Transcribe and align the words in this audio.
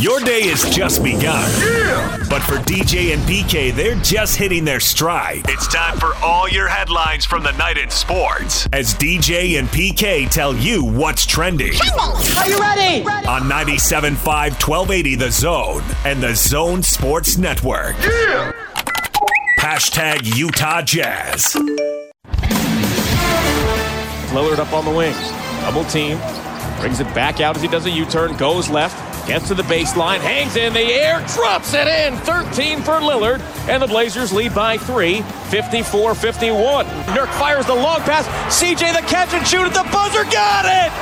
Your 0.00 0.18
day 0.20 0.40
is 0.40 0.68
just 0.70 1.02
begun. 1.04 1.48
Yeah! 1.60 2.18
But 2.28 2.42
for 2.42 2.56
DJ 2.56 3.14
and 3.14 3.22
PK, 3.22 3.72
they're 3.72 3.94
just 3.96 4.36
hitting 4.36 4.64
their 4.64 4.80
stride. 4.80 5.42
It's 5.48 5.68
time 5.68 5.98
for 5.98 6.14
all 6.16 6.48
your 6.48 6.66
headlines 6.66 7.24
from 7.24 7.44
the 7.44 7.52
night 7.52 7.78
in 7.78 7.88
sports 7.90 8.68
as 8.72 8.92
DJ 8.94 9.58
and 9.58 9.68
PK 9.68 10.28
tell 10.28 10.54
you 10.54 10.84
what's 10.84 11.24
trending. 11.24 11.72
Are 11.98 12.48
you 12.48 12.58
ready? 12.58 13.04
On 13.28 13.42
97.5 13.42 14.16
1280 14.24 15.14
The 15.14 15.30
Zone 15.30 15.82
and 16.04 16.20
The 16.20 16.34
Zone 16.34 16.82
Sports 16.82 17.38
Network. 17.38 17.96
Yeah! 18.00 18.52
Hashtag 19.60 20.36
Utah 20.36 20.82
Jazz. 20.82 21.54
Lillard 24.34 24.58
up 24.58 24.72
on 24.72 24.84
the 24.84 24.90
wings. 24.90 25.30
Double 25.60 25.84
team. 25.84 26.18
Brings 26.80 26.98
it 26.98 27.06
back 27.14 27.40
out 27.40 27.54
as 27.56 27.62
he 27.62 27.68
does 27.68 27.86
a 27.86 27.90
U 27.90 28.04
turn. 28.04 28.36
Goes 28.36 28.68
left. 28.68 29.13
Gets 29.26 29.48
to 29.48 29.54
the 29.54 29.62
baseline. 29.62 30.18
Hangs 30.18 30.56
in 30.56 30.74
the 30.74 30.80
air. 30.80 31.24
Drops 31.34 31.72
it 31.72 31.86
in. 31.88 32.16
13 32.18 32.82
for 32.82 33.00
Lillard. 33.00 33.40
And 33.68 33.82
the 33.82 33.86
Blazers 33.86 34.32
lead 34.32 34.54
by 34.54 34.76
three. 34.76 35.22
54 35.48 36.14
51. 36.14 36.86
Nurk 36.86 37.28
fires 37.38 37.66
the 37.66 37.74
long 37.74 38.00
pass. 38.00 38.26
CJ 38.54 38.92
the 38.92 39.06
catch 39.08 39.32
and 39.32 39.46
shoot 39.46 39.64
at 39.64 39.72
the 39.72 39.88
buzzer. 39.90 40.24
Got 40.24 40.66
it! 40.66 40.92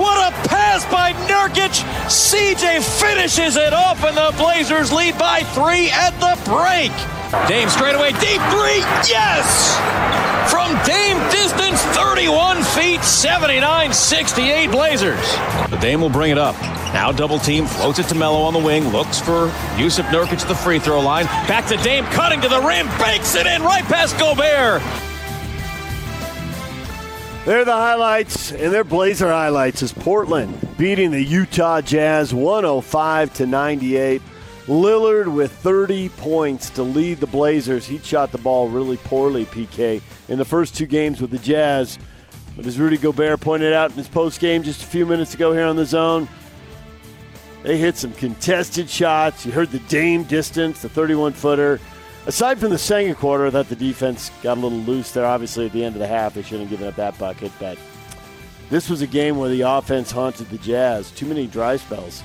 What 0.00 0.32
a 0.32 0.48
pass 0.48 0.84
by 0.90 1.12
Nurkic. 1.28 1.82
CJ 2.06 2.82
finishes 3.00 3.56
it 3.56 3.72
off, 3.72 4.04
and 4.04 4.16
the 4.16 4.32
Blazers 4.38 4.92
lead 4.92 5.18
by 5.18 5.42
three 5.42 5.90
at 5.90 6.12
the 6.20 6.38
break. 6.48 6.92
Dame 7.48 7.68
straight 7.68 7.94
away, 7.94 8.12
deep 8.12 8.40
three, 8.52 8.80
yes! 9.08 9.76
From 10.50 10.72
Dame 10.84 11.18
distance, 11.30 11.82
31 11.96 12.62
feet, 12.62 13.02
79 13.02 13.92
68 13.92 14.70
Blazers. 14.70 15.32
The 15.70 15.78
Dame 15.80 16.00
will 16.00 16.10
bring 16.10 16.30
it 16.30 16.38
up. 16.38 16.56
Now 16.92 17.10
double 17.10 17.38
team, 17.38 17.66
floats 17.66 17.98
it 17.98 18.08
to 18.08 18.14
Mello 18.14 18.42
on 18.42 18.52
the 18.52 18.58
wing, 18.58 18.88
looks 18.88 19.18
for 19.18 19.48
Jusuf 19.76 20.04
Nurkic 20.06 20.40
to 20.40 20.46
the 20.46 20.54
free 20.54 20.78
throw 20.78 21.00
line. 21.00 21.24
Back 21.48 21.66
to 21.68 21.76
Dame, 21.78 22.04
cutting 22.06 22.40
to 22.42 22.48
the 22.48 22.60
rim, 22.60 22.86
banks 22.98 23.34
it 23.34 23.46
in 23.46 23.62
right 23.62 23.84
past 23.84 24.18
Gobert. 24.18 24.82
They're 27.44 27.64
the 27.64 27.72
highlights, 27.72 28.52
and 28.52 28.72
they're 28.72 28.84
Blazer 28.84 29.28
highlights 29.28 29.82
is 29.82 29.92
Portland 29.92 30.56
beating 30.76 31.10
the 31.10 31.22
Utah 31.22 31.80
Jazz 31.80 32.32
105 32.32 33.34
to 33.34 33.46
98. 33.46 34.22
Lillard 34.66 35.34
with 35.34 35.50
30 35.50 36.08
points 36.10 36.70
to 36.70 36.84
lead 36.84 37.18
the 37.18 37.26
Blazers. 37.26 37.84
He 37.84 37.98
shot 37.98 38.30
the 38.30 38.38
ball 38.38 38.68
really 38.68 38.96
poorly, 38.98 39.44
PK, 39.46 40.00
in 40.28 40.38
the 40.38 40.44
first 40.44 40.76
two 40.76 40.86
games 40.86 41.20
with 41.20 41.32
the 41.32 41.38
Jazz. 41.38 41.98
But 42.56 42.66
as 42.66 42.78
Rudy 42.78 42.96
Gobert 42.96 43.40
pointed 43.40 43.72
out 43.72 43.90
in 43.90 43.96
his 43.96 44.08
post 44.08 44.38
game 44.38 44.62
just 44.62 44.82
a 44.82 44.86
few 44.86 45.04
minutes 45.04 45.34
ago 45.34 45.52
here 45.52 45.66
on 45.66 45.74
the 45.74 45.86
zone, 45.86 46.28
they 47.62 47.78
hit 47.78 47.96
some 47.96 48.12
contested 48.12 48.90
shots. 48.90 49.46
You 49.46 49.52
heard 49.52 49.70
the 49.70 49.78
Dame 49.80 50.24
distance, 50.24 50.82
the 50.82 50.88
31 50.88 51.32
footer. 51.32 51.80
Aside 52.26 52.58
from 52.58 52.70
the 52.70 52.78
second 52.78 53.16
quarter, 53.16 53.46
I 53.46 53.50
thought 53.50 53.68
the 53.68 53.76
defense 53.76 54.30
got 54.42 54.56
a 54.56 54.60
little 54.60 54.78
loose 54.78 55.12
there. 55.12 55.26
Obviously, 55.26 55.66
at 55.66 55.72
the 55.72 55.84
end 55.84 55.96
of 55.96 56.00
the 56.00 56.06
half, 56.06 56.34
they 56.34 56.42
shouldn't 56.42 56.62
have 56.62 56.70
given 56.70 56.86
up 56.86 56.96
that 56.96 57.18
bucket. 57.18 57.50
But 57.58 57.78
this 58.70 58.88
was 58.88 59.02
a 59.02 59.06
game 59.06 59.38
where 59.38 59.50
the 59.50 59.62
offense 59.62 60.10
haunted 60.10 60.48
the 60.50 60.58
Jazz. 60.58 61.10
Too 61.10 61.26
many 61.26 61.46
dry 61.46 61.76
spells. 61.76 62.22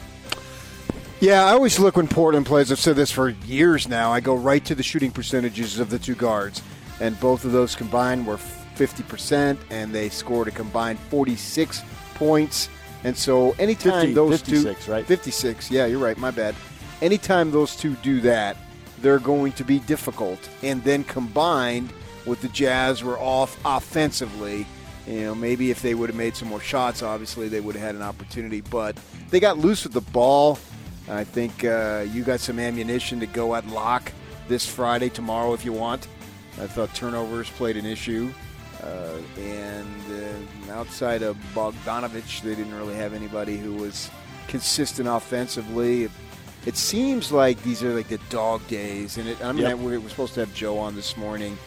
Yeah, 1.20 1.46
I 1.46 1.54
always 1.54 1.80
look 1.80 1.98
when 1.98 2.08
Portland 2.08 2.46
plays. 2.46 2.72
I've 2.72 2.80
said 2.80 2.96
this 2.96 3.10
for 3.10 3.30
years 3.30 3.88
now. 3.88 4.14
I 4.14 4.20
go 4.20 4.36
right 4.36 4.64
to 4.66 4.76
the 4.76 4.84
shooting 4.84 5.10
percentages 5.10 5.80
of 5.80 5.90
the 5.90 5.98
two 5.98 6.14
guards, 6.14 6.62
and 7.00 7.20
both 7.20 7.44
of 7.44 7.52
those 7.52 7.76
combined 7.76 8.28
were 8.28 8.38
50%, 8.38 9.58
and 9.72 9.92
they 9.92 10.10
scored 10.10 10.48
a 10.48 10.52
combined 10.52 11.00
46 11.10 11.82
points. 12.14 12.70
And 13.04 13.16
so 13.16 13.52
anytime 13.60 14.02
50, 14.02 14.14
those 14.14 14.42
56, 14.42 14.86
two, 14.86 14.92
right? 14.92 15.06
56, 15.06 15.72
yeah, 15.72 15.86
you're 15.86 16.00
right. 16.00 16.18
My 16.18 16.32
bad. 16.32 16.56
Anytime 17.02 17.52
those 17.52 17.76
two 17.76 17.94
do 17.96 18.22
that, 18.22 18.58
they're 19.02 19.20
going 19.20 19.52
to 19.54 19.64
be 19.64 19.80
difficult. 19.80 20.50
And 20.64 20.84
then 20.84 21.04
combined 21.04 21.94
with 22.26 22.42
the 22.42 22.50
Jazz 22.50 23.04
were 23.04 23.20
off 23.20 23.58
offensively. 23.66 24.66
You 25.08 25.22
know, 25.22 25.36
maybe 25.36 25.72
if 25.72 25.82
they 25.82 25.94
would 25.94 26.10
have 26.10 26.18
made 26.18 26.36
some 26.36 26.50
more 26.50 26.60
shots, 26.60 27.02
obviously 27.02 27.48
they 27.48 27.62
would 27.62 27.76
have 27.76 27.84
had 27.84 27.96
an 27.96 28.02
opportunity. 28.02 28.62
But 28.62 28.98
they 29.30 29.40
got 29.40 29.58
loose 29.58 29.84
with 29.84 29.94
the 29.94 30.02
ball. 30.02 30.60
I 31.10 31.24
think 31.24 31.64
uh, 31.64 32.06
you 32.12 32.24
got 32.24 32.42
some 32.42 32.60
ammunition 32.60 33.20
to 33.22 33.28
go 33.28 33.56
at 33.56 33.66
lock 33.68 34.12
this 34.48 34.66
Friday, 34.66 35.10
tomorrow, 35.10 35.54
if 35.54 35.64
you 35.64 35.72
want. 35.72 36.08
I 36.60 36.68
thought 36.68 36.94
turnovers 36.94 37.50
played 37.52 37.78
an 37.78 37.86
issue. 37.86 38.34
Uh, 38.84 39.18
and 39.42 40.02
uh, 40.70 40.74
outside 40.74 41.24
of 41.24 41.36
Bogdanovich, 41.56 42.42
they 42.42 42.56
didn't 42.56 42.76
really 42.76 42.96
have 42.96 43.14
anybody 43.14 43.58
who 43.58 43.74
was 43.74 44.10
consistent 44.48 45.08
offensively. 45.08 46.04
It, 46.04 46.12
it 46.66 46.78
seems 46.78 47.32
like 47.32 47.62
these 47.64 47.82
are 47.84 47.94
like 47.94 48.08
the 48.10 48.20
dog 48.30 48.66
days. 48.68 49.18
And 49.18 49.28
it, 49.30 49.44
I 49.44 49.52
mean, 49.52 49.64
Yep. 49.64 49.78
we 49.80 49.98
were 49.98 50.10
supposed 50.10 50.34
to 50.36 50.42
have 50.42 50.54
Joe 50.54 50.78
on 50.78 50.96
this 50.96 51.18
morning. 51.18 51.58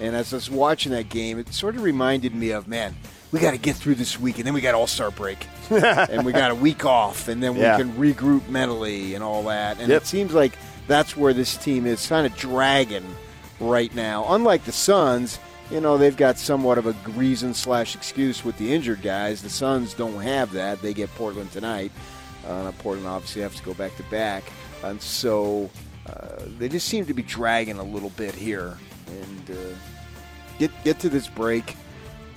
And 0.00 0.14
as 0.16 0.32
I 0.32 0.36
was 0.36 0.50
watching 0.50 0.92
that 0.92 1.08
game, 1.08 1.38
it 1.38 1.52
sort 1.54 1.76
of 1.76 1.82
reminded 1.82 2.34
me 2.34 2.50
of, 2.50 2.68
man, 2.68 2.94
we 3.32 3.40
got 3.40 3.52
to 3.52 3.58
get 3.58 3.76
through 3.76 3.94
this 3.96 4.18
week, 4.20 4.36
and 4.38 4.46
then 4.46 4.54
we 4.54 4.60
got 4.60 4.74
All 4.74 4.86
Star 4.86 5.10
break, 5.10 5.46
and 5.70 6.24
we 6.24 6.32
got 6.32 6.50
a 6.50 6.54
week 6.54 6.84
off, 6.84 7.28
and 7.28 7.42
then 7.42 7.56
Yeah. 7.56 7.76
we 7.76 7.82
can 7.84 7.92
regroup 7.94 8.48
mentally 8.48 9.14
and 9.14 9.22
all 9.24 9.42
that. 9.44 9.78
And 9.78 9.88
Yep. 9.88 10.02
it 10.02 10.06
seems 10.06 10.32
like 10.34 10.52
that's 10.86 11.16
where 11.16 11.32
this 11.32 11.56
team 11.56 11.86
is 11.86 12.06
kind 12.06 12.26
of 12.26 12.36
dragging 12.36 13.04
right 13.58 13.94
now. 13.94 14.26
Unlike 14.28 14.64
the 14.64 14.72
Suns, 14.72 15.38
you 15.70 15.80
know, 15.80 15.98
they've 15.98 16.16
got 16.16 16.38
somewhat 16.38 16.78
of 16.78 16.86
a 16.86 17.10
reason 17.10 17.52
slash 17.52 17.94
excuse 17.94 18.44
with 18.44 18.56
the 18.58 18.72
injured 18.72 19.02
guys. 19.02 19.42
The 19.42 19.50
Suns 19.50 19.94
don't 19.94 20.20
have 20.20 20.52
that. 20.52 20.80
They 20.80 20.94
get 20.94 21.12
Portland 21.14 21.50
tonight. 21.52 21.90
Uh, 22.46 22.70
Portland 22.78 23.08
obviously 23.08 23.42
has 23.42 23.56
to 23.56 23.62
go 23.62 23.74
back 23.74 23.96
to 23.96 24.04
back, 24.04 24.44
and 24.84 25.02
so 25.02 25.68
uh, 26.06 26.42
they 26.58 26.68
just 26.68 26.86
seem 26.86 27.04
to 27.06 27.14
be 27.14 27.22
dragging 27.22 27.78
a 27.78 27.82
little 27.82 28.10
bit 28.10 28.34
here. 28.34 28.78
And 29.08 29.50
uh, 29.50 29.74
get 30.58 30.70
get 30.84 31.00
to 31.00 31.08
this 31.08 31.26
break. 31.28 31.76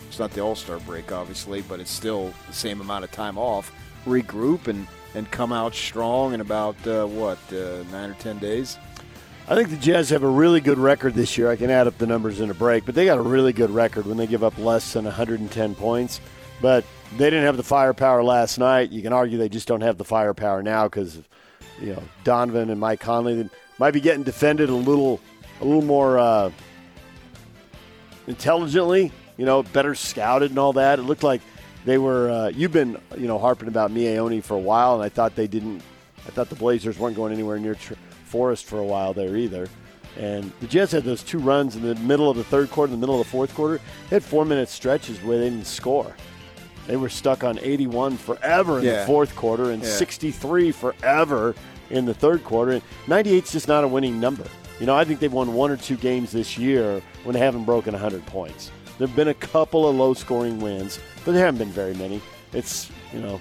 It's 0.07 0.17
not 0.17 0.31
the 0.31 0.41
All 0.41 0.55
Star 0.55 0.79
break, 0.79 1.11
obviously, 1.11 1.61
but 1.61 1.79
it's 1.79 1.91
still 1.91 2.33
the 2.47 2.53
same 2.53 2.81
amount 2.81 3.03
of 3.03 3.11
time 3.11 3.37
off. 3.37 3.71
Regroup 4.05 4.67
and 4.67 4.87
and 5.13 5.29
come 5.29 5.53
out 5.53 5.75
strong 5.75 6.33
in 6.33 6.41
about 6.41 6.75
uh, 6.87 7.05
what 7.05 7.37
uh, 7.53 7.83
nine 7.91 8.09
or 8.09 8.15
ten 8.15 8.39
days. 8.39 8.79
I 9.49 9.55
think 9.55 9.71
the 9.71 9.77
Jazz 9.77 10.11
have 10.11 10.21
a 10.21 10.29
really 10.29 10.61
good 10.61 10.77
record 10.77 11.15
this 11.15 11.35
year. 11.35 11.49
I 11.49 11.55
can 11.55 11.71
add 11.71 11.87
up 11.87 11.97
the 11.97 12.05
numbers 12.05 12.39
in 12.39 12.51
a 12.51 12.53
break, 12.53 12.85
but 12.85 12.93
they 12.93 13.05
got 13.05 13.17
a 13.17 13.21
really 13.23 13.51
good 13.51 13.71
record 13.71 14.05
when 14.05 14.15
they 14.15 14.27
give 14.27 14.43
up 14.43 14.55
less 14.59 14.93
than 14.93 15.05
110 15.05 15.73
points. 15.73 16.21
But 16.61 16.85
they 17.17 17.31
didn't 17.31 17.45
have 17.45 17.57
the 17.57 17.63
firepower 17.63 18.23
last 18.23 18.59
night. 18.59 18.91
You 18.91 19.01
can 19.01 19.11
argue 19.11 19.39
they 19.39 19.49
just 19.49 19.67
don't 19.67 19.81
have 19.81 19.97
the 19.97 20.03
firepower 20.03 20.61
now 20.61 20.83
because, 20.83 21.19
you 21.81 21.93
know, 21.93 22.03
Donovan 22.23 22.69
and 22.69 22.79
Mike 22.79 22.99
Conley 22.99 23.41
they 23.41 23.49
might 23.79 23.89
be 23.89 24.01
getting 24.01 24.21
defended 24.21 24.69
a 24.69 24.75
little, 24.75 25.19
a 25.61 25.65
little 25.65 25.81
more 25.81 26.19
uh, 26.19 26.51
intelligently. 28.27 29.11
You 29.35 29.45
know, 29.47 29.63
better 29.63 29.95
scouted 29.95 30.51
and 30.51 30.59
all 30.59 30.73
that. 30.73 30.99
It 30.99 31.03
looked 31.03 31.23
like 31.23 31.41
they 31.85 31.97
were. 31.97 32.29
Uh, 32.29 32.49
you've 32.49 32.71
been, 32.73 32.99
you 33.17 33.25
know, 33.25 33.39
harping 33.39 33.67
about 33.67 33.89
Miye 33.89 34.17
Oni 34.17 34.41
for 34.41 34.53
a 34.53 34.59
while, 34.59 34.93
and 34.93 35.03
I 35.03 35.09
thought 35.09 35.35
they 35.35 35.47
didn't. 35.47 35.81
I 36.27 36.29
thought 36.29 36.49
the 36.49 36.55
Blazers 36.55 36.99
weren't 36.99 37.15
going 37.15 37.33
anywhere 37.33 37.57
near 37.57 37.73
tr- 37.73 37.95
Forrest 38.29 38.65
for 38.65 38.79
a 38.79 38.83
while 38.83 39.13
there 39.13 39.35
either. 39.35 39.67
And 40.17 40.51
the 40.59 40.67
Jets 40.67 40.91
had 40.91 41.03
those 41.03 41.23
two 41.23 41.39
runs 41.39 41.75
in 41.75 41.81
the 41.81 41.95
middle 41.95 42.29
of 42.29 42.37
the 42.37 42.43
third 42.43 42.69
quarter, 42.71 42.93
in 42.93 42.99
the 42.99 43.05
middle 43.05 43.19
of 43.19 43.25
the 43.25 43.31
fourth 43.31 43.53
quarter. 43.55 43.79
They 44.09 44.15
had 44.17 44.23
four 44.23 44.45
minute 44.45 44.69
stretches 44.69 45.21
where 45.23 45.37
they 45.37 45.49
didn't 45.49 45.65
score. 45.65 46.15
They 46.87 46.97
were 46.97 47.09
stuck 47.09 47.43
on 47.43 47.59
81 47.61 48.17
forever 48.17 48.79
in 48.79 48.85
the 49.01 49.05
fourth 49.05 49.35
quarter 49.35 49.71
and 49.71 49.83
Yeah. 49.83 49.89
63 49.89 50.71
forever 50.71 51.55
in 51.89 52.05
the 52.05 52.13
third 52.13 52.43
quarter. 52.43 52.71
And 52.73 52.81
98's 53.07 53.51
just 53.51 53.67
not 53.67 53.83
a 53.83 53.87
winning 53.87 54.19
number. 54.19 54.45
You 54.79 54.85
know, 54.85 54.95
I 54.95 55.03
think 55.03 55.19
they've 55.19 55.31
won 55.31 55.53
one 55.53 55.71
or 55.71 55.77
two 55.77 55.97
games 55.97 56.31
this 56.31 56.57
year 56.57 57.01
when 57.23 57.33
they 57.33 57.39
haven't 57.39 57.65
broken 57.65 57.93
100 57.93 58.25
points. 58.25 58.71
There 58.97 59.07
have 59.07 59.15
been 59.15 59.27
a 59.29 59.33
couple 59.33 59.87
of 59.87 59.95
low 59.95 60.13
scoring 60.13 60.59
wins, 60.59 60.99
but 61.23 61.33
there 61.33 61.45
haven't 61.45 61.59
been 61.59 61.69
very 61.71 61.93
many. 61.93 62.21
It's, 62.53 62.89
you 63.13 63.19
know, 63.21 63.39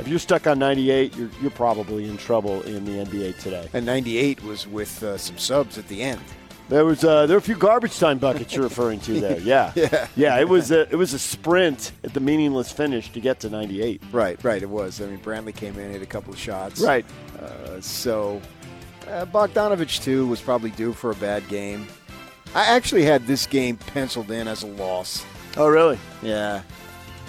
if 0.00 0.08
you're 0.08 0.18
stuck 0.18 0.46
on 0.46 0.58
98, 0.58 1.16
you're, 1.16 1.30
you're 1.40 1.50
probably 1.50 2.08
in 2.08 2.16
trouble 2.16 2.62
in 2.62 2.84
the 2.84 3.04
NBA 3.04 3.38
today. 3.38 3.68
And 3.72 3.86
'98 3.86 4.42
was 4.42 4.66
with 4.66 5.02
uh, 5.02 5.16
some 5.18 5.38
subs 5.38 5.78
at 5.78 5.86
the 5.88 6.02
end. 6.02 6.20
There 6.68 6.84
was 6.84 7.02
uh, 7.04 7.26
there 7.26 7.34
were 7.36 7.38
a 7.40 7.42
few 7.42 7.56
garbage 7.56 7.98
time 7.98 8.18
buckets 8.18 8.54
you're 8.54 8.62
referring 8.62 9.00
to 9.00 9.20
there. 9.20 9.40
Yeah, 9.44 9.72
Yeah. 9.74 10.06
yeah. 10.14 10.38
It 10.38 10.48
was 10.48 10.70
a, 10.70 10.82
it 10.82 10.94
was 10.96 11.12
a 11.14 11.18
sprint 11.18 11.90
at 12.04 12.14
the 12.14 12.20
meaningless 12.20 12.70
finish 12.70 13.10
to 13.12 13.20
get 13.20 13.40
to 13.40 13.50
98. 13.50 14.00
Right, 14.12 14.42
right. 14.44 14.62
It 14.62 14.70
was. 14.70 15.00
I 15.00 15.06
mean, 15.06 15.18
Brantley 15.18 15.54
came 15.54 15.76
in, 15.78 15.90
hit 15.90 16.00
a 16.02 16.06
couple 16.06 16.32
of 16.32 16.38
shots. 16.38 16.80
Right. 16.80 17.04
Uh, 17.42 17.80
so 17.80 18.40
uh, 19.08 19.26
Bogdanovich 19.26 20.02
too 20.04 20.26
was 20.28 20.40
probably 20.40 20.70
due 20.70 20.92
for 20.92 21.10
a 21.10 21.14
bad 21.16 21.46
game. 21.48 21.88
I 22.54 22.64
actually 22.66 23.02
had 23.04 23.26
this 23.26 23.46
game 23.46 23.76
penciled 23.76 24.30
in 24.30 24.46
as 24.46 24.62
a 24.62 24.66
loss. 24.68 25.24
Oh, 25.56 25.66
really? 25.68 25.98
Yeah, 26.22 26.62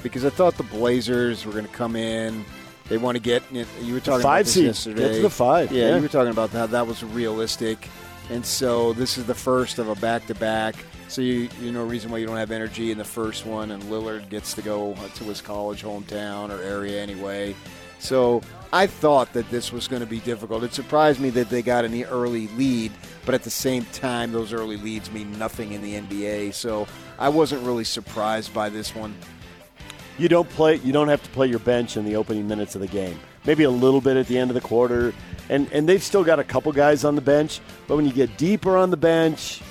because 0.04 0.24
I 0.26 0.30
thought 0.30 0.56
the 0.58 0.64
Blazers 0.64 1.46
were 1.48 1.52
going 1.52 1.66
to 1.66 1.72
come 1.74 1.96
in. 1.96 2.46
They 2.92 2.98
want 2.98 3.16
to 3.16 3.22
get. 3.24 3.42
You 3.54 3.94
were 3.94 4.02
talking 4.02 4.16
about 4.16 4.22
five 4.22 4.46
this 4.46 4.54
seed. 4.54 4.66
yesterday. 4.66 5.02
Get 5.02 5.16
to 5.16 5.22
the 5.22 5.30
five, 5.30 5.72
Yeah, 5.72 5.88
yeah. 5.88 5.96
you 5.96 6.02
were 6.02 6.10
talking 6.10 6.32
about 6.32 6.50
how 6.50 6.66
that 6.66 6.86
was 6.86 7.02
realistic, 7.06 7.88
and 8.30 8.46
so 8.46 8.92
this 8.92 9.18
is 9.18 9.26
the 9.26 9.34
first 9.34 9.80
of 9.80 9.88
a 9.88 9.96
back-to-back. 9.96 10.76
So 11.08 11.22
you 11.22 11.48
you 11.62 11.72
know 11.72 11.86
reason 11.86 12.12
why 12.12 12.18
you 12.18 12.28
don't 12.28 12.36
have 12.36 12.52
energy 12.52 12.92
in 12.92 12.98
the 12.98 13.06
first 13.06 13.46
one, 13.46 13.72
and 13.72 13.82
Lillard 13.84 14.28
gets 14.28 14.54
to 14.56 14.62
go 14.62 14.94
to 15.16 15.24
his 15.24 15.40
college 15.40 15.84
hometown 15.84 16.50
or 16.50 16.62
area 16.62 17.02
anyway. 17.02 17.56
So 18.00 18.42
I 18.74 18.88
thought 18.88 19.32
that 19.34 19.50
this 19.50 19.72
was 19.72 19.88
going 19.88 20.02
to 20.02 20.06
be 20.06 20.20
difficult. 20.20 20.62
It 20.66 20.74
surprised 20.74 21.22
me 21.22 21.30
that 21.30 21.50
they 21.50 21.62
got 21.62 21.86
an 21.86 22.04
early 22.04 22.50
lead, 22.50 22.92
but 23.26 23.34
at 23.34 23.44
the 23.44 23.50
same 23.50 23.86
time, 23.94 24.34
those 24.34 24.52
early 24.52 24.76
leads 24.76 25.10
mean 25.12 25.32
nothing 25.40 25.72
in 25.72 25.82
the 25.82 25.94
NBA. 25.94 26.54
So 26.54 26.88
I 27.18 27.30
wasn't 27.30 27.64
really 27.64 27.86
surprised 27.86 28.54
by 28.54 28.68
this 28.68 28.94
one. 28.94 29.16
You 30.18 30.28
don't 30.28 30.50
play. 30.50 30.76
You 30.76 30.92
don't 30.92 31.08
have 31.08 31.24
to 31.24 31.30
play 31.32 31.48
your 31.48 31.60
bench 31.60 31.98
in 31.98 32.06
the 32.06 32.16
opening 32.16 32.48
minutes 32.48 32.76
of 32.76 32.82
the 32.82 32.88
game. 32.88 33.20
Maybe 33.46 33.64
a 33.64 33.70
little 33.70 34.02
bit 34.02 34.18
at 34.18 34.28
the 34.28 34.38
end 34.38 34.52
of 34.52 34.56
the 34.56 34.62
quarter, 34.62 35.14
and 35.50 35.72
and 35.72 35.88
they've 35.88 36.04
still 36.04 36.24
got 36.24 36.40
a 36.40 36.44
couple 36.44 36.72
guys 36.72 37.04
on 37.04 37.16
the 37.16 37.22
bench. 37.22 37.60
But 37.88 37.96
when 37.96 38.06
you 38.06 38.14
get 38.14 38.38
deeper 38.38 38.78
on 38.78 38.92
the 38.92 38.98
bench, 38.98 39.62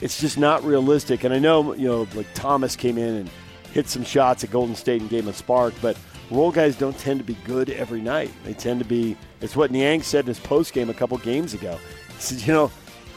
it's 0.00 0.20
just 0.20 0.38
not 0.38 0.64
realistic. 0.64 1.24
And 1.24 1.32
I 1.32 1.38
know 1.38 1.74
you 1.74 1.86
know 1.86 2.08
like 2.14 2.26
Thomas 2.34 2.74
came 2.76 2.98
in 2.98 3.14
and 3.14 3.30
hit 3.72 3.88
some 3.88 4.04
shots 4.04 4.44
at 4.44 4.50
Golden 4.50 4.74
State 4.74 5.00
and 5.00 5.10
gave 5.10 5.26
him 5.26 5.32
spark, 5.32 5.74
but 5.80 5.96
role 6.30 6.50
guys 6.50 6.76
don't 6.76 6.98
tend 6.98 7.20
to 7.20 7.24
be 7.24 7.36
good 7.44 7.70
every 7.70 8.00
night. 8.00 8.32
They 8.44 8.54
tend 8.54 8.80
to 8.80 8.86
be. 8.86 9.16
It's 9.40 9.56
what 9.56 9.70
Niang 9.70 10.02
said 10.02 10.24
in 10.24 10.28
his 10.28 10.40
post 10.40 10.72
game 10.72 10.90
a 10.90 10.94
couple 10.94 11.16
games 11.18 11.54
ago. 11.54 11.78
He 12.08 12.20
said, 12.20 12.46
you 12.46 12.52
know, 12.52 12.70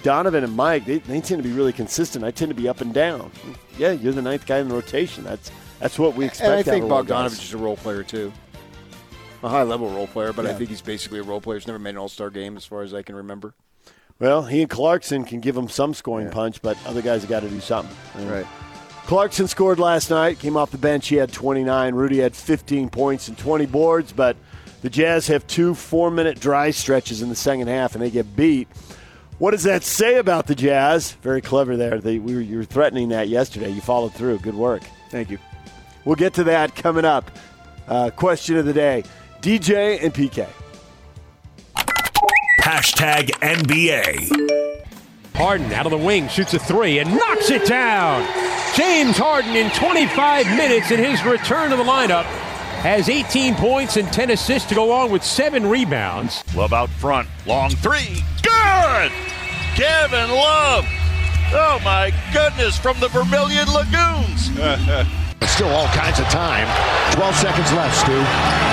Donovan 0.04 0.44
and 0.44 0.56
Mike, 0.56 0.86
they, 0.86 1.00
they 1.00 1.20
tend 1.20 1.42
to 1.42 1.50
be 1.50 1.56
really 1.56 1.74
consistent. 1.74 2.24
I 2.24 2.32
tend 2.32 2.50
to 2.50 2.56
be 2.56 2.70
up 2.70 2.82
and 2.82 2.94
down. 2.94 3.32
Yeah, 3.78 3.92
you're 3.92 4.14
the 4.14 4.22
ninth 4.22 4.46
guy 4.46 4.60
in 4.60 4.70
the 4.70 4.76
rotation. 4.76 5.24
That's 5.24 5.50
that's 5.80 6.00
what 6.00 6.16
we 6.16 6.26
expect. 6.26 6.50
And 6.50 6.60
I 6.60 6.64
think 6.64 6.86
Bogdanovich 6.86 7.44
is 7.44 7.54
a 7.54 7.58
role 7.58 7.78
player 7.78 8.04
too. 8.04 8.32
A 9.44 9.50
high 9.50 9.64
level 9.64 9.90
role 9.90 10.08
player, 10.08 10.34
but 10.34 10.46
yeah. 10.46 10.52
I 10.52 10.54
think 10.56 10.70
he's 10.70 10.82
basically 10.82 11.20
a 11.20 11.24
role 11.24 11.42
player. 11.42 11.60
He's 11.60 11.68
never 11.68 11.80
made 11.80 11.92
an 11.92 11.98
All 11.98 12.10
Star 12.10 12.30
game 12.30 12.58
as 12.58 12.66
far 12.66 12.82
as 12.82 12.94
I 12.94 13.02
can 13.02 13.16
remember. 13.16 13.54
Well, 14.18 14.44
he 14.44 14.62
and 14.62 14.70
Clarkson 14.70 15.26
can 15.26 15.42
give 15.42 15.58
him 15.58 15.68
some 15.68 15.94
scoring 15.94 16.28
yeah. 16.28 16.34
punch, 16.34 16.62
but 16.62 16.78
other 16.86 17.02
guys 17.02 17.22
have 17.22 17.30
got 17.30 17.42
to 17.42 17.50
do 17.50 17.60
something. 17.60 17.96
Right. 18.28 18.48
Clarkson 19.06 19.48
scored 19.48 19.78
last 19.78 20.10
night, 20.10 20.40
came 20.40 20.58
off 20.58 20.72
the 20.72 20.78
bench. 20.78 21.10
He 21.10 21.18
had 21.18 21.32
29. 21.32 21.94
Rudy 21.94 22.20
had 22.20 22.36
15 22.36 22.90
points 22.90 23.28
and 23.28 23.38
20 23.38 23.68
boards, 23.68 24.12
but 24.12 24.36
the 24.82 24.90
Jazz 24.90 25.28
have 25.28 25.46
two 25.48 25.76
four 25.76 26.10
minute 26.10 26.40
dry 26.40 26.72
stretches 26.72 27.22
in 27.22 27.30
the 27.30 27.36
second 27.36 27.68
half, 27.68 27.94
and 27.94 28.02
they 28.02 28.10
get 28.10 28.36
beat. 28.36 28.68
What 29.38 29.52
does 29.52 29.64
that 29.64 29.84
say 29.84 30.16
about 30.16 30.48
the 30.48 30.56
Jazz? 30.56 31.12
Very 31.22 31.42
clever 31.42 31.76
there. 31.76 32.00
They, 32.00 32.20
we 32.20 32.36
were, 32.36 32.42
you 32.42 32.58
were 32.58 32.64
threatening 32.64 33.10
that 33.10 33.28
yesterday. 33.28 33.70
You 33.70 33.82
followed 33.82 34.14
through. 34.14 34.40
Good 34.40 34.56
work. 34.56 34.82
Thank 35.10 35.30
you. 35.30 35.38
We'll 36.06 36.16
get 36.16 36.36
to 36.36 36.46
that 36.46 36.76
coming 36.76 37.06
up. 37.06 37.30
Uh, 37.88 38.10
question 38.12 38.58
of 38.58 38.66
the 38.66 38.74
day 38.74 39.04
DJ 39.42 40.04
and 40.04 40.14
PK. 40.14 40.48
Hashtag 42.62 43.30
NBA. 43.42 44.86
Harden 45.36 45.72
out 45.74 45.86
of 45.86 45.92
the 45.92 45.98
wing 45.98 46.28
shoots 46.30 46.54
a 46.54 46.60
three 46.60 47.00
and 47.00 47.10
knocks 47.12 47.50
it 47.50 47.68
down. 47.68 48.26
James 48.76 49.18
Harden 49.18 49.56
in 49.56 49.70
25 49.72 50.48
minutes 50.48 50.92
in 50.92 51.00
his 51.00 51.24
return 51.24 51.70
to 51.72 51.76
the 51.76 51.84
lineup 51.84 52.24
has 52.82 53.10
18 53.10 53.56
points 53.56 53.98
and 53.98 54.12
10 54.12 54.32
assists 54.32 54.70
to 54.70 54.76
go 54.76 54.86
along 54.86 55.12
with 55.12 55.24
seven 55.24 55.66
rebounds. 55.66 56.44
Love 56.56 56.72
out 56.72 56.90
front, 56.90 57.28
long 57.46 57.72
three, 57.72 58.24
good. 58.42 59.12
Kevin 59.76 60.30
Love. 60.30 60.86
Oh 61.52 61.80
my 61.84 62.14
goodness, 62.32 62.78
from 62.78 63.00
the 63.00 63.08
Vermilion 63.10 63.68
Lagoons. 63.68 64.52
Still 65.44 65.70
all 65.70 65.88
kinds 65.88 66.20
of 66.20 66.26
time. 66.26 66.68
12 67.14 67.36
seconds 67.36 67.72
left, 67.74 67.96
Stu. 67.96 68.66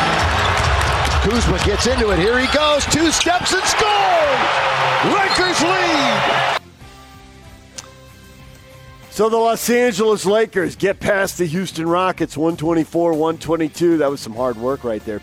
Kuzma 1.22 1.64
gets 1.64 1.86
into 1.86 2.10
it. 2.10 2.18
Here 2.18 2.38
he 2.40 2.52
goes. 2.52 2.84
Two 2.86 3.12
steps 3.12 3.52
and 3.52 3.62
scores! 3.62 4.42
Lakers 5.14 5.62
lead! 5.62 6.58
So 9.10 9.28
the 9.28 9.36
Los 9.36 9.70
Angeles 9.70 10.26
Lakers 10.26 10.74
get 10.74 10.98
past 10.98 11.38
the 11.38 11.44
Houston 11.46 11.86
Rockets 11.86 12.36
124 12.36 13.12
122. 13.12 13.98
That 13.98 14.10
was 14.10 14.20
some 14.20 14.34
hard 14.34 14.56
work 14.56 14.82
right 14.82 15.04
there. 15.04 15.20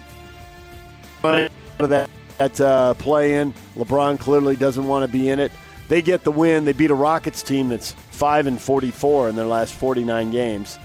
But 1.22 1.52
that, 1.80 2.10
that 2.38 2.62
uh, 2.62 2.94
play 2.94 3.36
in, 3.36 3.54
LeBron 3.76 4.18
clearly 4.20 4.56
doesn't 4.56 4.88
want 4.88 5.06
to 5.06 5.12
be 5.12 5.28
in 5.28 5.40
it. 5.40 5.52
They 5.90 6.02
get 6.02 6.24
the 6.24 6.32
win. 6.32 6.64
They 6.64 6.72
beat 6.72 6.92
a 6.92 6.96
Rockets 6.96 7.44
team 7.44 7.68
that's 7.68 7.92
5 7.92 8.48
and 8.48 8.62
44 8.62 9.30
in 9.30 9.36
their 9.36 9.46
last 9.46 9.74
49 9.74 10.32
games 10.32 10.80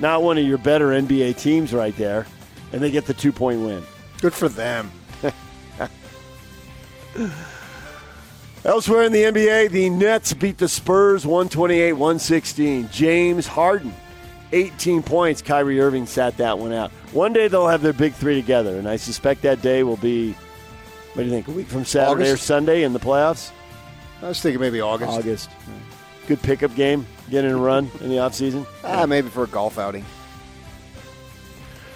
not 0.00 0.22
one 0.22 0.38
of 0.38 0.44
your 0.44 0.58
better 0.58 0.88
NBA 0.88 1.38
teams 1.38 1.72
right 1.72 1.96
there, 1.96 2.26
and 2.72 2.80
they 2.80 2.90
get 2.90 3.06
the 3.06 3.14
two 3.14 3.32
point 3.32 3.60
win. 3.60 3.82
Good 4.20 4.34
for 4.34 4.48
them. 4.48 4.90
Elsewhere 8.64 9.04
in 9.04 9.12
the 9.12 9.22
NBA, 9.22 9.70
the 9.70 9.88
Nets 9.88 10.34
beat 10.34 10.58
the 10.58 10.68
Spurs 10.68 11.24
128 11.24 11.92
116. 11.92 12.88
James 12.90 13.46
Harden, 13.46 13.94
18 14.52 15.02
points. 15.02 15.40
Kyrie 15.42 15.80
Irving 15.80 16.06
sat 16.06 16.36
that 16.38 16.58
one 16.58 16.72
out. 16.72 16.90
One 17.12 17.32
day 17.32 17.48
they'll 17.48 17.68
have 17.68 17.82
their 17.82 17.92
big 17.92 18.14
three 18.14 18.34
together, 18.34 18.76
and 18.76 18.88
I 18.88 18.96
suspect 18.96 19.42
that 19.42 19.62
day 19.62 19.84
will 19.84 19.96
be, 19.96 20.32
what 21.14 21.22
do 21.22 21.24
you 21.24 21.30
think, 21.30 21.48
a 21.48 21.52
week 21.52 21.68
from 21.68 21.84
Saturday 21.84 22.24
August? 22.24 22.34
or 22.34 22.36
Sunday 22.44 22.82
in 22.82 22.92
the 22.92 23.00
playoffs? 23.00 23.52
I 24.20 24.28
was 24.28 24.40
thinking 24.40 24.60
maybe 24.60 24.80
August. 24.80 25.12
August. 25.12 25.50
Good 26.26 26.42
pickup 26.42 26.74
game, 26.74 27.06
getting 27.30 27.50
a 27.50 27.56
run 27.56 27.90
in 28.00 28.08
the 28.08 28.16
offseason? 28.16 28.66
Ah, 28.84 29.06
maybe 29.06 29.28
for 29.28 29.44
a 29.44 29.48
golf 29.48 29.78
outing. 29.78 30.04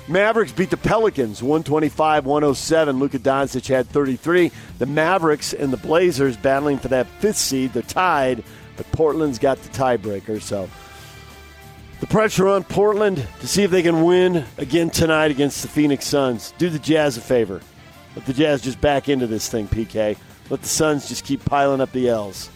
Mavericks 0.08 0.52
beat 0.52 0.70
the 0.70 0.76
Pelicans 0.76 1.43
125 1.43 2.26
107. 2.26 2.99
Luka 2.99 3.19
Doncic 3.19 3.69
had 3.69 3.88
33. 3.88 4.50
The 4.79 4.87
Mavericks 4.87 5.52
and 5.52 5.73
the 5.73 5.76
Blazers 5.76 6.37
battling 6.37 6.79
for 6.79 6.88
that 6.88 7.06
fifth 7.20 7.37
seed. 7.37 7.73
They're 7.73 7.82
tied, 7.82 8.43
but 8.76 8.90
Portland's 8.93 9.38
got 9.38 9.62
the 9.62 9.69
tiebreaker. 9.69 10.43
So 10.43 10.69
the 12.00 12.08
pressure 12.08 12.49
on 12.49 12.64
Portland 12.64 13.25
to 13.40 13.46
see 13.46 13.62
if 13.62 13.70
they 13.70 13.82
can 13.82 14.02
win 14.02 14.44
again 14.58 14.90
tonight 14.90 15.31
against 15.31 15.62
the 15.62 15.69
Phoenix 15.69 16.05
Suns. 16.05 16.52
Do 16.58 16.69
the 16.69 16.81
Jazz 16.81 17.17
a 17.17 17.20
favor. 17.20 17.61
Let 18.17 18.26
the 18.26 18.32
Jazz 18.32 18.61
just 18.61 18.81
back 18.81 19.08
into 19.08 19.28
this 19.28 19.49
thing, 19.49 19.69
PK. 19.69 20.17
Let 20.50 20.62
the 20.62 20.69
Suns 20.69 21.08
just 21.08 21.25
keep 21.25 21.44
piling 21.44 21.81
up 21.81 21.93
the 21.93 22.08
L's. 22.08 22.50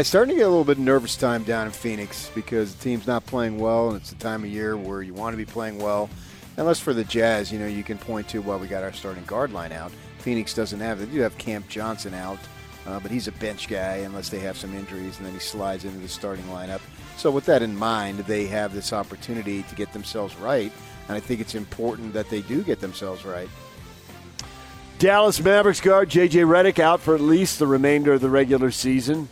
Starting 0.00 0.30
to 0.30 0.38
get 0.38 0.46
a 0.46 0.48
little 0.48 0.64
bit 0.64 0.78
nervous 0.78 1.16
time 1.16 1.44
down 1.44 1.66
in 1.66 1.72
Phoenix 1.72 2.30
because 2.34 2.74
the 2.74 2.82
team's 2.82 3.06
not 3.06 3.26
playing 3.26 3.58
well, 3.58 3.90
and 3.90 4.00
it's 4.00 4.08
the 4.08 4.16
time 4.16 4.42
of 4.42 4.48
year 4.48 4.74
where 4.74 5.02
you 5.02 5.12
want 5.12 5.34
to 5.34 5.36
be 5.36 5.44
playing 5.44 5.78
well. 5.78 6.08
Unless 6.56 6.80
for 6.80 6.94
the 6.94 7.04
Jazz, 7.04 7.52
you 7.52 7.58
know, 7.58 7.66
you 7.66 7.84
can 7.84 7.98
point 7.98 8.26
to, 8.30 8.40
well, 8.40 8.58
we 8.58 8.68
got 8.68 8.82
our 8.82 8.92
starting 8.94 9.22
guard 9.24 9.52
line 9.52 9.70
out. 9.70 9.92
Phoenix 10.18 10.54
doesn't 10.54 10.80
have 10.80 10.98
They 10.98 11.04
do 11.04 11.20
have 11.20 11.36
Cam 11.36 11.62
Johnson 11.68 12.14
out, 12.14 12.38
uh, 12.86 13.00
but 13.00 13.10
he's 13.10 13.28
a 13.28 13.32
bench 13.32 13.68
guy 13.68 13.96
unless 13.96 14.30
they 14.30 14.38
have 14.40 14.56
some 14.56 14.74
injuries, 14.74 15.18
and 15.18 15.26
then 15.26 15.34
he 15.34 15.40
slides 15.40 15.84
into 15.84 15.98
the 15.98 16.08
starting 16.08 16.46
lineup. 16.46 16.80
So 17.18 17.30
with 17.30 17.44
that 17.44 17.62
in 17.62 17.76
mind, 17.76 18.20
they 18.20 18.46
have 18.46 18.72
this 18.72 18.94
opportunity 18.94 19.62
to 19.62 19.74
get 19.74 19.92
themselves 19.92 20.34
right, 20.36 20.72
and 21.06 21.16
I 21.16 21.20
think 21.20 21.40
it's 21.40 21.54
important 21.54 22.14
that 22.14 22.30
they 22.30 22.40
do 22.40 22.62
get 22.62 22.80
themselves 22.80 23.26
right. 23.26 23.48
Dallas 24.98 25.38
Mavericks 25.38 25.82
guard 25.82 26.08
J.J. 26.08 26.40
Redick 26.40 26.78
out 26.78 27.00
for 27.00 27.14
at 27.14 27.20
least 27.20 27.58
the 27.58 27.66
remainder 27.66 28.14
of 28.14 28.22
the 28.22 28.30
regular 28.30 28.70
season 28.70 29.28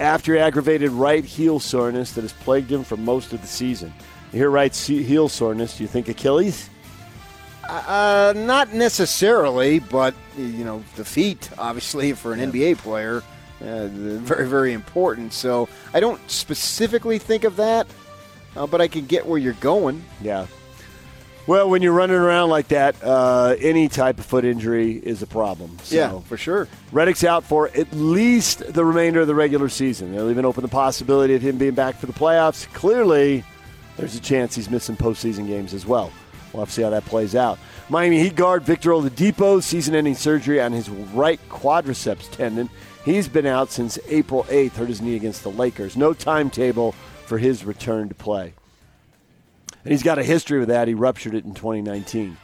after 0.00 0.36
aggravated 0.36 0.90
right 0.90 1.24
heel 1.24 1.58
soreness 1.58 2.12
that 2.12 2.22
has 2.22 2.32
plagued 2.32 2.70
him 2.70 2.84
for 2.84 2.96
most 2.96 3.32
of 3.32 3.40
the 3.40 3.46
season. 3.46 3.92
You 4.32 4.40
hear 4.40 4.50
right 4.50 4.74
heel 4.74 5.28
soreness, 5.28 5.76
do 5.76 5.84
you 5.84 5.88
think 5.88 6.08
Achilles? 6.08 6.68
Uh, 7.68 8.32
not 8.36 8.72
necessarily, 8.74 9.80
but 9.80 10.14
you 10.38 10.64
know 10.64 10.84
the 10.94 11.04
feet, 11.04 11.50
obviously, 11.58 12.12
for 12.12 12.32
an 12.32 12.38
yeah. 12.38 12.46
NBA 12.46 12.78
player, 12.78 13.22
uh, 13.60 13.88
very 13.88 14.48
very 14.48 14.72
important. 14.72 15.32
So 15.32 15.68
I 15.92 16.00
don't 16.00 16.20
specifically 16.30 17.18
think 17.18 17.44
of 17.44 17.56
that, 17.56 17.86
uh, 18.54 18.66
but 18.66 18.80
I 18.80 18.88
can 18.88 19.06
get 19.06 19.26
where 19.26 19.38
you're 19.38 19.54
going. 19.54 20.04
Yeah. 20.20 20.46
Well, 21.46 21.70
when 21.70 21.80
you're 21.80 21.92
running 21.92 22.16
around 22.16 22.50
like 22.50 22.68
that, 22.68 22.96
uh, 23.04 23.54
any 23.60 23.88
type 23.88 24.18
of 24.18 24.26
foot 24.26 24.44
injury 24.44 24.94
is 24.94 25.22
a 25.22 25.28
problem. 25.28 25.78
So 25.84 25.94
yeah, 25.94 26.20
for 26.20 26.36
sure. 26.36 26.66
Redick's 26.92 27.22
out 27.22 27.44
for 27.44 27.68
at 27.68 27.92
least 27.92 28.72
the 28.72 28.84
remainder 28.84 29.20
of 29.20 29.28
the 29.28 29.34
regular 29.34 29.68
season. 29.68 30.10
They're 30.10 30.24
leaving 30.24 30.44
open 30.44 30.62
the 30.62 30.68
possibility 30.68 31.36
of 31.36 31.42
him 31.42 31.56
being 31.56 31.74
back 31.74 31.96
for 31.96 32.06
the 32.06 32.12
playoffs. 32.12 32.66
Clearly, 32.72 33.44
there's 33.96 34.16
a 34.16 34.20
chance 34.20 34.56
he's 34.56 34.68
missing 34.68 34.96
postseason 34.96 35.46
games 35.46 35.72
as 35.72 35.86
well. 35.86 36.10
We'll 36.52 36.62
have 36.62 36.68
to 36.68 36.74
see 36.74 36.82
how 36.82 36.90
that 36.90 37.04
plays 37.04 37.36
out. 37.36 37.60
Miami 37.88 38.18
Heat 38.18 38.34
guard 38.34 38.64
Victor 38.64 38.90
Oladipo, 38.90 39.62
season-ending 39.62 40.16
surgery 40.16 40.60
on 40.60 40.72
his 40.72 40.88
right 40.88 41.38
quadriceps 41.48 42.28
tendon. 42.30 42.68
He's 43.04 43.28
been 43.28 43.46
out 43.46 43.70
since 43.70 44.00
April 44.08 44.42
8th, 44.44 44.72
hurt 44.72 44.88
his 44.88 45.00
knee 45.00 45.14
against 45.14 45.44
the 45.44 45.50
Lakers. 45.52 45.96
No 45.96 46.12
timetable 46.12 46.92
for 47.26 47.38
his 47.38 47.64
return 47.64 48.08
to 48.08 48.14
play. 48.16 48.54
And 49.86 49.92
he's 49.92 50.02
got 50.02 50.18
a 50.18 50.24
history 50.24 50.58
with 50.58 50.68
that. 50.68 50.88
He 50.88 50.94
ruptured 50.94 51.34
it 51.34 51.44
in 51.44 51.54
2019. 51.54 52.36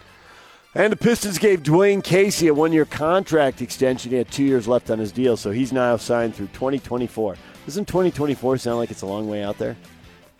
And 0.74 0.92
the 0.92 0.96
Pistons 0.96 1.38
gave 1.38 1.62
Dwane 1.62 2.02
Casey 2.02 2.46
a 2.46 2.54
one 2.54 2.72
year 2.72 2.84
contract 2.84 3.60
extension. 3.60 4.12
He 4.12 4.16
had 4.16 4.30
two 4.30 4.44
years 4.44 4.68
left 4.68 4.90
on 4.90 4.98
his 4.98 5.10
deal, 5.10 5.36
so 5.36 5.50
he's 5.50 5.72
now 5.72 5.96
signed 5.96 6.36
through 6.36 6.46
2024. 6.48 7.36
Doesn't 7.66 7.86
2024 7.86 8.58
sound 8.58 8.78
like 8.78 8.90
it's 8.90 9.02
a 9.02 9.06
long 9.06 9.28
way 9.28 9.42
out 9.42 9.58
there? 9.58 9.76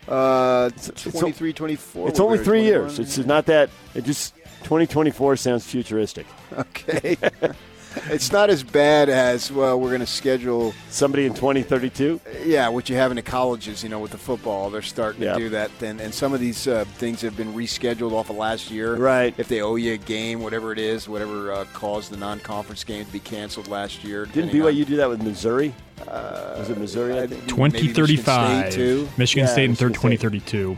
Uh, 0.08 0.70
it's, 0.74 1.02
23, 1.02 1.52
24. 1.52 2.08
It's 2.08 2.20
only 2.20 2.38
three 2.38 2.62
years. 2.62 2.98
It's 2.98 3.18
not 3.18 3.46
that. 3.46 3.68
It 3.94 4.04
just 4.04 4.34
2024 4.64 5.36
sounds 5.36 5.66
futuristic. 5.66 6.26
Okay. 6.52 7.16
it's 8.10 8.32
not 8.32 8.50
as 8.50 8.62
bad 8.62 9.08
as 9.08 9.50
well. 9.52 9.78
We're 9.80 9.88
going 9.90 10.00
to 10.00 10.06
schedule 10.06 10.74
somebody 10.90 11.26
in 11.26 11.34
2032. 11.34 12.20
Yeah, 12.44 12.68
what 12.68 12.88
you 12.88 12.96
have 12.96 13.10
in 13.10 13.16
the 13.16 13.22
colleges, 13.22 13.82
you 13.82 13.88
know, 13.88 13.98
with 13.98 14.10
the 14.12 14.18
football, 14.18 14.70
they're 14.70 14.82
starting 14.82 15.22
Yep. 15.22 15.36
to 15.36 15.42
do 15.42 15.48
that. 15.50 15.70
And, 15.82 16.00
and 16.00 16.12
some 16.14 16.32
of 16.34 16.40
these 16.40 16.66
uh, 16.68 16.84
things 16.96 17.20
have 17.22 17.36
been 17.36 17.52
rescheduled 17.54 18.12
off 18.12 18.30
of 18.30 18.36
last 18.36 18.70
year. 18.70 18.96
Right. 18.96 19.34
If 19.38 19.48
they 19.48 19.60
owe 19.62 19.76
you 19.76 19.94
a 19.94 19.96
game, 19.98 20.40
whatever 20.42 20.72
it 20.72 20.78
is, 20.78 21.08
whatever 21.08 21.52
uh, 21.52 21.64
caused 21.72 22.10
the 22.10 22.16
non-conference 22.16 22.84
game 22.84 23.04
to 23.04 23.12
be 23.12 23.20
canceled 23.20 23.68
last 23.68 24.02
year. 24.04 24.24
Didn't 24.26 24.46
depending 24.52 24.62
on- 24.62 24.72
BYU 24.72 24.86
do 24.86 24.96
that 24.96 25.08
with 25.08 25.22
Missouri? 25.22 25.74
Was 26.06 26.68
it 26.70 26.78
Missouri? 26.78 27.18
I 27.18 27.26
think. 27.26 27.42
Maybe 27.56 27.62
Michigan 27.62 27.94
2035. 27.94 28.72
State, 28.72 28.76
too. 28.76 29.08
Michigan 29.16 29.46
Yeah, 29.46 29.52
State 29.52 29.70
in 29.70 29.76
third 29.76 29.94
2032. 29.94 30.76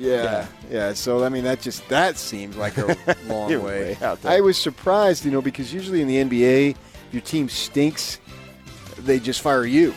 Yeah, 0.00 0.46
yeah. 0.70 0.92
So 0.94 1.24
I 1.24 1.28
mean, 1.28 1.44
that 1.44 1.60
just 1.60 1.86
that 1.88 2.16
seems 2.16 2.56
like 2.56 2.78
a 2.78 2.96
long 3.26 3.50
way. 3.50 3.58
way 3.58 3.98
out 4.02 4.22
there. 4.22 4.32
I 4.32 4.40
was 4.40 4.56
surprised, 4.56 5.24
you 5.24 5.30
know, 5.30 5.42
because 5.42 5.72
usually 5.72 6.00
in 6.00 6.08
the 6.08 6.16
NBA, 6.16 6.76
your 7.12 7.22
team 7.22 7.48
stinks, 7.48 8.18
they 8.98 9.18
just 9.18 9.42
fire 9.42 9.66
you. 9.66 9.94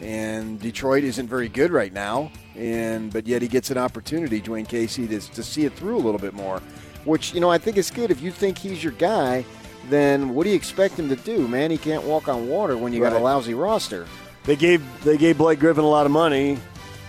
And 0.00 0.60
Detroit 0.60 1.04
isn't 1.04 1.28
very 1.28 1.48
good 1.48 1.70
right 1.70 1.92
now, 1.92 2.30
and 2.54 3.12
but 3.12 3.26
yet 3.26 3.40
he 3.40 3.48
gets 3.48 3.70
an 3.70 3.78
opportunity, 3.78 4.40
Dwane 4.40 4.68
Casey, 4.68 5.06
to, 5.08 5.20
to 5.20 5.42
see 5.42 5.64
it 5.64 5.72
through 5.72 5.96
a 5.96 6.02
little 6.02 6.20
bit 6.20 6.34
more. 6.34 6.60
Which 7.04 7.32
you 7.32 7.40
know, 7.40 7.50
I 7.50 7.58
think 7.58 7.78
it's 7.78 7.90
good. 7.90 8.10
If 8.10 8.20
you 8.20 8.30
think 8.30 8.58
he's 8.58 8.82
your 8.84 8.92
guy, 8.94 9.44
then 9.88 10.34
what 10.34 10.44
do 10.44 10.50
you 10.50 10.56
expect 10.56 10.98
him 10.98 11.08
to 11.08 11.16
do, 11.16 11.48
man? 11.48 11.70
He 11.70 11.78
can't 11.78 12.02
walk 12.02 12.28
on 12.28 12.48
water 12.48 12.76
when 12.76 12.92
you 12.92 13.00
got 13.00 13.12
a 13.12 13.18
lousy 13.18 13.54
roster. 13.54 14.06
They 14.44 14.56
gave 14.56 14.82
they 15.04 15.16
gave 15.16 15.38
Blake 15.38 15.58
Griffin 15.58 15.84
a 15.84 15.88
lot 15.88 16.04
of 16.06 16.12
money, 16.12 16.58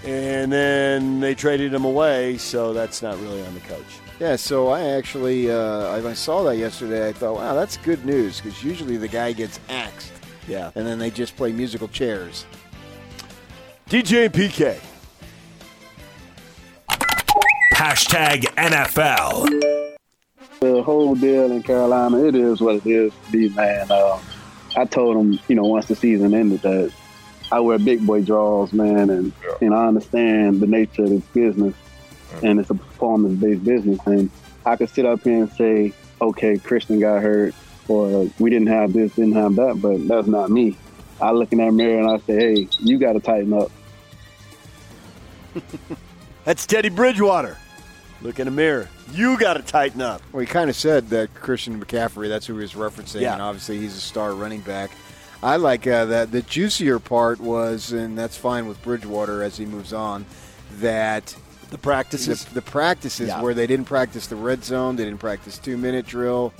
and 0.05 0.51
then 0.51 1.19
they 1.19 1.35
traded 1.35 1.73
him 1.73 1.85
away. 1.85 2.37
So 2.37 2.73
that's 2.73 3.01
not 3.01 3.19
really 3.21 3.41
on 3.43 3.53
the 3.53 3.59
coach. 3.61 3.85
Yeah, 4.19 4.35
so 4.37 4.69
I 4.69 4.81
actually 4.91 5.51
uh, 5.51 5.89
I 5.89 6.09
I 6.09 6.13
saw 6.13 6.43
that 6.43 6.57
yesterday. 6.57 7.07
I 7.09 7.13
thought, 7.13 7.35
wow, 7.35 7.53
that's 7.53 7.77
good 7.77 8.05
news 8.05 8.39
because 8.39 8.63
usually 8.63 8.97
the 8.97 9.07
guy 9.09 9.33
gets 9.33 9.59
axed, 9.69 10.13
Yeah. 10.47 10.71
and 10.75 10.85
then 10.87 10.99
they 10.99 11.09
just 11.11 11.35
play 11.35 11.51
musical 11.51 11.87
chairs. 11.89 12.45
DJ 13.89 14.25
and 14.25 14.33
PK. 14.33 14.79
Hashtag 17.73 18.43
NFL. 18.55 19.49
the 20.61 20.81
whole 20.81 21.13
deal 21.15 21.51
in 21.51 21.61
Carolina, 21.61 22.23
it 22.25 22.35
is 22.35 22.61
what 22.61 22.75
it 22.77 22.85
is 22.85 23.11
to 23.25 23.31
be, 23.31 23.49
man. 23.49 23.85
Uh, 23.91 24.17
I 24.77 24.85
told 24.85 25.17
him, 25.17 25.39
you 25.47 25.55
know, 25.55 25.65
once 25.65 25.87
the 25.87 25.95
season 25.95 26.33
ended 26.33 26.61
that 26.61 26.91
I 27.51 27.59
wear 27.59 27.77
big 27.77 28.05
boy 28.05 28.21
draws, 28.21 28.73
man, 28.73 29.09
and 29.09 29.31
and 29.61 29.73
I 29.73 29.87
understand 29.87 30.61
the 30.61 30.67
nature 30.67 31.03
of 31.03 31.09
this 31.09 31.23
business, 31.33 31.73
mm. 32.33 32.49
and 32.49 32.59
it's 32.59 32.69
a 32.69 32.75
performance 32.75 33.39
based 33.39 33.63
business, 33.63 33.99
and 34.05 34.29
I 34.65 34.75
could 34.75 34.89
sit 34.89 35.05
up 35.05 35.23
here 35.23 35.43
and 35.43 35.51
say, 35.53 35.93
okay, 36.21 36.57
Christian 36.57 36.99
got 36.99 37.21
hurt, 37.21 37.53
or 37.87 38.29
we 38.39 38.49
didn't 38.49 38.67
have 38.67 38.93
this, 38.93 39.13
didn't 39.13 39.33
have 39.33 39.55
that, 39.55 39.79
but 39.81 40.07
that's 40.07 40.27
not 40.27 40.49
me. 40.49 40.77
I 41.21 41.31
look 41.31 41.51
in 41.51 41.59
that 41.59 41.71
mirror 41.71 41.99
and 41.99 42.09
I 42.09 42.17
say, 42.25 42.35
hey, 42.35 42.67
you 42.79 42.97
got 42.99 43.13
to 43.13 43.19
tighten 43.19 43.53
up. 43.53 43.71
That's 46.43 46.65
Teddy 46.65 46.89
Bridgewater. 46.89 47.57
Look 48.21 48.39
in 48.39 48.45
the 48.45 48.51
mirror. 48.51 48.89
You 49.11 49.37
got 49.37 49.53
to 49.53 49.61
tighten 49.61 50.01
up. 50.01 50.21
Well, 50.31 50.41
he 50.41 50.45
kind 50.47 50.69
of 50.69 50.75
said 50.75 51.09
that 51.09 51.33
Christian 51.33 51.83
McCaffrey. 51.83 52.27
That's 52.27 52.45
who 52.45 52.55
he 52.55 52.61
was 52.61 52.73
referencing, 52.73 53.21
Yeah. 53.21 53.33
and 53.33 53.41
obviously 53.41 53.77
he's 53.77 53.95
a 53.95 54.01
star 54.01 54.33
running 54.33 54.61
back. 54.61 54.91
I 55.43 55.57
like 55.57 55.85
uh, 55.87 56.05
that. 56.05 56.31
The 56.31 56.41
juicier 56.41 56.99
part 56.99 57.39
was, 57.39 57.91
and 57.91 58.17
that's 58.17 58.37
fine 58.37 58.67
with 58.67 58.81
Bridgewater 58.81 59.43
as 59.43 59.57
he 59.57 59.65
moves 59.65 59.93
on. 59.93 60.25
That 60.79 61.35
The 61.69 61.77
practices. 61.77 62.45
the, 62.45 62.55
the 62.55 62.61
practices 62.61 63.27
Yeah. 63.29 63.41
where 63.41 63.53
they 63.53 63.67
didn't 63.67 63.85
practice 63.85 64.27
the 64.27 64.35
red 64.35 64.63
zone, 64.63 64.95
they 64.95 65.05
didn't 65.05 65.19
practice 65.19 65.57
two 65.57 65.77
minute 65.77 66.05
drill. 66.05 66.53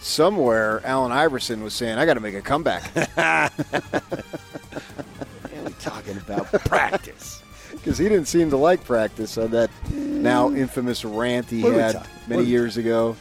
Somewhere, 0.00 0.80
Allen 0.84 1.10
Iverson 1.10 1.62
was 1.64 1.74
saying, 1.74 1.98
"I 1.98 2.06
got 2.06 2.14
to 2.14 2.20
make 2.20 2.34
a 2.36 2.40
comeback." 2.40 2.92
We're 5.52 5.70
talking 5.80 6.16
about 6.18 6.46
practice. 6.66 7.42
because 7.72 7.98
he 7.98 8.08
didn't 8.08 8.26
seem 8.26 8.50
to 8.50 8.56
like 8.56 8.84
practice 8.84 9.38
on 9.38 9.50
that 9.52 9.70
now 9.90 10.50
infamous 10.50 11.04
rant 11.04 11.46
he 11.50 11.62
had 11.62 12.04
many 12.26 12.44
years 12.44 12.76
ago. 12.76 13.16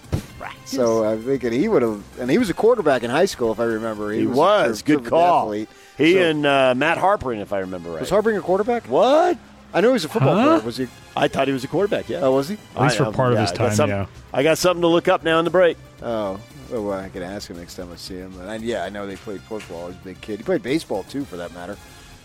So 0.65 1.03
I'm 1.05 1.23
thinking 1.23 1.51
he 1.53 1.67
would 1.67 1.81
have, 1.81 2.03
and 2.19 2.29
he 2.29 2.37
was 2.37 2.49
a 2.49 2.53
quarterback 2.53 3.03
in 3.03 3.09
high 3.09 3.25
school, 3.25 3.51
if 3.51 3.59
I 3.59 3.63
remember. 3.65 4.11
He 4.11 4.23
a 4.25 4.29
was. 4.29 4.81
Good 4.81 5.05
call. 5.05 5.45
athlete. 5.47 5.69
He 5.97 6.13
So- 6.13 6.19
and 6.29 6.45
uh, 6.45 6.73
Matt 6.75 6.97
Harpring, 6.97 7.39
if 7.41 7.53
I 7.53 7.59
remember 7.59 7.91
right. 7.91 7.99
was 8.01 8.09
Harpring 8.09 8.37
a 8.37 8.41
quarterback? 8.41 8.85
what? 8.87 9.37
I 9.73 9.81
know 9.81 9.89
he 9.89 9.93
was 9.93 10.05
a 10.05 10.09
football 10.09 10.35
Huh? 10.35 10.45
player. 10.55 10.65
Was 10.65 10.77
he? 10.77 10.87
I 11.15 11.27
thought 11.27 11.47
he 11.47 11.53
was 11.53 11.63
a 11.63 11.67
quarterback. 11.67 12.07
Yeah. 12.09 12.19
Oh, 12.21 12.31
was 12.33 12.47
he? 12.49 12.57
At 12.75 12.81
least 12.83 12.95
I 12.95 12.97
for 12.99 13.03
know. 13.05 13.11
part 13.11 13.33
of 13.33 13.35
Yeah, 13.37 13.41
his 13.41 13.51
I 13.51 13.55
got 13.57 13.65
time, 13.67 13.75
some- 13.75 13.89
yeah. 13.89 14.05
I 14.33 14.43
got 14.43 14.57
something 14.57 14.81
to 14.81 14.87
look 14.87 15.07
up 15.07 15.23
now 15.23 15.39
in 15.39 15.45
the 15.45 15.51
break. 15.51 15.77
Oh, 16.01 16.39
oh 16.73 16.81
well, 16.81 16.99
I 16.99 17.09
could 17.09 17.21
ask 17.23 17.49
him 17.49 17.57
next 17.57 17.75
time 17.75 17.91
I 17.91 17.95
see 17.97 18.15
him. 18.15 18.33
But 18.37 18.47
I, 18.47 18.55
yeah, 18.57 18.83
I 18.83 18.89
know 18.89 19.05
they 19.07 19.15
played 19.17 19.41
football. 19.41 19.87
He's 19.87 19.95
a 19.97 20.03
big 20.03 20.21
kid. 20.21 20.39
He 20.39 20.43
played 20.43 20.63
baseball 20.63 21.03
too, 21.03 21.25
for 21.25 21.35
that 21.37 21.53
matter. 21.53 21.75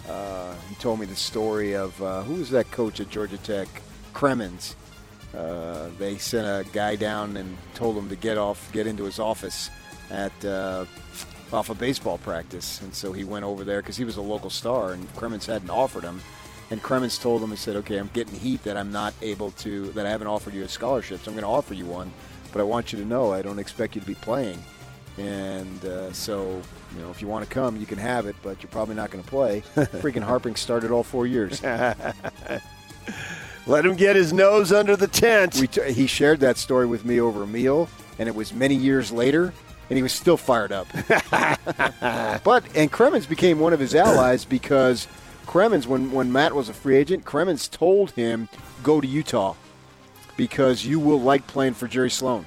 Uh, 0.08 0.54
he 0.68 0.74
told 0.76 1.00
me 1.00 1.06
the 1.06 1.16
story 1.16 1.74
of 1.74 2.00
uh, 2.02 2.22
who 2.22 2.34
was 2.34 2.50
that 2.50 2.70
coach 2.70 3.00
at 3.00 3.08
Georgia 3.10 3.38
Tech, 3.38 3.68
Cremins. 4.14 4.74
Uh, 5.36 5.88
they 5.98 6.18
sent 6.18 6.46
a 6.46 6.68
guy 6.72 6.96
down 6.96 7.36
and 7.36 7.56
told 7.74 7.96
him 7.96 8.08
to 8.08 8.16
get 8.16 8.36
off, 8.36 8.70
get 8.72 8.86
into 8.86 9.04
his 9.04 9.18
office 9.18 9.70
at 10.10 10.44
uh, 10.44 10.84
off 11.52 11.70
a 11.70 11.74
baseball 11.74 12.18
practice, 12.18 12.80
and 12.82 12.94
so 12.94 13.12
he 13.12 13.24
went 13.24 13.44
over 13.44 13.64
there 13.64 13.80
because 13.80 13.96
he 13.96 14.04
was 14.04 14.16
a 14.16 14.22
local 14.22 14.50
star, 14.50 14.92
and 14.92 15.10
Cremins 15.14 15.46
hadn't 15.46 15.70
offered 15.70 16.02
him. 16.04 16.20
And 16.70 16.82
Cremins 16.82 17.20
told 17.20 17.42
him, 17.42 17.50
he 17.50 17.56
said, 17.56 17.76
"Okay, 17.76 17.98
I'm 17.98 18.10
getting 18.12 18.34
heat 18.34 18.62
that 18.64 18.76
I'm 18.76 18.92
not 18.92 19.14
able 19.22 19.50
to, 19.52 19.86
that 19.92 20.06
I 20.06 20.10
haven't 20.10 20.26
offered 20.26 20.54
you 20.54 20.64
a 20.64 20.68
scholarship, 20.68 21.22
so 21.22 21.30
I'm 21.30 21.34
going 21.34 21.44
to 21.44 21.48
offer 21.50 21.74
you 21.74 21.86
one, 21.86 22.12
but 22.52 22.60
I 22.60 22.64
want 22.64 22.92
you 22.92 22.98
to 22.98 23.04
know 23.04 23.32
I 23.32 23.42
don't 23.42 23.58
expect 23.58 23.94
you 23.94 24.00
to 24.00 24.06
be 24.06 24.14
playing, 24.14 24.62
and 25.18 25.84
uh, 25.84 26.12
so." 26.12 26.60
You 26.94 27.00
know, 27.00 27.10
if 27.10 27.22
you 27.22 27.26
want 27.26 27.42
to 27.48 27.50
come, 27.50 27.80
you 27.80 27.86
can 27.86 27.96
have 27.96 28.26
it, 28.26 28.36
but 28.42 28.62
you're 28.62 28.68
probably 28.68 28.94
not 28.94 29.10
going 29.10 29.24
to 29.24 29.30
play. 29.30 29.62
Freaking 29.74 30.22
Harpring 30.22 30.56
started 30.56 30.90
all 30.90 31.02
four 31.02 31.26
years. 31.26 31.62
Let 33.66 33.86
him 33.86 33.94
get 33.94 34.16
his 34.16 34.32
nose 34.32 34.72
under 34.72 34.96
the 34.96 35.06
tent. 35.06 35.56
We 35.56 35.68
t- 35.68 35.92
he 35.92 36.06
shared 36.06 36.40
that 36.40 36.56
story 36.56 36.86
with 36.86 37.04
me 37.04 37.20
over 37.20 37.44
a 37.44 37.46
meal, 37.46 37.88
and 38.18 38.28
it 38.28 38.34
was 38.34 38.52
many 38.52 38.74
years 38.74 39.12
later, 39.12 39.54
and 39.88 39.96
he 39.96 40.02
was 40.02 40.12
still 40.12 40.36
fired 40.36 40.72
up. 40.72 40.88
but 42.42 42.64
and 42.74 42.90
Cremins 42.90 43.28
became 43.28 43.60
one 43.60 43.72
of 43.72 43.78
his 43.78 43.94
allies 43.94 44.44
because 44.44 45.06
Cremins, 45.46 45.86
when 45.86 46.10
when 46.10 46.32
Matt 46.32 46.54
was 46.54 46.68
a 46.68 46.72
free 46.72 46.96
agent, 46.96 47.24
Cremins 47.24 47.70
told 47.70 48.10
him 48.12 48.48
go 48.82 49.00
to 49.00 49.06
Utah 49.06 49.54
because 50.36 50.84
you 50.84 50.98
will 50.98 51.20
like 51.20 51.46
playing 51.46 51.74
for 51.74 51.86
Jerry 51.86 52.10
Sloan. 52.10 52.46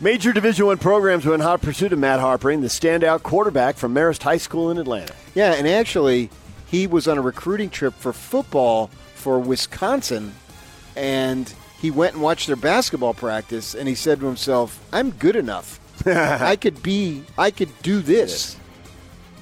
Major 0.00 0.32
Division 0.32 0.66
One 0.66 0.78
programs 0.78 1.24
were 1.24 1.34
in 1.34 1.40
hot 1.40 1.62
pursuit 1.62 1.92
of 1.92 1.98
Matt 1.98 2.20
Harpring, 2.20 2.60
the 2.60 2.66
standout 2.66 3.22
quarterback 3.22 3.76
from 3.76 3.94
Marist 3.94 4.22
High 4.22 4.36
School 4.36 4.70
in 4.70 4.78
Atlanta. 4.78 5.14
Yeah, 5.34 5.54
and 5.54 5.66
actually, 5.66 6.28
he 6.66 6.86
was 6.86 7.08
on 7.08 7.16
a 7.16 7.22
recruiting 7.22 7.70
trip 7.70 7.94
for 7.94 8.12
football 8.12 8.90
for 9.26 9.40
Wisconsin, 9.40 10.32
and 10.94 11.52
he 11.80 11.90
went 11.90 12.12
and 12.12 12.22
watched 12.22 12.46
their 12.46 12.54
basketball 12.54 13.12
practice, 13.12 13.74
and 13.74 13.88
he 13.88 13.94
said 13.96 14.20
to 14.20 14.26
himself, 14.26 14.80
"I'm 14.92 15.10
good 15.10 15.34
enough. 15.34 15.80
I 16.06 16.54
could 16.54 16.80
be. 16.80 17.24
I 17.36 17.50
could 17.50 17.70
do 17.82 18.00
this." 18.02 18.56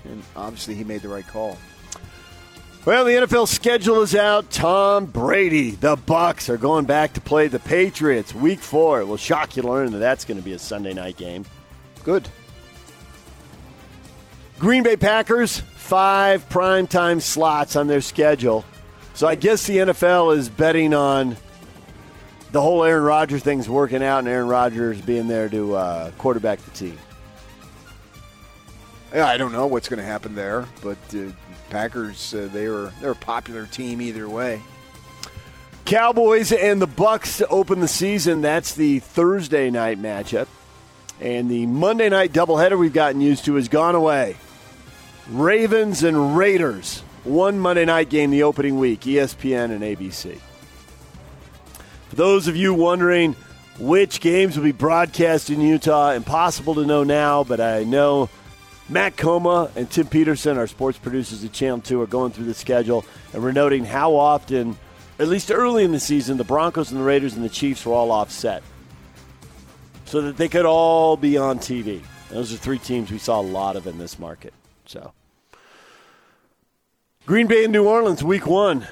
And 0.05 0.23
obviously, 0.35 0.75
he 0.75 0.85
made 0.85 1.03
the 1.03 1.11
right 1.11 1.27
call. 1.27 1.59
Well, 2.87 3.05
the 3.05 3.11
NFL 3.11 3.47
schedule 3.47 4.01
is 4.01 4.15
out. 4.15 4.51
Tom 4.51 5.05
Brady, 5.05 5.73
the 5.73 5.97
Bucs 5.97 6.49
are 6.49 6.57
going 6.57 6.87
back 6.87 7.13
to 7.13 7.21
play 7.21 7.49
the 7.49 7.61
Patriots 7.61 8.35
week 8.35 8.61
4. 8.61 9.03
It 9.03 9.05
will 9.05 9.19
shock 9.19 9.55
you 9.55 9.63
to 9.65 9.69
learn 9.69 9.93
that 9.93 9.99
that's 9.99 10.25
going 10.25 10.39
to 10.39 10.43
be 10.43 10.55
a 10.55 10.59
Sunday 10.59 10.95
night 10.95 11.19
game. 11.19 11.45
Good. 12.05 12.27
Green 14.59 14.83
Bay 14.83 14.97
Packers, 14.97 15.59
5 15.59 16.49
primetime 16.49 17.21
slots 17.21 17.77
on 17.77 17.87
their 17.87 18.01
schedule. 18.01 18.65
So 19.15 19.29
I 19.29 19.37
guess 19.37 19.67
the 19.67 19.79
NFL 19.79 20.37
is 20.37 20.49
betting 20.49 20.93
on 20.93 21.37
the 22.51 22.61
whole 22.61 22.85
Aaron 22.85 23.05
Rodgers 23.05 23.43
thing's 23.43 23.69
working 23.69 24.03
out 24.03 24.19
and 24.19 24.29
Aaron 24.29 24.49
Rodgers 24.49 25.01
being 25.01 25.29
there 25.29 25.49
to 25.49 25.75
uh, 25.75 26.11
quarterback 26.19 26.61
the 26.61 26.71
team. 26.73 26.99
Yeah, 29.13 29.27
I 29.27 29.37
don't 29.37 29.53
know 29.53 29.69
what's 29.69 29.89
going 29.89 30.01
to 30.01 30.05
happen 30.05 30.35
there, 30.35 30.67
but 30.83 30.99
uh, 31.15 31.31
Packers 31.71 32.35
uh, 32.35 32.49
they 32.53 32.69
were 32.69 32.93
they're 33.01 33.13
a 33.13 33.17
popular 33.17 33.67
team 33.67 34.01
either 34.01 34.29
way. 34.29 34.61
Cowboys 35.85 36.51
and 36.51 36.83
the 36.83 36.89
Bucs 36.89 37.39
to 37.39 37.47
open 37.49 37.81
the 37.81 37.89
season. 37.89 38.41
That's 38.41 38.75
the 38.75 38.99
Thursday 38.99 39.71
night 39.71 40.01
matchup. 40.01 40.49
And 41.21 41.49
the 41.49 41.67
Monday 41.67 42.09
night 42.09 42.33
doubleheader 42.33 42.77
we've 42.77 42.93
gotten 42.93 43.21
used 43.21 43.45
to 43.45 43.55
has 43.55 43.69
gone 43.69 43.95
away. 43.95 44.37
Ravens 45.29 46.03
and 46.03 46.37
Raiders. 46.37 47.03
One 47.25 47.59
Monday 47.59 47.85
night 47.87 48.11
game 48.11 48.31
the 48.31 48.43
opening 48.43 48.79
week, 48.79 49.01
ESPN 49.01 49.71
and 49.71 49.83
ABC. 49.83 50.39
For 52.11 52.17
those 52.17 52.49
of 52.49 52.57
you 52.57 52.75
wondering 52.75 53.35
which 53.79 54.21
games 54.21 54.57
will 54.57 54.65
be 54.65 54.73
broadcast 54.73 55.51
in 55.51 55.61
Utah, 55.61 56.13
impossible 56.13 56.75
to 56.77 56.85
know 56.85 57.03
now, 57.03 57.43
but 57.43 57.61
I 57.61 57.85
know 57.85 58.29
Matt 58.89 59.17
Coma 59.17 59.71
and 59.75 59.91
Tim 59.91 60.07
Peterson, 60.07 60.59
our 60.59 60.67
sports 60.67 60.99
producers 60.99 61.43
at 61.43 61.53
Channel 61.53 61.81
2, 61.81 62.03
are 62.03 62.07
going 62.07 62.31
through 62.31 62.45
the 62.45 62.55
schedule, 62.55 63.05
and 63.33 63.43
we're 63.43 63.53
noting 63.53 63.85
how 63.85 64.15
often, 64.15 64.77
at 65.19 65.29
least 65.29 65.51
early 65.51 65.83
in 65.83 65.93
the 65.93 66.01
season, 66.01 66.37
the 66.37 66.45
Broncos 66.45 66.91
and 66.91 67.01
the 67.01 67.05
Raiders 67.05 67.35
and 67.35 67.45
the 67.45 67.49
Chiefs 67.49 67.87
were 67.87 67.95
all 67.95 68.13
offset 68.13 68.63
so 70.05 70.21
that 70.21 70.37
they 70.37 70.49
could 70.49 70.67
all 70.67 71.17
be 71.17 71.39
on 71.39 71.59
TV. 71.59 72.03
Those 72.29 72.53
are 72.53 72.57
three 72.57 72.79
teams 72.79 73.11
we 73.11 73.19
saw 73.19 73.41
a 73.41 73.43
lot 73.43 73.77
of 73.77 73.87
in 73.87 73.97
this 73.99 74.19
market. 74.19 74.53
So, 74.85 75.13
Green 77.27 77.47
Bay 77.47 77.65
and 77.65 77.73
New 77.73 77.87
Orleans, 77.89 78.23
week 78.23 78.47
one. 78.47 78.87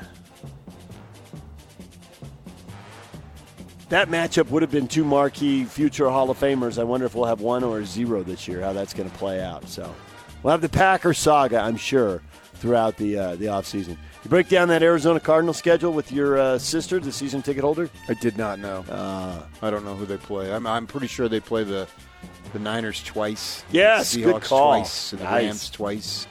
That 3.91 4.09
matchup 4.09 4.49
would 4.49 4.63
have 4.63 4.71
been 4.71 4.89
two 4.89 5.05
marquee 5.05 5.65
future 5.65 6.09
Hall 6.09 6.31
of 6.31 6.39
Famers. 6.41 6.79
I 6.81 6.85
wonder 6.85 7.05
if 7.05 7.15
we'll 7.15 7.27
have 7.27 7.43
one 7.43 7.63
or 7.63 7.85
zero 7.85 8.23
this 8.23 8.49
year, 8.49 8.63
how 8.63 8.73
that's 8.73 8.95
going 8.95 9.11
to 9.11 9.17
play 9.19 9.43
out. 9.43 9.69
So, 9.69 9.95
we'll 10.43 10.53
have 10.53 10.63
the 10.63 10.69
Packer 10.71 11.13
saga, 11.13 11.59
I'm 11.61 11.77
sure, 11.77 12.23
throughout 12.55 12.97
the, 12.97 13.19
uh, 13.19 13.37
the 13.37 13.47
offseason. 13.47 13.99
You 14.25 14.31
break 14.31 14.49
down 14.49 14.69
that 14.69 14.83
Arizona 14.83 15.21
Cardinal 15.21 15.53
schedule 15.53 15.93
with 15.93 16.11
your 16.11 16.39
uh, 16.39 16.59
sister, 16.59 17.01
the 17.01 17.13
season 17.13 17.43
ticket 17.43 17.63
holder? 17.65 17.91
I 18.09 18.15
did 18.15 18.39
not 18.39 18.59
know. 18.61 18.79
Uh, 18.89 19.43
I 19.61 19.69
don't 19.69 19.85
know 19.85 19.95
who 19.95 20.07
they 20.07 20.17
play. 20.17 20.51
I'm, 20.51 20.67
I'm 20.67 20.87
pretty 20.87 21.09
sure 21.09 21.29
they 21.29 21.41
play 21.41 21.65
the 21.65 21.87
the 22.53 22.59
Niners 22.59 23.03
twice. 23.03 23.65
Yes, 23.73 24.13
the 24.13 24.23
good 24.23 24.37
Seahawks 24.37 24.43
call. 24.45 24.69
twice, 24.79 25.13
and 25.13 25.21
the 25.21 25.25
Nice. 25.25 25.45
Rams 25.45 25.71
twice. 25.71 26.27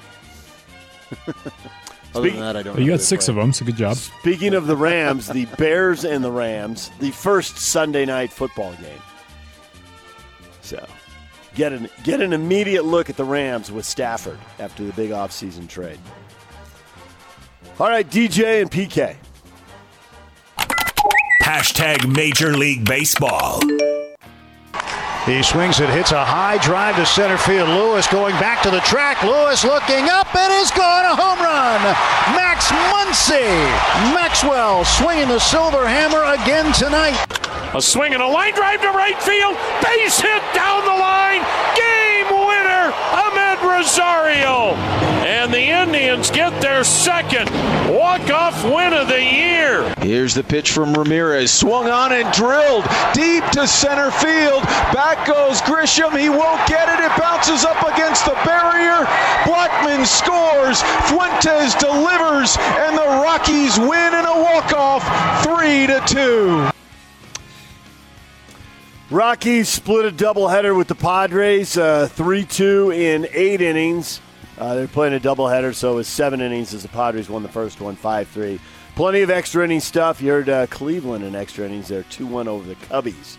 Other 2.14 2.28
Speak- 2.28 2.34
than 2.34 2.42
that, 2.46 2.58
I 2.58 2.64
don't. 2.64 2.74
Well, 2.76 2.84
you 2.84 2.92
got 2.92 3.02
six 3.02 3.26
play. 3.26 3.32
of 3.32 3.36
them, 3.38 3.54
so 3.54 3.66
good 3.66 3.78
job. 3.78 3.96
Speaking 3.96 4.54
of 4.54 4.68
the 4.68 4.76
Rams, 4.76 5.28
the 5.28 5.46
Bears 5.58 6.04
and 6.04 6.24
the 6.24 6.32
Rams, 6.32 6.92
the 7.00 7.12
first 7.12 7.58
Sunday 7.58 8.06
night 8.06 8.32
football 8.34 8.74
game. 8.74 9.02
So, 10.62 10.86
get 11.56 11.72
an 11.74 11.90
get 12.04 12.20
an 12.22 12.34
immediate 12.34 12.84
look 12.86 13.10
at 13.10 13.16
the 13.18 13.24
Rams 13.24 13.72
with 13.72 13.86
Stafford 13.86 14.40
after 14.60 14.84
the 14.84 14.94
big 14.94 15.12
offseason 15.12 15.68
trade. 15.70 16.00
All 17.80 17.88
right, 17.88 18.08
DJ 18.10 18.62
and 18.62 18.70
PK. 18.70 19.16
Hashtag 21.44 22.14
Major 22.14 22.56
League 22.58 22.86
Baseball. 22.86 23.62
He 25.32 25.42
swings 25.44 25.80
it, 25.80 25.90
hits 25.90 26.12
a 26.12 26.26
high 26.26 26.58
drive 26.60 26.98
to 26.98 27.06
center 27.06 27.38
field. 27.38 27.70
Lewis 27.70 28.06
going 28.12 28.36
back 28.36 28.62
to 28.64 28.70
the 28.70 28.84
track. 28.84 29.24
Lewis 29.24 29.64
looking 29.64 30.12
up 30.12 30.28
and 30.36 30.52
is 30.60 30.70
gone. 30.76 31.08
A 31.08 31.16
home 31.16 31.40
run. 31.40 31.80
Max 32.36 32.68
Muncy. 32.92 33.48
Maxwell 34.12 34.84
swinging 34.84 35.30
the 35.30 35.40
silver 35.40 35.88
hammer 35.88 36.28
again 36.36 36.68
tonight. 36.76 37.16
A 37.72 37.82
swing 37.82 38.12
and 38.12 38.22
a 38.22 38.28
line 38.28 38.54
drive 38.54 38.82
to 38.82 38.92
right 38.92 39.16
field. 39.24 39.56
Base 39.80 40.20
hit 40.20 40.44
down 40.52 40.84
the 40.84 41.00
line. 41.00 41.40
Game 41.80 42.28
winner, 42.28 42.92
Rosario. 43.82 44.76
And 45.26 45.52
the 45.52 45.60
Indians 45.60 46.30
get 46.30 46.62
their 46.62 46.84
second 46.84 47.50
walk-off 47.90 48.64
win 48.64 48.94
of 48.94 49.08
the 49.08 49.24
year. 49.24 49.92
Here's 49.98 50.36
the 50.36 50.44
pitch 50.44 50.72
from 50.72 50.94
Ramirez. 50.94 51.52
Swung 51.52 51.88
on 51.88 52.12
and 52.12 52.32
drilled 52.32 52.86
deep 53.16 53.44
to 53.54 53.68
center 53.68 54.12
field. 54.12 54.62
Back 54.94 55.26
goes 55.26 55.62
Grisham. 55.62 56.16
He 56.16 56.30
won't 56.30 56.62
get 56.68 56.90
it. 56.90 57.04
It 57.04 57.20
bounces 57.20 57.66
up 57.66 57.82
against 57.82 58.26
the 58.26 58.38
barrier. 58.46 59.04
Blackmon 59.50 60.06
scores. 60.06 60.84
Fuentes 61.10 61.74
delivers. 61.82 62.58
And 62.78 62.96
the 62.96 63.10
Rockies 63.26 63.80
win 63.80 64.14
in 64.14 64.26
a 64.26 64.42
walk-off 64.44 65.02
3 65.44 65.88
to 65.88 66.02
2. 66.06 66.81
Rockies 69.12 69.68
split 69.68 70.06
a 70.06 70.12
doubleheader 70.12 70.74
with 70.74 70.88
the 70.88 70.96
Padres, 70.96 71.78
uh, 71.78 72.08
3 72.08 72.46
2 72.46 72.92
in 72.92 73.28
eight 73.34 73.60
innings. 73.60 74.22
Uh, 74.58 74.74
they're 74.74 74.88
playing 74.88 75.14
a 75.14 75.20
doubleheader, 75.20 75.76
so 75.76 75.92
it 75.92 75.96
was 75.96 76.08
seven 76.08 76.40
innings 76.40 76.74
as 76.74 76.84
the 76.84 76.88
Padres 76.88 77.30
won 77.30 77.44
the 77.44 77.50
first 77.50 77.82
one, 77.82 77.98
5 77.98 78.30
3. 78.30 78.58
Plenty 78.96 79.20
of 79.20 79.30
extra 79.30 79.66
inning 79.66 79.82
stuff. 79.82 80.22
You 80.22 80.32
heard 80.32 80.48
uh, 80.48 80.66
Cleveland 80.68 81.26
in 81.26 81.36
extra 81.36 81.66
innings 81.66 81.90
there, 81.90 82.04
2 82.04 82.26
1 82.26 82.48
over 82.48 82.66
the 82.66 82.76
Cubbies. 82.76 83.36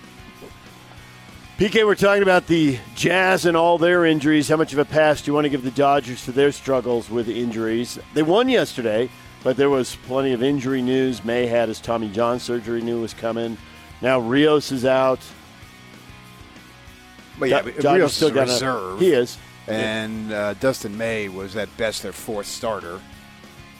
PK, 1.56 1.86
we're 1.86 1.94
talking 1.94 2.22
about 2.22 2.48
the 2.48 2.78
Jazz 2.94 3.46
and 3.46 3.56
all 3.56 3.78
their 3.78 4.04
injuries. 4.04 4.48
How 4.48 4.58
much 4.58 4.74
of 4.74 4.78
a 4.78 4.84
pass 4.84 5.22
do 5.22 5.30
you 5.30 5.34
want 5.34 5.46
to 5.46 5.48
give 5.48 5.64
the 5.64 5.70
Dodgers 5.70 6.22
for 6.22 6.32
their 6.32 6.52
struggles 6.52 7.08
with 7.08 7.30
injuries? 7.30 7.98
They 8.12 8.22
won 8.22 8.50
yesterday, 8.50 9.08
but 9.42 9.56
there 9.56 9.70
was 9.70 9.96
plenty 10.04 10.34
of 10.34 10.42
injury 10.42 10.82
news. 10.82 11.24
May 11.24 11.46
had 11.46 11.70
his 11.70 11.80
Tommy 11.80 12.10
John 12.10 12.40
surgery 12.40 12.82
knew 12.82 13.00
was 13.00 13.14
coming. 13.14 13.56
Now 14.02 14.18
Rios 14.18 14.70
is 14.70 14.84
out. 14.84 15.20
But 17.38 17.48
yeah, 17.48 17.62
Do- 17.62 17.72
but 17.72 17.82
Dodgers 17.82 17.98
Rios 18.00 18.14
still 18.14 18.28
is 18.28 18.32
a 18.32 18.34
got 18.34 18.48
a- 18.48 18.52
reserve. 18.52 19.00
he 19.00 19.12
is. 19.12 19.38
And 19.68 20.32
uh, 20.32 20.54
Dustin 20.54 20.96
May 20.98 21.28
was 21.28 21.54
at 21.56 21.74
best 21.76 22.02
their 22.02 22.12
fourth 22.12 22.46
starter. 22.46 23.00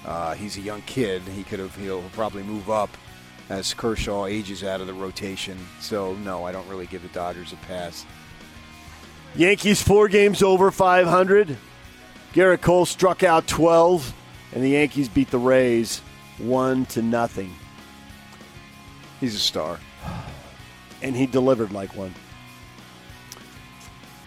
Uh, 0.07 0.35
he's 0.35 0.57
a 0.57 0.61
young 0.61 0.83
kid. 0.83 1.23
He 1.23 1.43
could 1.43 1.59
have. 1.59 1.75
He'll 1.77 2.03
probably 2.13 2.43
move 2.43 2.71
up 2.71 2.91
as 3.49 3.75
Kershaw 3.75 4.27
ages 4.27 4.63
out 4.65 4.81
of 4.81 4.87
the 4.87 4.95
rotation. 4.95 5.59
So 5.81 6.15
no, 6.15 6.45
I 6.45 6.53
don't 6.53 6.69
really 6.69 6.87
give 6.87 7.03
the 7.03 7.09
Dodgers 7.09 7.53
a 7.53 7.57
pass. 7.57 8.07
Yankees 9.35 9.83
four 9.83 10.09
games 10.09 10.43
over 10.43 10.71
500. 10.71 11.57
Gerrit 12.35 12.61
Cole 12.63 12.87
struck 12.87 13.23
out 13.23 13.47
12, 13.47 14.15
and 14.55 14.63
the 14.65 14.71
Yankees 14.71 15.09
beat 15.09 15.31
the 15.31 15.39
Rays 15.39 16.01
one 16.39 16.87
to 16.87 17.03
nothing, 17.03 17.55
He's 19.21 19.35
a 19.35 19.39
star. 19.39 19.79
and 21.03 21.15
he 21.15 21.27
delivered 21.27 21.73
like 21.73 21.95
one. 21.95 22.15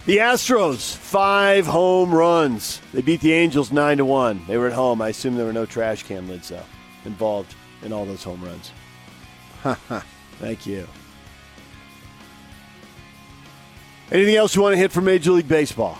The 0.06 0.18
Astros 0.18 0.96
five 0.96 1.65
home 1.65 2.13
runs. 2.13 2.80
They 2.94 3.02
beat 3.02 3.22
the 3.22 3.34
Angels 3.34 3.72
nine 3.72 3.98
to 3.98 4.06
one. 4.06 4.46
They 4.48 4.58
were 4.58 4.68
at 4.68 4.74
home. 4.74 5.02
I 5.02 5.10
assume 5.10 5.36
there 5.36 5.48
were 5.48 5.54
no 5.54 5.65
trash 5.65 6.04
can 6.04 6.28
lids 6.28 6.50
though 6.50 6.63
involved 7.06 7.56
in 7.82 7.91
all 7.91 8.06
those 8.06 8.24
home 8.24 8.44
runs. 8.44 8.72
Thank 10.39 10.68
you. 10.68 10.88
Anything 14.12 14.36
else 14.36 14.56
you 14.56 14.62
want 14.62 14.74
to 14.74 14.78
hit 14.78 14.91
from 14.91 15.06
Major 15.06 15.32
League 15.32 15.48
Baseball? 15.48 15.98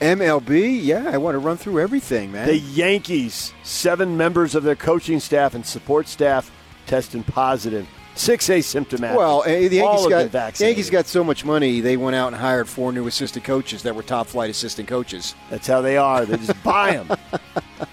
MLB, 0.00 0.82
yeah, 0.82 1.10
I 1.12 1.18
want 1.18 1.34
to 1.34 1.38
run 1.38 1.56
through 1.56 1.80
everything, 1.80 2.32
man. 2.32 2.46
The 2.46 2.58
Yankees, 2.58 3.52
seven 3.62 4.16
members 4.16 4.54
of 4.54 4.62
their 4.62 4.76
coaching 4.76 5.20
staff 5.20 5.54
and 5.54 5.64
support 5.64 6.08
staff 6.08 6.50
testing 6.86 7.22
positive. 7.24 7.88
Six 8.14 8.48
asymptomatic. 8.48 9.16
well, 9.16 9.42
eh, 9.46 9.68
the 9.68 9.76
Yankees 9.76 10.06
got 10.06 10.26
vaccinated. 10.30 10.76
Yankees 10.76 10.90
got 10.90 11.06
so 11.06 11.24
much 11.24 11.44
money, 11.46 11.80
they 11.80 11.96
went 11.96 12.14
out 12.14 12.26
and 12.28 12.36
hired 12.36 12.68
four 12.68 12.92
new 12.92 13.06
assistant 13.06 13.44
coaches 13.44 13.82
that 13.84 13.94
were 13.94 14.02
top 14.02 14.26
flight 14.26 14.50
assistant 14.50 14.86
coaches. 14.86 15.34
That's 15.50 15.66
how 15.66 15.80
they 15.80 15.96
are. 15.96 16.26
They 16.26 16.36
just 16.36 16.62
buy 16.62 16.98
them. 17.02 17.18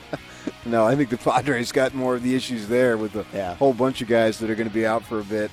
No, 0.65 0.86
I 0.86 0.95
think 0.95 1.10
the 1.10 1.17
Padres 1.17 1.71
got 1.71 1.95
more 1.95 2.13
of 2.13 2.21
the 2.21 2.36
issues 2.36 2.67
there 2.67 2.95
with 2.95 3.15
a 3.15 3.25
Yeah. 3.34 3.55
whole 3.55 3.73
bunch 3.73 4.01
of 4.03 4.08
guys 4.08 4.38
that 4.38 4.51
are 4.51 4.55
going 4.55 4.67
to 4.67 4.73
be 4.73 4.86
out 4.86 5.03
for 5.03 5.19
a 5.19 5.23
bit. 5.23 5.49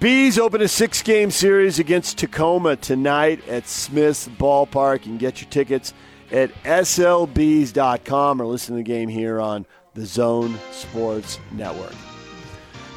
Bees 0.00 0.38
open 0.38 0.62
a 0.62 0.68
six-game 0.68 1.30
series 1.30 1.78
against 1.78 2.16
Tacoma 2.16 2.76
tonight 2.76 3.46
at 3.46 3.66
Smith's 3.68 4.26
Ballpark. 4.26 5.00
You 5.00 5.10
can 5.10 5.18
get 5.18 5.42
your 5.42 5.50
tickets 5.50 5.92
at 6.32 6.50
slbees.com 6.64 8.40
or 8.40 8.46
listen 8.46 8.74
to 8.74 8.78
the 8.78 8.82
game 8.84 9.08
here 9.10 9.38
on 9.38 9.66
the 9.92 10.06
Zone 10.06 10.58
Sports 10.70 11.38
Network. 11.52 11.92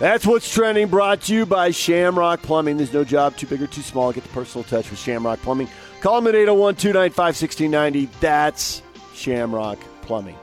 That's 0.01 0.25
what's 0.25 0.51
trending. 0.51 0.87
Brought 0.87 1.21
to 1.21 1.33
you 1.35 1.45
by 1.45 1.69
Shamrock 1.69 2.41
Plumbing. 2.41 2.75
There's 2.77 2.91
no 2.91 3.03
job 3.03 3.37
too 3.37 3.45
big 3.45 3.61
or 3.61 3.67
too 3.67 3.83
small. 3.83 4.11
Get 4.11 4.23
the 4.23 4.29
personal 4.29 4.63
touch 4.63 4.89
with 4.89 4.97
Shamrock 4.97 5.39
Plumbing. 5.43 5.69
Call 5.99 6.19
them 6.19 6.27
at 6.27 6.33
801 6.33 6.75
295 6.77 7.23
1690. 7.23 8.09
That's 8.19 8.81
Shamrock 9.13 9.77
Plumbing. 10.01 10.35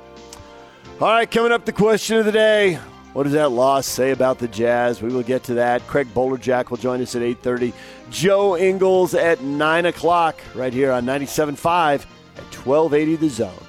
All 1.01 1.09
right, 1.09 1.29
coming 1.29 1.51
up, 1.51 1.65
the 1.65 1.73
question 1.73 2.19
of 2.19 2.25
the 2.25 2.31
day. 2.31 2.75
What 3.15 3.25
does 3.25 3.33
that 3.33 3.51
loss 3.51 3.89
say 3.89 4.13
about 4.13 4.39
the 4.39 4.47
Jazz? 4.47 5.03
We 5.03 5.09
will 5.09 5.25
get 5.25 5.43
to 5.45 5.55
that. 5.55 5.85
Craig 5.89 6.07
Bolerjack 6.15 6.71
will 6.71 6.77
join 6.77 7.03
us 7.03 7.17
at 7.17 7.23
8.30. 7.23 7.73
Joe 8.11 8.57
Ingles 8.57 9.13
at 9.15 9.43
9 9.43 9.87
o'clock 9.87 10.41
right 10.55 10.73
here 10.73 10.93
on 10.93 11.05
97.5 11.05 11.67
at 11.95 12.07
1280 12.55 13.17
The 13.17 13.29
Zone. 13.29 13.68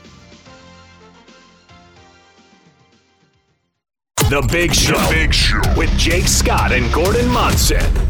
The 4.30 4.48
Big 4.52 4.76
Show. 4.76 5.10
Big 5.10 5.34
Show. 5.34 5.60
With 5.76 5.90
Jake 5.98 6.28
Scott 6.28 6.72
and 6.72 6.94
Gordon 6.94 7.28
Monson. 7.30 8.09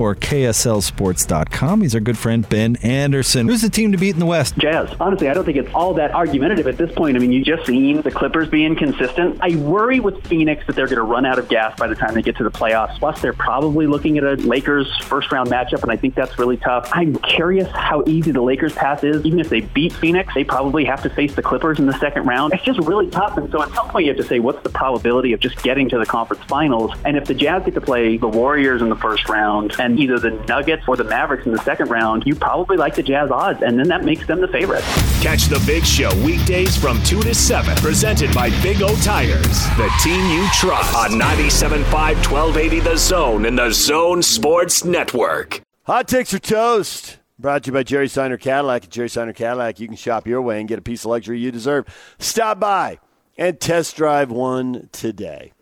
For 0.00 0.16
KSLSports.com, 0.16 1.82
he's 1.82 1.94
our 1.94 2.00
good 2.00 2.16
friend 2.16 2.48
Ben 2.48 2.76
Anderson. 2.76 3.46
Who's 3.46 3.60
the 3.60 3.68
team 3.68 3.92
to 3.92 3.98
beat 3.98 4.14
in 4.14 4.18
the 4.18 4.24
West? 4.24 4.56
Jazz. 4.56 4.88
Honestly, 4.98 5.28
I 5.28 5.34
don't 5.34 5.44
think 5.44 5.58
it's 5.58 5.74
all 5.74 5.92
that 5.92 6.12
argumentative 6.12 6.66
at 6.66 6.78
this 6.78 6.90
point. 6.92 7.18
I 7.18 7.20
mean, 7.20 7.32
you 7.32 7.44
just 7.44 7.66
seen 7.66 8.00
the 8.00 8.10
Clippers 8.10 8.48
being 8.48 8.74
consistent. 8.76 9.36
I 9.42 9.56
worry 9.56 10.00
with 10.00 10.26
Phoenix 10.26 10.66
that 10.66 10.74
they're 10.74 10.86
going 10.86 10.96
to 10.96 11.02
run 11.02 11.26
out 11.26 11.38
of 11.38 11.50
gas 11.50 11.78
by 11.78 11.86
the 11.86 11.94
time 11.94 12.14
they 12.14 12.22
get 12.22 12.34
to 12.38 12.44
the 12.44 12.50
playoffs. 12.50 12.98
Plus, 12.98 13.20
they're 13.20 13.34
probably 13.34 13.86
looking 13.86 14.16
at 14.16 14.24
a 14.24 14.36
Lakers 14.36 14.88
first 15.04 15.30
round 15.32 15.50
matchup, 15.50 15.82
and 15.82 15.92
I 15.92 15.98
think 15.98 16.14
that's 16.14 16.38
really 16.38 16.56
tough. 16.56 16.88
I'm 16.94 17.16
curious 17.16 17.68
how 17.68 18.02
easy 18.06 18.30
the 18.30 18.40
Lakers 18.40 18.72
path 18.72 19.04
is. 19.04 19.22
Even 19.26 19.38
if 19.38 19.50
they 19.50 19.60
beat 19.60 19.92
Phoenix, 19.92 20.32
they 20.32 20.44
probably 20.44 20.86
have 20.86 21.02
to 21.02 21.10
face 21.10 21.34
the 21.34 21.42
Clippers 21.42 21.78
in 21.78 21.84
the 21.84 21.98
second 21.98 22.24
round. 22.24 22.54
It's 22.54 22.64
just 22.64 22.78
really 22.78 23.10
tough. 23.10 23.36
And 23.36 23.52
so 23.52 23.60
at 23.62 23.68
some 23.74 23.90
point, 23.90 24.06
you 24.06 24.12
have 24.12 24.22
to 24.22 24.26
say, 24.26 24.38
what's 24.38 24.62
the 24.62 24.70
probability 24.70 25.34
of 25.34 25.40
just 25.40 25.62
getting 25.62 25.90
to 25.90 25.98
the 25.98 26.06
conference 26.06 26.42
finals? 26.44 26.90
And 27.04 27.18
if 27.18 27.26
the 27.26 27.34
Jazz 27.34 27.66
get 27.66 27.74
to 27.74 27.82
play 27.82 28.16
the 28.16 28.28
Warriors 28.28 28.80
in 28.80 28.88
the 28.88 28.96
first 28.96 29.28
round 29.28 29.74
and 29.78 29.89
either 29.98 30.18
the 30.18 30.30
Nuggets 30.48 30.86
or 30.86 30.96
the 30.96 31.04
Mavericks 31.04 31.46
in 31.46 31.52
the 31.52 31.58
second 31.58 31.90
round, 31.90 32.24
you 32.26 32.34
probably 32.34 32.76
like 32.76 32.94
the 32.94 33.02
Jazz 33.02 33.30
odds, 33.30 33.62
and 33.62 33.78
then 33.78 33.88
that 33.88 34.04
makes 34.04 34.26
them 34.26 34.40
the 34.40 34.48
favorite. 34.48 34.82
Catch 35.22 35.46
the 35.46 35.62
Big 35.66 35.84
Show 35.84 36.14
weekdays 36.24 36.76
from 36.76 37.02
2 37.04 37.22
to 37.22 37.34
7. 37.34 37.76
Presented 37.76 38.32
by 38.34 38.50
Big 38.62 38.82
O 38.82 38.94
Tires. 39.02 39.64
The 39.76 39.90
team 40.02 40.24
you 40.30 40.46
trust. 40.54 40.94
On 40.94 41.10
97.5 41.18 41.84
1280 41.92 42.80
The 42.80 42.96
Zone 42.96 43.46
and 43.46 43.58
The 43.58 43.70
Zone 43.70 44.22
Sports 44.22 44.84
Network. 44.84 45.62
Hot 45.84 46.06
takes 46.06 46.32
or 46.32 46.38
toast? 46.38 47.18
Brought 47.38 47.64
to 47.64 47.68
you 47.68 47.72
by 47.72 47.82
Jerry 47.82 48.08
Seiner 48.08 48.36
Cadillac. 48.36 48.84
At 48.84 48.90
Jerry 48.90 49.08
Seiner 49.08 49.32
Cadillac, 49.32 49.80
you 49.80 49.88
can 49.88 49.96
shop 49.96 50.26
your 50.26 50.42
way 50.42 50.60
and 50.60 50.68
get 50.68 50.78
a 50.78 50.82
piece 50.82 51.04
of 51.04 51.10
luxury 51.10 51.40
you 51.40 51.50
deserve. 51.50 51.86
Stop 52.18 52.60
by 52.60 52.98
and 53.38 53.58
test 53.58 53.96
drive 53.96 54.30
one 54.30 54.90
today. 54.92 55.52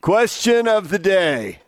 Question 0.00 0.66
of 0.66 0.88
the 0.88 0.98
day. 0.98 1.58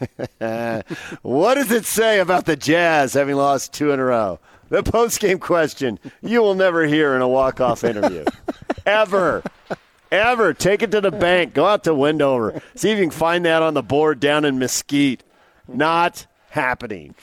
what 1.22 1.54
does 1.54 1.70
it 1.70 1.84
say 1.84 2.20
about 2.20 2.46
the 2.46 2.56
Jazz 2.56 3.14
having 3.14 3.36
lost 3.36 3.72
two 3.72 3.92
in 3.92 4.00
a 4.00 4.04
row? 4.04 4.38
The 4.68 4.82
post-game 4.82 5.40
question 5.40 5.98
you 6.22 6.42
will 6.42 6.54
never 6.54 6.86
hear 6.86 7.14
in 7.14 7.22
a 7.22 7.28
walk-off 7.28 7.82
interview. 7.84 8.24
Ever. 8.86 9.42
Ever. 10.10 10.54
Take 10.54 10.82
it 10.82 10.90
to 10.92 11.00
the 11.00 11.10
bank. 11.10 11.54
Go 11.54 11.66
out 11.66 11.84
to 11.84 11.94
Wendover. 11.94 12.62
See 12.74 12.90
if 12.90 12.98
you 12.98 13.04
can 13.04 13.10
find 13.10 13.44
that 13.44 13.62
on 13.62 13.74
the 13.74 13.82
board 13.82 14.20
down 14.20 14.44
in 14.44 14.58
Mesquite. 14.58 15.24
Not 15.68 16.26
happening. 16.50 17.14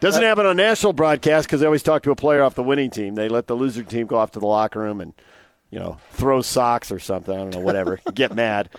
Doesn't 0.00 0.22
happen 0.22 0.46
on 0.46 0.56
national 0.56 0.92
broadcast 0.94 1.46
because 1.46 1.60
they 1.60 1.66
always 1.66 1.82
talk 1.82 2.02
to 2.04 2.10
a 2.10 2.16
player 2.16 2.42
off 2.42 2.54
the 2.54 2.62
winning 2.62 2.90
team. 2.90 3.14
They 3.14 3.28
let 3.28 3.46
the 3.46 3.54
loser 3.54 3.82
team 3.82 4.06
go 4.06 4.16
off 4.16 4.32
to 4.32 4.40
the 4.40 4.46
locker 4.46 4.80
room 4.80 5.00
and, 5.00 5.12
you 5.70 5.78
know, 5.78 5.98
throw 6.12 6.40
socks 6.40 6.90
or 6.90 6.98
something. 6.98 7.34
I 7.34 7.38
don't 7.38 7.54
know, 7.54 7.60
whatever. 7.60 8.00
Get 8.14 8.34
mad. 8.34 8.70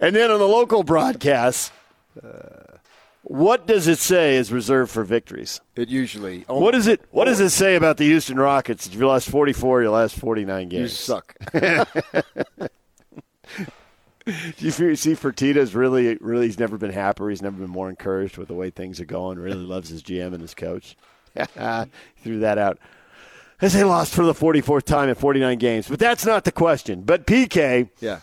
And 0.00 0.16
then 0.16 0.30
on 0.30 0.38
the 0.38 0.48
local 0.48 0.82
broadcast, 0.82 1.72
uh, 2.22 2.78
what 3.22 3.66
does 3.66 3.86
it 3.86 3.98
say 3.98 4.36
is 4.36 4.50
reserved 4.50 4.90
for 4.90 5.04
victories? 5.04 5.60
It 5.76 5.88
usually. 5.88 6.42
What 6.48 6.74
is 6.74 6.86
it? 6.86 7.02
What 7.10 7.26
does 7.26 7.40
it 7.40 7.50
say 7.50 7.76
about 7.76 7.98
the 7.98 8.04
Houston 8.06 8.38
Rockets? 8.38 8.86
If 8.86 8.94
you 8.94 9.06
lost 9.06 9.28
forty 9.28 9.52
four, 9.52 9.82
your 9.82 9.90
last 9.90 10.16
forty 10.16 10.44
nine 10.44 10.68
games. 10.68 10.90
You 10.90 10.96
suck. 10.96 11.34
you 14.58 14.94
see 14.96 15.14
Fertitta's 15.14 15.74
really, 15.74 16.16
really, 16.20 16.46
he's 16.46 16.58
never 16.58 16.78
been 16.78 16.92
happier. 16.92 17.30
He's 17.30 17.42
never 17.42 17.56
been 17.56 17.70
more 17.70 17.88
encouraged 17.88 18.36
with 18.36 18.48
the 18.48 18.54
way 18.54 18.70
things 18.70 19.00
are 19.00 19.06
going. 19.06 19.38
Really 19.38 19.56
loves 19.56 19.88
his 19.88 20.02
GM 20.02 20.32
and 20.32 20.40
his 20.40 20.54
coach. 20.54 20.96
Threw 21.34 22.40
that 22.40 22.58
out. 22.58 22.78
As 23.60 23.74
they 23.74 23.84
lost 23.84 24.14
for 24.14 24.24
the 24.24 24.32
44th 24.32 24.84
time 24.84 25.08
in 25.10 25.14
49 25.14 25.58
games. 25.58 25.88
But 25.88 25.98
that's 25.98 26.24
not 26.24 26.44
the 26.44 26.52
question. 26.52 27.02
But 27.02 27.26
PK 27.26 27.90
yeah. 28.00 28.20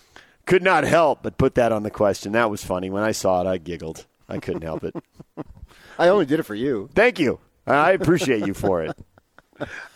Could 0.48 0.64
not 0.64 0.84
help 0.84 1.22
but 1.22 1.38
put 1.38 1.54
that 1.56 1.72
on 1.72 1.84
the 1.84 1.92
question. 1.92 2.32
That 2.32 2.50
was 2.50 2.64
funny. 2.64 2.90
When 2.90 3.04
I 3.04 3.12
saw 3.12 3.42
it, 3.42 3.48
I 3.48 3.58
giggled. 3.58 4.08
I 4.28 4.40
couldn't 4.40 4.64
help 4.64 4.84
it. 4.84 4.96
I 6.00 6.08
only 6.08 6.26
did 6.26 6.40
it 6.40 6.44
for 6.44 6.56
you. 6.56 6.90
Thank 6.96 7.20
you. 7.20 7.40
I 7.68 7.92
appreciate 7.92 8.48
you 8.48 8.54
for 8.54 8.84
it. 8.84 8.98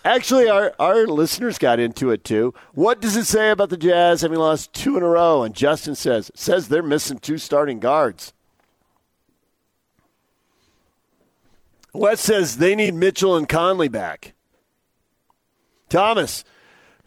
Actually, 0.03 0.49
our, 0.49 0.73
our 0.79 1.07
listeners 1.07 1.57
got 1.57 1.79
into 1.79 2.11
it 2.11 2.23
too. 2.23 2.53
What 2.73 2.99
does 2.99 3.15
it 3.15 3.25
say 3.25 3.51
about 3.51 3.69
the 3.69 3.77
Jazz 3.77 4.21
having 4.21 4.39
lost 4.39 4.73
two 4.73 4.97
in 4.97 5.03
a 5.03 5.07
row? 5.07 5.43
And 5.43 5.55
Justin 5.55 5.95
says 5.95 6.31
says 6.35 6.67
they're 6.67 6.83
missing 6.83 7.19
two 7.19 7.37
starting 7.37 7.79
guards. 7.79 8.33
Wes 11.93 12.19
says 12.21 12.57
they 12.57 12.75
need 12.75 12.93
Mitchell 12.93 13.35
and 13.35 13.47
Conley 13.47 13.87
back. 13.87 14.33
Thomas, 15.89 16.43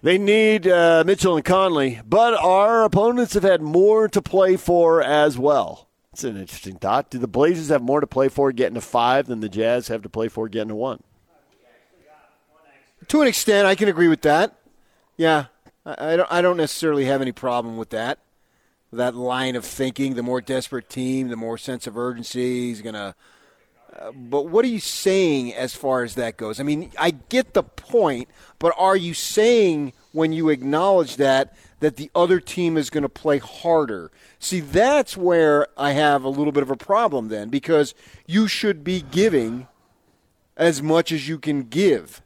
they 0.05 0.19
need 0.19 0.69
uh, 0.69 1.03
Mitchell 1.07 1.35
and 1.35 1.45
Conley, 1.45 1.99
but 2.07 2.35
our 2.35 2.85
opponents 2.85 3.33
have 3.33 3.43
had 3.43 3.62
more 3.62 4.07
to 4.09 4.21
play 4.21 4.57
for 4.57 5.03
as 5.03 5.38
well. 5.38 5.88
It's 6.12 6.25
an 6.25 6.37
interesting 6.37 6.77
thought. 6.77 7.09
Do 7.09 7.19
the 7.19 7.27
Blazers 7.27 7.71
have 7.71 7.81
more 7.81 8.01
to 8.01 8.07
play 8.07 8.29
for 8.29 8.53
getting 8.53 8.75
to 8.75 8.83
five 8.83 9.27
than 9.27 9.40
the 9.40 9.49
Jazz 9.49 9.88
have 9.88 10.03
to 10.03 10.11
play 10.11 10.29
for 10.29 10.47
getting 10.51 10.69
to 10.69 10.75
one? 10.75 11.03
To 13.09 13.23
an 13.23 13.29
extent, 13.29 13.67
I 13.67 13.75
can 13.75 13.88
agree 13.88 14.09
with 14.09 14.21
that. 14.21 14.55
Yeah, 15.17 15.47
I, 15.87 16.17
don't. 16.17 16.31
I 16.31 16.43
don't 16.43 16.59
necessarily 16.59 17.07
have 17.07 17.23
any 17.23 17.33
problem 17.33 17.79
with 17.79 17.88
that. 17.88 18.19
That 18.93 19.14
line 19.14 19.57
of 19.57 19.64
thinking. 19.64 20.17
The 20.17 20.23
more 20.23 20.43
desperate 20.43 20.90
team, 20.90 21.29
the 21.29 21.37
more 21.37 21.57
sense 21.57 21.87
of 21.87 21.97
urgency 21.97 22.71
is 22.71 22.83
gonna. 22.83 23.14
But 24.15 24.49
what 24.49 24.65
are 24.65 24.69
you 24.69 24.81
saying 24.81 25.55
as 25.55 25.75
far 25.75 26.03
as 26.03 26.17
that 26.17 26.37
goes? 26.37 26.59
I 26.59 26.63
mean, 26.63 26.91
I 26.99 27.13
get 27.13 27.55
the 27.55 27.63
point, 27.63 28.29
but 28.59 28.75
are 28.77 28.97
you 28.97 29.15
saying 29.15 29.93
when 30.13 30.33
you 30.33 30.49
acknowledge 30.49 31.17
that 31.17 31.57
that 31.81 31.97
the 31.97 32.11
other 32.15 32.41
team 32.41 32.77
is 32.77 32.91
going 32.91 33.03
to 33.03 33.09
play 33.09 33.39
harder? 33.39 34.11
See, 34.39 34.61
that's 34.61 35.17
where 35.17 35.69
I 35.77 35.93
have 35.93 36.25
a 36.25 36.29
little 36.29 36.53
bit 36.53 36.63
of 36.63 36.71
a 36.71 36.77
problem 36.77 37.29
then, 37.29 37.51
because 37.51 37.95
you 38.27 38.49
should 38.49 38.83
be 38.83 39.03
giving 39.03 39.69
as 40.57 40.83
much 40.83 41.13
as 41.13 41.29
you 41.29 41.39
can 41.39 41.63
give. 41.63 42.21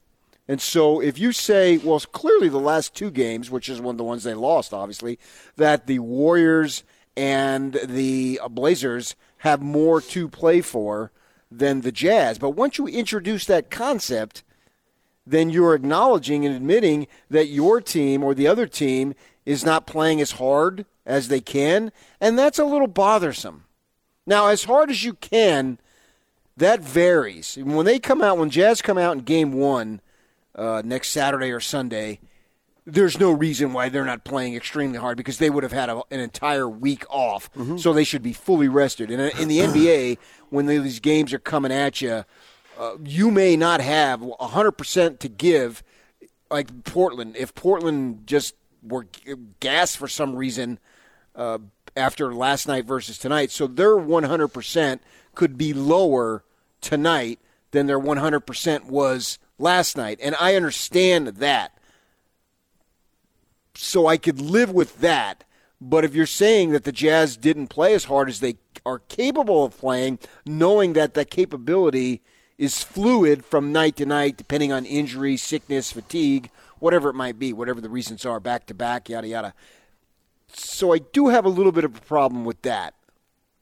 And 0.47 0.63
so 0.63 1.01
if 1.01 1.19
you 1.19 1.33
say, 1.33 1.77
well, 1.77 2.01
clearly 2.01 2.49
the 2.49 2.59
last 2.59 2.95
two 2.95 3.11
games, 3.11 3.51
which 3.51 3.69
is 3.69 3.81
one 3.81 3.95
of 3.95 3.99
the 3.99 4.05
ones 4.05 4.23
they 4.23 4.35
lost, 4.35 4.73
obviously, 4.73 5.19
that 5.57 5.87
the 5.87 5.99
Warriors 5.99 6.85
and 7.17 7.75
the 7.85 8.41
Blazers 8.49 9.17
have 9.39 9.61
more 9.61 10.01
to 10.01 10.29
play 10.29 10.61
for 10.63 11.11
than 11.51 11.81
the 11.81 11.93
Jazz. 11.93 12.39
But 12.39 12.51
once 12.51 12.79
you 12.79 12.87
introduce 12.87 13.45
that 13.47 13.71
concept, 13.71 14.43
then 15.27 15.51
you're 15.51 15.75
acknowledging 15.75 16.47
and 16.47 16.55
admitting 16.55 17.07
that 17.31 17.49
your 17.49 17.81
team 17.81 18.25
or 18.25 18.35
the 18.35 18.47
other 18.47 18.67
team 18.67 19.15
is 19.45 19.65
not 19.65 19.87
playing 19.87 20.21
as 20.21 20.33
hard 20.33 20.85
as 21.07 21.29
they 21.29 21.41
can, 21.41 21.91
and 22.21 22.39
that's 22.39 22.59
a 22.59 22.65
little 22.65 22.87
bothersome. 22.87 23.65
Now, 24.27 24.49
as 24.49 24.65
hard 24.65 24.91
as 24.91 25.05
you 25.05 25.15
can, 25.15 25.79
that 26.57 26.81
varies. 26.81 27.57
When 27.57 27.87
they 27.87 27.99
come 27.99 28.21
out, 28.21 28.37
when 28.37 28.51
Jazz 28.51 28.83
come 28.83 28.99
out 28.99 29.17
in 29.17 29.25
game 29.25 29.53
one, 29.53 30.01
uh, 30.55 30.83
next 30.85 31.11
Saturday 31.11 31.51
or 31.51 31.61
Sunday, 31.61 32.21
there's 32.90 33.20
no 33.20 33.31
reason 33.31 33.74
why 33.74 33.90
they're 33.90 34.05
not 34.05 34.24
playing 34.24 34.55
extremely 34.55 34.98
hard 34.98 35.18
because 35.18 35.37
they 35.37 35.51
would 35.51 35.62
have 35.62 35.72
had 35.72 35.90
a, 35.90 36.03
an 36.11 36.20
entire 36.20 36.68
week 36.68 37.05
off, 37.11 37.53
mm-hmm. 37.53 37.77
so 37.77 37.92
they 37.92 38.05
should 38.05 38.22
be 38.22 38.33
fully 38.33 38.68
rested. 38.68 39.11
And 39.11 39.20
in 39.38 39.48
the 39.48 39.59
NBA, 39.59 40.18
when 40.48 40.66
these 40.66 40.98
games 40.98 41.35
are 41.35 41.38
coming 41.38 41.70
at 41.70 42.01
you, 42.01 42.24
uh, 42.79 42.92
you 43.05 43.31
may 43.31 43.57
not 43.57 43.81
have 43.83 44.20
100% 44.20 45.18
to 45.18 45.29
give, 45.29 45.83
like 46.51 46.85
Portland. 46.85 47.37
If 47.37 47.55
Portland 47.55 48.27
just 48.27 48.55
were 48.83 49.07
gassed 49.61 49.98
for 49.98 50.09
some 50.09 50.35
reason 50.35 50.79
uh, 51.35 51.59
after 51.94 52.33
last 52.33 52.66
night 52.66 52.87
versus 52.87 53.18
tonight, 53.18 53.51
so 53.51 53.66
their 53.66 53.96
100% 53.96 55.01
could 55.35 55.59
be 55.59 55.74
lower 55.74 56.42
tonight 56.81 57.38
than 57.72 57.87
their 57.87 58.01
100% 58.01 58.85
was 58.87 59.38
last 59.59 59.96
night, 59.96 60.18
and 60.22 60.35
I 60.40 60.55
understand 60.55 61.27
that. 61.29 61.78
So 63.81 64.09
I 64.09 64.17
could 64.17 64.41
live 64.41 64.73
with 64.73 65.03
that. 65.03 65.45
But 65.81 66.05
if 66.05 66.12
you're 66.12 66.27
saying 66.27 66.73
that 66.73 66.83
the 66.83 66.91
Jazz 66.91 67.37
didn't 67.37 67.69
play 67.69 67.95
as 67.95 68.07
hard 68.07 68.29
as 68.29 68.41
they 68.41 68.57
are 68.85 68.99
capable 68.99 69.64
of 69.64 69.79
playing, 69.79 70.19
knowing 70.45 70.95
that 70.95 71.14
that 71.14 71.31
capability 71.31 72.21
is 72.59 72.83
fluid 72.83 73.45
from 73.45 73.71
night 73.71 73.95
to 73.97 74.05
night, 74.05 74.37
depending 74.37 74.73
on 74.73 74.85
injury, 74.85 75.37
sickness, 75.37 75.93
fatigue, 75.93 76.51
whatever 76.81 77.09
it 77.09 77.14
might 77.14 77.38
be, 77.38 77.53
whatever 77.53 77.81
the 77.81 77.88
reasons 77.88 78.27
are, 78.27 78.41
back 78.41 78.67
to 78.67 78.75
back, 78.75 79.09
yada, 79.09 79.29
yada. 79.29 79.55
So 80.53 80.93
I 80.93 80.99
do 80.99 81.29
have 81.29 81.45
a 81.45 81.49
little 81.49 81.71
bit 81.71 81.85
of 81.85 81.97
a 81.97 82.01
problem 82.01 82.45
with 82.45 82.62
that. 82.62 82.95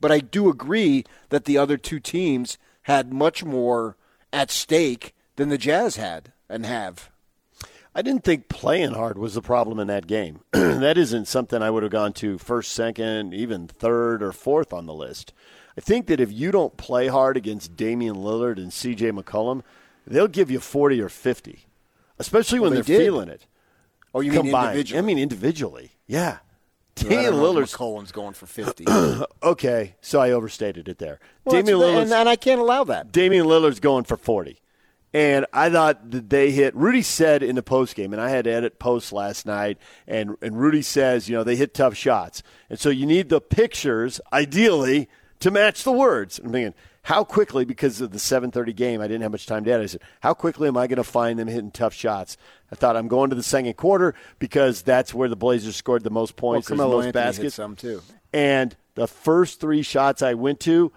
But 0.00 0.10
I 0.10 0.20
do 0.20 0.48
agree 0.48 1.04
that 1.28 1.44
the 1.44 1.58
other 1.58 1.76
two 1.76 2.00
teams 2.00 2.56
had 2.84 3.12
much 3.12 3.44
more 3.44 3.98
at 4.32 4.50
stake 4.50 5.14
than 5.36 5.50
the 5.50 5.58
Jazz 5.58 5.96
had 5.96 6.32
and 6.48 6.64
have. 6.64 7.10
I 7.96 8.02
didn't 8.02 8.24
think 8.24 8.50
playing 8.50 8.92
hard 8.92 9.16
was 9.16 9.32
the 9.32 9.40
problem 9.40 9.80
in 9.80 9.86
that 9.86 10.06
game. 10.06 10.40
that 10.52 10.98
isn't 10.98 11.28
something 11.28 11.62
I 11.62 11.70
would 11.70 11.82
have 11.82 11.90
gone 11.90 12.12
to 12.14 12.36
first, 12.36 12.72
second, 12.72 13.32
even 13.32 13.68
third 13.68 14.22
or 14.22 14.32
fourth 14.32 14.74
on 14.74 14.84
the 14.84 14.92
list. 14.92 15.32
I 15.78 15.80
think 15.80 16.06
that 16.08 16.20
if 16.20 16.30
you 16.30 16.50
don't 16.50 16.76
play 16.76 17.06
hard 17.06 17.38
against 17.38 17.74
Damian 17.74 18.16
Lillard 18.16 18.58
and 18.58 18.70
CJ 18.70 19.18
McCollum, 19.18 19.62
they'll 20.06 20.28
give 20.28 20.50
you 20.50 20.60
40 20.60 21.00
or 21.00 21.08
50, 21.08 21.64
especially 22.18 22.60
when 22.60 22.74
well, 22.74 22.82
they 22.82 22.94
are 22.94 22.98
feeling 22.98 23.30
it. 23.30 23.46
Oh, 24.12 24.20
you 24.20 24.30
Combined. 24.30 24.52
mean 24.52 24.64
individually? 24.72 24.98
I 24.98 25.00
mean 25.00 25.18
individually. 25.18 25.90
Yeah. 26.06 26.38
Damian 26.96 27.32
Lillard's 27.32 27.74
McCollum's 27.74 28.12
going 28.12 28.34
for 28.34 28.44
50. 28.44 28.84
okay, 29.42 29.94
so 30.02 30.20
I 30.20 30.32
overstated 30.32 30.86
it 30.86 30.98
there. 30.98 31.18
Well, 31.46 31.56
Damian 31.56 31.78
Lillard, 31.78 32.02
and, 32.02 32.12
and 32.12 32.28
I 32.28 32.36
can't 32.36 32.60
allow 32.60 32.84
that. 32.84 33.10
Damian 33.10 33.46
Lillard's 33.46 33.80
going 33.80 34.04
for 34.04 34.18
40. 34.18 34.58
And 35.16 35.46
I 35.50 35.70
thought 35.70 36.10
that 36.10 36.28
they 36.28 36.50
hit. 36.50 36.76
Rudy 36.76 37.00
said 37.00 37.42
in 37.42 37.56
the 37.56 37.62
post 37.62 37.94
game, 37.94 38.12
and 38.12 38.20
I 38.20 38.28
had 38.28 38.44
to 38.44 38.52
edit 38.52 38.78
posts 38.78 39.12
last 39.12 39.46
night. 39.46 39.78
And 40.06 40.36
and 40.42 40.60
Rudy 40.60 40.82
says, 40.82 41.26
you 41.26 41.34
know, 41.34 41.42
they 41.42 41.56
hit 41.56 41.72
tough 41.72 41.94
shots, 41.94 42.42
and 42.68 42.78
so 42.78 42.90
you 42.90 43.06
need 43.06 43.30
the 43.30 43.40
pictures, 43.40 44.20
ideally, 44.30 45.08
to 45.40 45.50
match 45.50 45.84
the 45.84 45.92
words. 45.92 46.38
I'm 46.38 46.52
thinking, 46.52 46.74
how 47.04 47.24
quickly, 47.24 47.64
because 47.64 48.02
of 48.02 48.10
the 48.10 48.18
7:30 48.18 48.76
game, 48.76 49.00
I 49.00 49.06
didn't 49.06 49.22
have 49.22 49.32
much 49.32 49.46
time 49.46 49.64
to 49.64 49.72
edit. 49.72 49.84
I 49.84 49.86
said, 49.86 50.02
how 50.20 50.34
quickly 50.34 50.68
am 50.68 50.76
I 50.76 50.86
going 50.86 50.98
to 50.98 51.02
find 51.02 51.38
them 51.38 51.48
hitting 51.48 51.70
tough 51.70 51.94
shots? 51.94 52.36
I 52.70 52.74
thought 52.74 52.94
I'm 52.94 53.08
going 53.08 53.30
to 53.30 53.36
the 53.36 53.42
second 53.42 53.72
quarter 53.78 54.14
because 54.38 54.82
that's 54.82 55.14
where 55.14 55.30
the 55.30 55.36
Blazers 55.36 55.76
scored 55.76 56.04
the 56.04 56.10
most 56.10 56.36
points, 56.36 56.68
well, 56.68 56.76
the 56.76 56.84
most 56.84 57.06
Anthony 57.06 57.12
baskets. 57.12 57.54
some 57.54 57.74
too. 57.74 58.02
And 58.34 58.76
the 58.96 59.06
first 59.08 59.60
three 59.60 59.80
shots 59.80 60.20
I 60.20 60.34
went 60.34 60.60
to, 60.60 60.92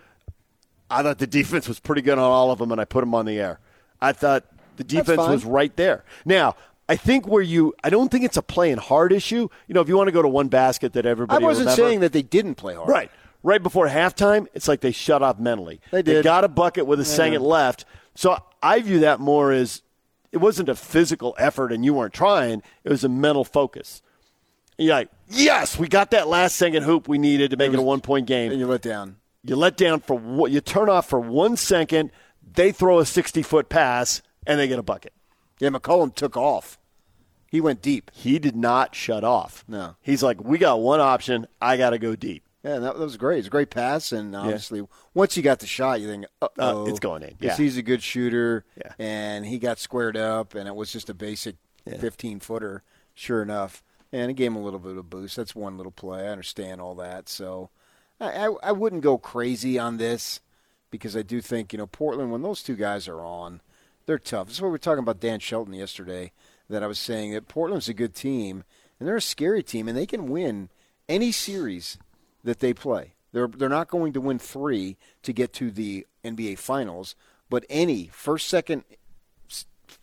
I 0.92 1.04
thought 1.04 1.20
the 1.20 1.28
defense 1.28 1.70
was 1.70 1.80
pretty 1.80 2.02
good 2.02 2.18
on 2.18 2.26
all 2.26 2.52
of 2.52 2.60
them, 2.60 2.74
and 2.74 2.82
I 2.82 2.84
put 2.84 3.00
them 3.00 3.16
on 3.16 3.26
the 3.26 3.40
air. 3.40 3.62
I 4.02 4.14
thought 4.14 4.46
the 4.78 4.84
defense 4.84 5.20
was 5.20 5.46
right 5.46 5.76
there. 5.76 6.04
Now, 6.26 6.56
I 6.88 6.96
think 6.96 7.28
where 7.28 7.42
you, 7.42 7.74
I 7.84 7.90
don't 7.90 8.10
think 8.10 8.26
it's 8.26 8.38
a 8.38 8.42
playing 8.42 8.78
hard 8.78 9.14
issue. 9.14 9.48
You 9.68 9.74
know, 9.76 9.82
if 9.82 9.88
you 9.88 9.96
want 9.96 10.08
to 10.08 10.12
go 10.12 10.22
to 10.22 10.28
one 10.28 10.48
basket 10.48 10.94
that 10.94 11.06
everybody, 11.06 11.44
I 11.44 11.46
wasn't 11.46 11.68
remember, 11.68 11.82
saying 11.82 12.00
that 12.00 12.14
they 12.14 12.24
didn't 12.24 12.56
play 12.56 12.74
hard. 12.76 12.90
Right, 12.90 13.12
right 13.44 13.62
before 13.62 13.88
halftime, 13.88 14.48
it's 14.54 14.68
like 14.68 14.82
they 14.82 14.92
shut 14.92 15.22
off 15.22 15.38
mentally. 15.40 15.82
They 15.92 16.02
did. 16.02 16.18
They 16.18 16.22
got 16.24 16.44
a 16.44 16.48
bucket 16.48 16.88
with 16.88 17.00
a 17.00 17.06
second 17.06 17.44
left. 17.44 17.86
So 18.16 18.38
I 18.64 18.82
view 18.82 19.02
that 19.02 19.20
more 19.20 19.52
as 19.52 19.84
it 20.32 20.38
wasn't 20.38 20.70
a 20.70 20.76
physical 20.76 21.36
effort 21.38 21.72
and 21.72 21.86
you 21.86 21.94
weren't 21.94 22.14
trying, 22.14 22.64
it 22.84 22.90
was 22.90 23.04
a 23.04 23.10
mental 23.10 23.44
focus. 23.44 24.02
And 24.78 24.88
you're 24.88 24.96
like, 24.96 25.10
yes, 25.28 25.78
we 25.78 25.88
got 25.88 26.12
that 26.12 26.28
last 26.28 26.56
second 26.56 26.84
hoop 26.84 27.08
we 27.08 27.18
needed 27.18 27.52
to 27.52 27.58
make 27.58 27.72
it, 27.72 27.76
it 27.76 27.80
a 27.80 27.84
one 27.84 28.02
point 28.02 28.28
game. 28.28 28.52
And 28.52 28.60
you 28.60 28.68
let 28.68 28.82
down. 28.82 29.18
You 29.44 29.56
let 29.56 29.78
down 29.78 30.00
for 30.02 30.18
what 30.18 30.52
you 30.52 30.60
turn 30.60 30.90
off 30.90 31.08
for 31.08 31.20
one 31.20 31.56
second, 31.56 32.12
they 32.56 32.72
throw 32.72 33.00
a 33.00 33.06
60 33.06 33.42
foot 33.44 33.70
pass, 33.70 34.22
and 34.46 34.60
they 34.60 34.68
get 34.68 34.80
a 34.80 34.84
bucket. 34.84 35.14
Yeah, 35.60 35.70
McCollum 35.70 36.14
took 36.16 36.38
off. 36.38 36.78
He 37.48 37.60
went 37.60 37.82
deep. 37.82 38.12
He 38.14 38.40
did 38.40 38.56
not 38.56 38.96
shut 38.96 39.24
off. 39.24 39.64
No. 39.68 39.96
He's 40.02 40.22
like, 40.22 40.44
we 40.44 40.58
got 40.58 40.80
one 40.80 41.00
option. 41.00 41.48
I 41.62 41.78
got 41.78 41.92
to 41.92 41.98
go 42.00 42.16
deep. 42.16 42.44
Yeah, 42.64 42.80
that, 42.80 42.98
was 42.98 43.18
great. 43.18 43.40
It's 43.40 43.48
a 43.48 43.52
great 43.52 43.70
pass, 43.70 44.12
and 44.12 44.36
obviously, 44.36 44.80
yeah. 44.80 44.86
once 45.14 45.38
you 45.38 45.44
got 45.44 45.60
the 45.60 45.66
shot, 45.66 46.02
you 46.02 46.08
think, 46.08 46.26
oh, 46.42 46.50
uh, 46.60 46.86
it's 46.86 47.00
going 47.00 47.24
in. 47.24 47.36
Because 47.40 47.58
yeah. 47.58 47.64
he's 47.64 47.78
a 47.78 47.82
good 47.82 48.04
shooter, 48.04 48.66
yeah. 48.76 48.94
and 49.00 49.46
he 49.46 49.60
got 49.60 49.80
squared 49.80 50.18
up, 50.18 50.56
and 50.56 50.68
it 50.68 50.76
was 50.76 50.92
just 50.92 51.10
a 51.10 51.14
basic 51.14 51.56
15 51.88 52.42
footer, 52.42 52.84
sure 53.14 53.42
enough. 53.42 53.82
And 54.12 54.30
it 54.30 54.34
gave 54.34 54.48
him 54.48 54.58
a 54.58 54.62
little 54.62 54.80
bit 54.80 54.98
of 54.98 55.10
boost. 55.10 55.38
That's 55.38 55.56
one 55.56 55.78
little 55.78 55.92
play. 55.92 56.26
I 56.26 56.32
understand 56.32 56.82
all 56.82 56.96
that. 56.96 57.30
So 57.30 57.70
I, 58.20 58.48
I, 58.48 58.56
I 58.64 58.72
wouldn't 58.72 59.04
go 59.04 59.18
crazy 59.18 59.80
on 59.80 59.98
this 59.98 60.42
because 60.92 61.16
I 61.16 61.22
do 61.22 61.42
think, 61.42 61.74
you 61.74 61.78
know, 61.78 61.88
Portland, 61.88 62.32
when 62.32 62.42
those 62.42 62.64
two 62.64 62.76
guys 62.76 63.08
are 63.08 63.22
on, 63.22 63.62
they're 64.06 64.20
tough. 64.20 64.48
This 64.48 64.56
is 64.56 64.62
what 64.62 64.70
we 64.70 64.74
were 64.74 64.78
talking 64.78 65.04
about 65.04 65.20
Dan 65.20 65.40
Shelton 65.40 65.74
yesterday, 65.74 66.32
that 66.70 66.84
I 66.84 66.88
was 66.88 67.00
saying 67.00 67.32
that 67.34 67.48
Portland's 67.48 67.90
a 67.90 67.94
good 67.94 68.16
team, 68.16 68.64
and 69.00 69.08
they're 69.08 69.16
a 69.16 69.22
scary 69.22 69.64
team, 69.64 69.88
and 69.88 69.98
they 69.98 70.06
can 70.06 70.30
win 70.30 70.70
any 71.08 71.32
series 71.32 71.98
that 72.44 72.60
they 72.60 72.74
play. 72.74 73.14
They're 73.32 73.48
they're 73.48 73.70
not 73.70 73.90
going 73.90 74.14
to 74.14 74.22
win 74.22 74.40
three 74.40 74.98
to 75.24 75.34
get 75.34 75.54
to 75.54 75.70
the 75.70 76.08
NBA 76.24 76.58
Finals, 76.58 77.16
but 77.50 77.66
any 77.70 78.10
first 78.12 78.48
second 78.48 78.84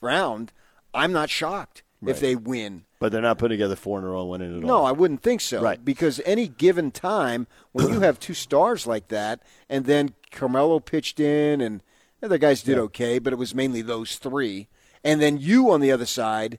round, 0.01 0.53
I'm 0.95 1.13
not 1.13 1.31
shocked 1.31 1.83
right. 2.01 2.11
if 2.11 2.21
they 2.21 2.37
win. 2.37 2.85
But 2.99 3.13
they're 3.13 3.23
not 3.23 3.39
putting 3.39 3.59
together 3.59 3.77
four 3.77 3.99
in 3.99 4.05
a 4.05 4.09
row 4.09 4.25
winning 4.25 4.57
it 4.57 4.61
no, 4.61 4.75
all. 4.75 4.83
No, 4.83 4.85
I 4.87 4.93
wouldn't 4.93 5.23
think 5.23 5.41
so. 5.41 5.61
Right. 5.61 5.85
Because 5.85 6.21
any 6.25 6.49
given 6.49 6.91
time, 6.91 7.47
when 7.73 7.89
you 7.89 8.01
have 8.01 8.19
two 8.19 8.35
stars 8.35 8.87
like 8.87 9.09
that, 9.09 9.43
and 9.69 9.85
then 9.85 10.15
Carmelo 10.31 10.81
pitched 10.81 11.21
in, 11.21 11.61
and 11.61 11.83
the 12.21 12.27
other 12.27 12.39
guys 12.39 12.63
did 12.63 12.77
yeah. 12.77 12.83
okay, 12.85 13.19
but 13.19 13.33
it 13.33 13.37
was 13.37 13.55
mainly 13.55 13.83
those 13.83 14.17
three, 14.17 14.69
and 15.05 15.21
then 15.21 15.39
you 15.39 15.71
on 15.71 15.81
the 15.81 15.93
other 15.93 16.07
side, 16.07 16.59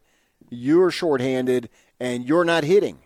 you're 0.49 0.91
shorthanded 0.91 1.69
and 1.99 2.25
you're 2.25 2.45
not 2.45 2.63
hitting. 2.63 2.99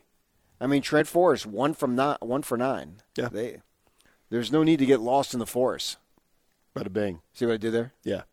I 0.59 0.67
mean, 0.67 0.81
Trent 0.81 1.07
Forrest 1.07 1.45
one 1.45 1.73
from 1.73 1.95
not 1.95 2.25
one 2.25 2.43
for 2.43 2.57
nine. 2.57 2.97
Yeah. 3.17 3.29
They, 3.29 3.61
there's 4.29 4.51
no 4.51 4.63
need 4.63 4.79
to 4.79 4.85
get 4.85 4.99
lost 4.99 5.33
in 5.33 5.39
the 5.39 5.47
forest. 5.47 5.97
Bada 6.75 6.93
bing. 6.93 7.21
See 7.33 7.45
what 7.45 7.55
I 7.55 7.57
did 7.57 7.73
there? 7.73 7.93
Yeah. 8.03 8.23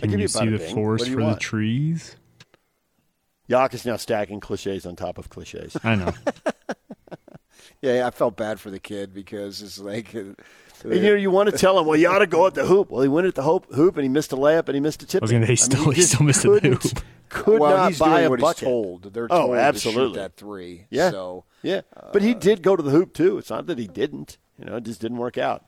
Can 0.00 0.10
you, 0.12 0.18
you 0.18 0.28
see 0.28 0.48
the 0.48 0.58
forest 0.58 1.08
for 1.08 1.20
want? 1.20 1.34
the 1.34 1.40
trees? 1.40 2.16
Yak 3.46 3.74
is 3.74 3.86
now 3.86 3.96
stacking 3.96 4.40
cliches 4.40 4.86
on 4.86 4.94
top 4.94 5.18
of 5.18 5.30
cliches. 5.30 5.76
I 5.82 5.94
know. 5.94 6.12
yeah, 7.82 8.06
I 8.06 8.10
felt 8.10 8.36
bad 8.36 8.60
for 8.60 8.70
the 8.70 8.78
kid 8.78 9.14
because 9.14 9.62
it's 9.62 9.78
like. 9.78 10.14
Uh, 10.14 10.34
and, 10.84 10.94
you 10.94 11.02
know, 11.02 11.14
you 11.14 11.30
want 11.30 11.50
to 11.50 11.56
tell 11.56 11.78
him, 11.78 11.86
well, 11.86 11.96
you 11.96 12.08
ought 12.08 12.20
to 12.20 12.26
go 12.26 12.46
at 12.46 12.54
the 12.54 12.64
hoop. 12.64 12.90
Well, 12.90 13.02
he 13.02 13.08
went 13.08 13.26
at 13.26 13.34
the 13.34 13.42
hoop, 13.42 13.66
hoop 13.74 13.96
and 13.96 14.04
he 14.04 14.08
missed 14.08 14.32
a 14.32 14.36
layup 14.36 14.66
and 14.66 14.74
he 14.74 14.80
missed 14.80 15.02
a 15.02 15.06
tip. 15.06 15.22
I 15.22 15.24
was 15.24 15.30
going 15.32 15.40
to 15.40 15.46
say, 15.46 15.52
he 15.52 15.56
still, 15.56 15.82
I 15.82 15.84
mean, 15.84 15.94
he, 15.94 16.00
he 16.00 16.06
still 16.06 16.26
missed 16.26 16.42
the 16.42 16.60
hoop. 16.60 16.82
Could 17.30 17.60
well, 17.60 17.76
not 17.76 17.88
he's 17.88 17.98
buy 17.98 18.20
doing 18.20 18.26
a 18.26 18.30
what 18.30 18.40
bucket. 18.40 18.60
He's 18.60 18.68
told. 18.68 19.02
They're 19.12 19.26
oh, 19.30 19.54
absolutely. 19.54 20.02
to 20.02 20.08
shoot 20.08 20.14
that 20.14 20.36
three. 20.36 20.86
Yeah. 20.88 21.10
So, 21.10 21.44
yeah. 21.62 21.80
But 22.12 22.22
he 22.22 22.32
did 22.32 22.62
go 22.62 22.76
to 22.76 22.82
the 22.82 22.90
hoop, 22.90 23.12
too. 23.12 23.38
It's 23.38 23.50
not 23.50 23.66
that 23.66 23.78
he 23.78 23.86
didn't. 23.86 24.38
You 24.58 24.66
know, 24.66 24.76
it 24.76 24.84
just 24.84 25.00
didn't 25.00 25.18
work 25.18 25.36
out. 25.36 25.64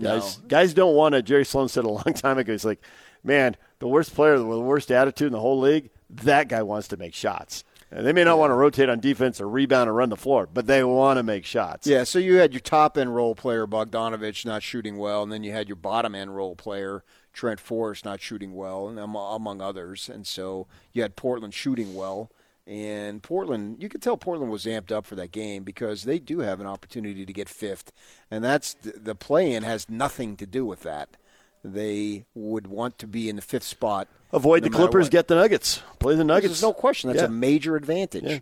Guys, 0.00 0.36
guys 0.48 0.74
don't 0.74 0.94
want 0.94 1.14
to. 1.14 1.22
Jerry 1.22 1.44
Sloan 1.44 1.68
said 1.68 1.84
a 1.84 1.88
long 1.88 2.04
time 2.14 2.38
ago, 2.38 2.52
he's 2.52 2.64
like, 2.64 2.80
man, 3.22 3.56
the 3.78 3.88
worst 3.88 4.14
player 4.14 4.34
with 4.34 4.58
the 4.58 4.60
worst 4.60 4.90
attitude 4.90 5.28
in 5.28 5.32
the 5.32 5.40
whole 5.40 5.60
league, 5.60 5.90
that 6.10 6.48
guy 6.48 6.62
wants 6.62 6.88
to 6.88 6.96
make 6.96 7.14
shots. 7.14 7.64
And 7.90 8.06
they 8.06 8.12
may 8.12 8.24
not 8.24 8.38
want 8.38 8.50
to 8.50 8.54
rotate 8.54 8.90
on 8.90 9.00
defense 9.00 9.40
or 9.40 9.48
rebound 9.48 9.88
or 9.88 9.94
run 9.94 10.10
the 10.10 10.16
floor, 10.16 10.46
but 10.52 10.66
they 10.66 10.84
want 10.84 11.16
to 11.16 11.22
make 11.22 11.46
shots. 11.46 11.86
Yeah, 11.86 12.04
so 12.04 12.18
you 12.18 12.36
had 12.36 12.52
your 12.52 12.60
top 12.60 12.98
end 12.98 13.14
role 13.14 13.34
player, 13.34 13.66
Bogdanovich, 13.66 14.44
not 14.44 14.62
shooting 14.62 14.98
well, 14.98 15.22
and 15.22 15.32
then 15.32 15.42
you 15.42 15.52
had 15.52 15.68
your 15.68 15.76
bottom 15.76 16.14
end 16.14 16.36
role 16.36 16.54
player, 16.54 17.02
Trent 17.32 17.60
Forrest, 17.60 18.04
not 18.04 18.20
shooting 18.20 18.54
well, 18.54 18.88
and 18.88 18.98
among 18.98 19.62
others. 19.62 20.10
And 20.10 20.26
so 20.26 20.66
you 20.92 21.00
had 21.00 21.16
Portland 21.16 21.54
shooting 21.54 21.94
well. 21.94 22.30
And 22.66 23.22
Portland, 23.22 23.82
you 23.82 23.88
could 23.88 24.02
tell 24.02 24.18
Portland 24.18 24.52
was 24.52 24.66
amped 24.66 24.92
up 24.92 25.06
for 25.06 25.14
that 25.14 25.32
game 25.32 25.62
because 25.64 26.02
they 26.02 26.18
do 26.18 26.40
have 26.40 26.60
an 26.60 26.66
opportunity 26.66 27.24
to 27.24 27.32
get 27.32 27.48
fifth. 27.48 27.92
And 28.30 28.44
that's 28.44 28.74
the 28.82 29.14
play 29.14 29.54
in 29.54 29.62
has 29.62 29.88
nothing 29.88 30.36
to 30.36 30.46
do 30.46 30.66
with 30.66 30.82
that. 30.82 31.16
They 31.64 32.24
would 32.34 32.66
want 32.66 32.98
to 32.98 33.06
be 33.06 33.28
in 33.28 33.36
the 33.36 33.42
fifth 33.42 33.64
spot 33.64 34.08
Avoid 34.32 34.62
no 34.62 34.68
the 34.68 34.76
Clippers, 34.76 35.06
what. 35.06 35.12
get 35.12 35.28
the 35.28 35.34
Nuggets. 35.36 35.82
Play 35.98 36.14
the 36.14 36.24
Nuggets. 36.24 36.48
There's 36.48 36.62
no 36.62 36.72
question. 36.72 37.08
That's 37.08 37.22
yeah. 37.22 37.28
a 37.28 37.30
major 37.30 37.76
advantage. 37.76 38.24
Yeah. 38.24 38.38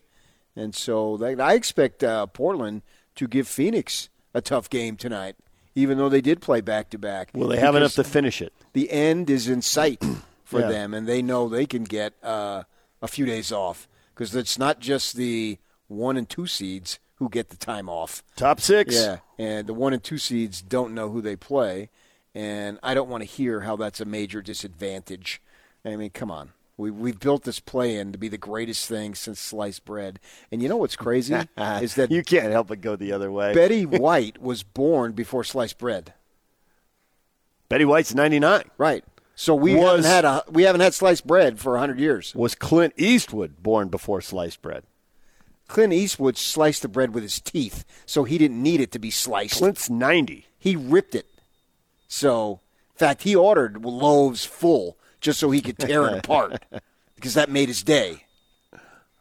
And 0.56 0.74
so 0.74 1.16
that, 1.18 1.40
I 1.40 1.54
expect 1.54 2.02
uh, 2.02 2.26
Portland 2.26 2.82
to 3.14 3.28
give 3.28 3.46
Phoenix 3.46 4.08
a 4.34 4.40
tough 4.40 4.68
game 4.68 4.96
tonight, 4.96 5.36
even 5.74 5.98
though 5.98 6.08
they 6.08 6.20
did 6.20 6.40
play 6.40 6.60
back 6.60 6.90
to 6.90 6.98
back. 6.98 7.30
Will 7.34 7.48
they 7.48 7.58
have 7.58 7.76
enough 7.76 7.94
to 7.94 8.04
finish 8.04 8.42
it? 8.42 8.52
The 8.72 8.90
end 8.90 9.30
is 9.30 9.48
in 9.48 9.62
sight 9.62 10.02
for 10.44 10.60
Yeah. 10.60 10.68
them, 10.68 10.94
and 10.94 11.06
they 11.06 11.22
know 11.22 11.48
they 11.48 11.66
can 11.66 11.84
get 11.84 12.14
uh, 12.22 12.64
a 13.00 13.08
few 13.08 13.26
days 13.26 13.52
off 13.52 13.86
because 14.14 14.34
it's 14.34 14.58
not 14.58 14.80
just 14.80 15.16
the 15.16 15.58
one 15.88 16.16
and 16.16 16.28
two 16.28 16.46
seeds 16.46 16.98
who 17.16 17.28
get 17.28 17.50
the 17.50 17.56
time 17.56 17.88
off. 17.88 18.22
Top 18.34 18.60
six. 18.60 18.94
Yeah, 18.94 19.18
and 19.38 19.66
the 19.68 19.74
one 19.74 19.92
and 19.92 20.02
two 20.02 20.18
seeds 20.18 20.62
don't 20.62 20.94
know 20.94 21.10
who 21.10 21.20
they 21.20 21.36
play, 21.36 21.90
and 22.36 22.78
I 22.82 22.92
don't 22.92 23.08
want 23.08 23.22
to 23.22 23.26
hear 23.26 23.62
how 23.62 23.76
that's 23.76 23.98
a 23.98 24.04
major 24.04 24.42
disadvantage. 24.42 25.40
I 25.86 25.96
mean, 25.96 26.10
come 26.10 26.30
on. 26.30 26.52
We, 26.76 26.90
we've 26.90 27.18
built 27.18 27.44
this 27.44 27.60
play 27.60 27.96
in 27.96 28.12
to 28.12 28.18
be 28.18 28.28
the 28.28 28.36
greatest 28.36 28.86
thing 28.86 29.14
since 29.14 29.40
sliced 29.40 29.86
bread. 29.86 30.20
And 30.52 30.62
you 30.62 30.68
know 30.68 30.76
what's 30.76 30.96
crazy 30.96 31.34
is 31.56 31.94
that 31.94 32.10
you 32.10 32.22
can't 32.22 32.52
help 32.52 32.68
but 32.68 32.82
go 32.82 32.94
the 32.94 33.12
other 33.12 33.32
way. 33.32 33.54
Betty 33.54 33.86
White 33.86 34.42
was 34.42 34.62
born 34.62 35.12
before 35.12 35.44
sliced 35.44 35.78
bread. 35.78 36.12
Betty 37.70 37.86
White's 37.86 38.14
99. 38.14 38.64
Right. 38.76 39.02
So 39.34 39.54
we 39.54 39.74
Was- 39.74 40.04
haven't 40.04 40.04
had 40.04 40.24
a 40.26 40.44
we 40.50 40.64
haven't 40.64 40.82
had 40.82 40.92
sliced 40.92 41.26
bread 41.26 41.58
for 41.58 41.78
hundred 41.78 41.98
years. 41.98 42.34
Was 42.34 42.54
Clint 42.54 42.92
Eastwood 42.98 43.62
born 43.62 43.88
before 43.88 44.20
sliced 44.20 44.60
bread? 44.60 44.84
Clint 45.68 45.94
Eastwood 45.94 46.36
sliced 46.36 46.82
the 46.82 46.88
bread 46.88 47.14
with 47.14 47.22
his 47.22 47.40
teeth, 47.40 47.84
so 48.04 48.24
he 48.24 48.36
didn't 48.36 48.62
need 48.62 48.80
it 48.80 48.92
to 48.92 48.98
be 48.98 49.10
sliced. 49.10 49.54
Clint's 49.56 49.90
90. 49.90 50.46
He 50.58 50.76
ripped 50.76 51.14
it. 51.14 51.26
So, 52.08 52.60
in 52.94 52.98
fact, 52.98 53.22
he 53.22 53.34
ordered 53.36 53.84
loaves 53.84 54.44
full 54.44 54.96
just 55.20 55.38
so 55.40 55.50
he 55.50 55.60
could 55.60 55.78
tear 55.78 56.06
it 56.08 56.18
apart 56.18 56.64
because 57.14 57.34
that 57.34 57.50
made 57.50 57.68
his 57.68 57.82
day. 57.82 58.24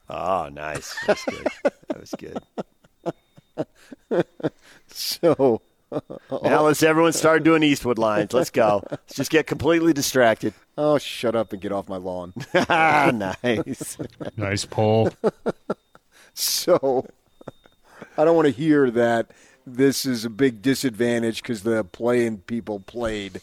Oh, 0.10 0.50
nice. 0.52 0.95
That's 1.08 1.26
good. 1.26 1.48
that 1.63 2.00
was 2.00 2.13
good. 2.17 2.39
So, 4.88 5.62
Now 5.91 6.62
let's 6.63 6.82
everyone 6.84 7.12
start 7.13 7.43
doing 7.43 7.63
Eastwood 7.63 7.98
lines. 7.98 8.34
Let's 8.34 8.50
go. 8.50 8.82
Let's 8.89 9.15
just 9.15 9.30
get 9.30 9.45
completely 9.45 9.91
distracted. 9.93 10.54
oh, 10.78 10.98
shut 10.98 11.36
up 11.36 11.52
and 11.54 11.62
get 11.62 11.71
off 11.74 11.89
my 11.89 11.98
lawn. 11.98 12.34
nice. 12.54 13.98
Nice 14.38 14.65
pull. 14.65 15.12
So, 16.34 17.06
I 18.17 18.24
don't 18.26 18.36
want 18.36 18.45
to 18.45 18.52
hear 18.54 18.89
that 18.91 19.32
this 19.65 20.06
is 20.06 20.25
a 20.25 20.30
big 20.30 20.62
disadvantage 20.62 21.41
because 21.41 21.63
the 21.63 21.84
playing 21.84 22.39
people 22.39 22.80
played. 22.80 23.41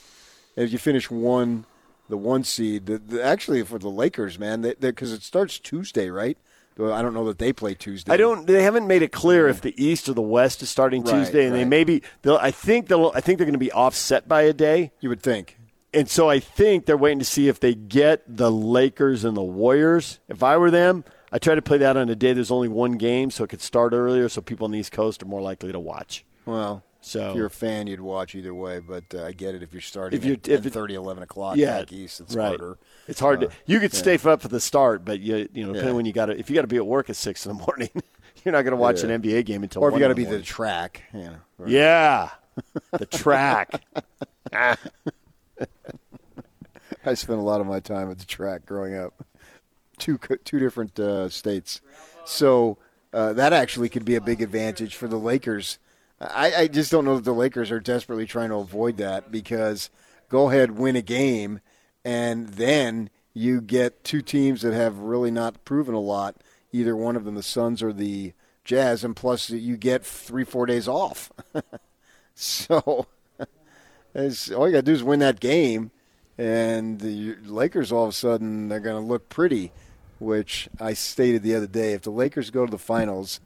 If 0.56 0.72
you 0.72 0.78
finish 0.78 1.10
one, 1.10 1.64
the 2.08 2.16
one 2.16 2.44
seed, 2.44 2.86
the, 2.86 2.98
the, 2.98 3.24
actually 3.24 3.62
for 3.62 3.78
the 3.78 3.88
Lakers, 3.88 4.38
man, 4.38 4.62
because 4.80 5.12
it 5.12 5.22
starts 5.22 5.58
Tuesday, 5.58 6.10
right? 6.10 6.36
I 6.78 7.02
don't 7.02 7.12
know 7.12 7.26
that 7.26 7.38
they 7.38 7.52
play 7.52 7.74
Tuesday. 7.74 8.12
I 8.12 8.16
don't. 8.16 8.46
They 8.46 8.62
haven't 8.62 8.86
made 8.86 9.02
it 9.02 9.12
clear 9.12 9.46
if 9.46 9.60
the 9.60 9.74
East 9.82 10.08
or 10.08 10.14
the 10.14 10.22
West 10.22 10.62
is 10.62 10.70
starting 10.70 11.02
Right, 11.02 11.12
Tuesday, 11.12 11.44
and 11.44 11.54
they 11.54 11.60
right. 11.60 11.68
maybe. 11.68 12.02
They'll, 12.22 12.38
I 12.38 12.50
think 12.50 12.88
they'll. 12.88 13.12
I 13.14 13.20
think 13.20 13.38
they're 13.38 13.44
going 13.44 13.52
to 13.52 13.58
be 13.58 13.72
offset 13.72 14.26
by 14.26 14.42
a 14.42 14.54
day. 14.54 14.90
You 15.00 15.10
would 15.10 15.22
think. 15.22 15.58
And 15.94 16.08
so 16.08 16.30
I 16.30 16.40
think 16.40 16.86
they're 16.86 16.96
waiting 16.96 17.18
to 17.18 17.24
see 17.26 17.48
if 17.48 17.60
they 17.60 17.74
get 17.74 18.22
the 18.26 18.50
Lakers 18.50 19.24
and 19.24 19.36
the 19.36 19.42
Warriors. 19.42 20.18
If 20.28 20.42
I 20.42 20.56
were 20.56 20.70
them, 20.70 21.04
I 21.32 21.38
try 21.38 21.54
to 21.54 21.62
play 21.62 21.78
that 21.78 21.96
on 21.96 22.08
a 22.10 22.14
day 22.14 22.32
there's 22.34 22.50
only 22.50 22.68
one 22.68 22.92
game, 22.92 23.30
so 23.30 23.42
it 23.44 23.48
could 23.50 23.62
start 23.62 23.92
earlier, 23.94 24.28
so 24.28 24.40
people 24.42 24.66
on 24.66 24.70
the 24.72 24.78
East 24.78 24.92
Coast 24.92 25.22
are 25.22 25.26
more 25.26 25.40
likely 25.40 25.72
to 25.72 25.80
watch. 25.80 26.24
Well, 26.44 26.82
So 27.00 27.30
if 27.30 27.36
you're 27.36 27.46
a 27.46 27.50
fan, 27.50 27.86
you'd 27.86 28.00
watch 28.00 28.34
either 28.34 28.52
way, 28.54 28.80
but 28.80 29.04
uh, 29.14 29.24
I 29.24 29.32
get 29.32 29.54
it 29.54 29.62
if 29.62 29.72
you're 29.72 29.80
starting 29.80 30.18
If 30.18 30.24
you- 30.26 30.34
at, 30.34 30.46
if 30.48 30.60
at 30.60 30.66
it- 30.66 30.72
30, 30.72 30.94
11 30.94 31.22
o'clock 31.22 31.56
yeah, 31.56 31.78
back 31.78 31.92
east, 31.92 32.20
it's 32.20 32.34
right. 32.34 32.48
harder. 32.48 32.78
It's 33.08 33.18
hard 33.20 33.42
Uh, 33.44 33.46
to. 33.48 33.52
You 33.66 33.80
could 33.80 33.92
yeah. 33.94 33.98
stay 33.98 34.14
up 34.30 34.42
for 34.42 34.48
the 34.48 34.60
start, 34.60 35.04
but 35.04 35.20
you 35.20 35.48
you 35.54 35.62
know, 35.64 35.72
depending 35.72 35.86
Yeah. 35.88 35.92
when 35.92 36.04
you 36.06 36.12
got 36.12 36.26
to. 36.26 36.38
If 36.38 36.50
you 36.50 36.54
got 36.54 36.62
to 36.62 36.68
be 36.68 36.76
at 36.76 36.86
work 36.86 37.08
at 37.10 37.16
six 37.16 37.46
in 37.46 37.56
the 37.56 37.64
morning, 37.66 37.90
you're 38.44 38.52
not 38.52 38.62
going 38.62 38.72
to 38.72 38.76
watch 38.76 39.02
Yeah. 39.02 39.10
an 39.10 39.22
NBA 39.22 39.44
game 39.46 39.62
until. 39.62 39.82
Or 39.82 39.88
if 39.88 39.94
you 39.94 40.00
got 40.00 40.08
to 40.08 40.14
be 40.14 40.24
the 40.26 40.40
track. 40.42 41.02
Yeah. 41.14 41.36
right. 41.58 41.70
Yeah, 41.70 42.28
the 42.98 43.06
track. 43.10 43.82
I 47.04 47.14
spent 47.14 47.38
a 47.38 47.42
lot 47.42 47.60
of 47.60 47.66
my 47.66 47.80
time 47.80 48.10
at 48.10 48.18
the 48.18 48.26
track 48.26 48.64
growing 48.66 48.94
up. 48.96 49.24
Two 50.02 50.18
two 50.44 50.58
different 50.58 50.98
uh, 50.98 51.28
states, 51.28 51.80
so 52.24 52.78
uh, 53.12 53.32
that 53.34 53.52
actually 53.52 53.88
could 53.88 54.04
be 54.04 54.16
a 54.16 54.20
big 54.20 54.42
advantage 54.42 54.96
for 54.96 55.06
the 55.06 55.18
Lakers 55.18 55.78
I, 56.30 56.54
I 56.54 56.68
just 56.68 56.90
don't 56.90 57.04
know 57.04 57.16
that 57.16 57.24
the 57.24 57.32
Lakers 57.32 57.70
are 57.70 57.80
desperately 57.80 58.26
trying 58.26 58.50
to 58.50 58.56
avoid 58.56 58.96
that 58.98 59.32
because 59.32 59.90
go 60.28 60.50
ahead, 60.50 60.78
win 60.78 60.94
a 60.94 61.02
game, 61.02 61.60
and 62.04 62.48
then 62.50 63.10
you 63.34 63.60
get 63.60 64.04
two 64.04 64.22
teams 64.22 64.62
that 64.62 64.74
have 64.74 64.98
really 64.98 65.30
not 65.30 65.64
proven 65.64 65.94
a 65.94 66.00
lot. 66.00 66.36
Either 66.70 66.96
one 66.96 67.16
of 67.16 67.24
them, 67.24 67.34
the 67.34 67.42
Suns 67.42 67.82
or 67.82 67.92
the 67.92 68.32
Jazz, 68.64 69.02
and 69.02 69.16
plus 69.16 69.50
you 69.50 69.76
get 69.76 70.04
three, 70.04 70.44
four 70.44 70.66
days 70.66 70.86
off. 70.86 71.32
so 72.34 73.06
all 73.40 73.46
you 74.16 74.46
got 74.54 74.70
to 74.70 74.82
do 74.82 74.92
is 74.92 75.02
win 75.02 75.18
that 75.18 75.40
game, 75.40 75.90
and 76.38 77.00
the 77.00 77.36
Lakers 77.44 77.90
all 77.90 78.04
of 78.04 78.10
a 78.10 78.12
sudden 78.12 78.68
they're 78.68 78.80
going 78.80 79.02
to 79.02 79.08
look 79.08 79.28
pretty. 79.28 79.72
Which 80.22 80.68
I 80.80 80.92
stated 80.92 81.42
the 81.42 81.54
other 81.54 81.66
day, 81.66 81.94
if 81.94 82.02
the 82.02 82.10
Lakers 82.10 82.50
go 82.50 82.64
to 82.64 82.70
the 82.70 82.78
finals 82.78 83.40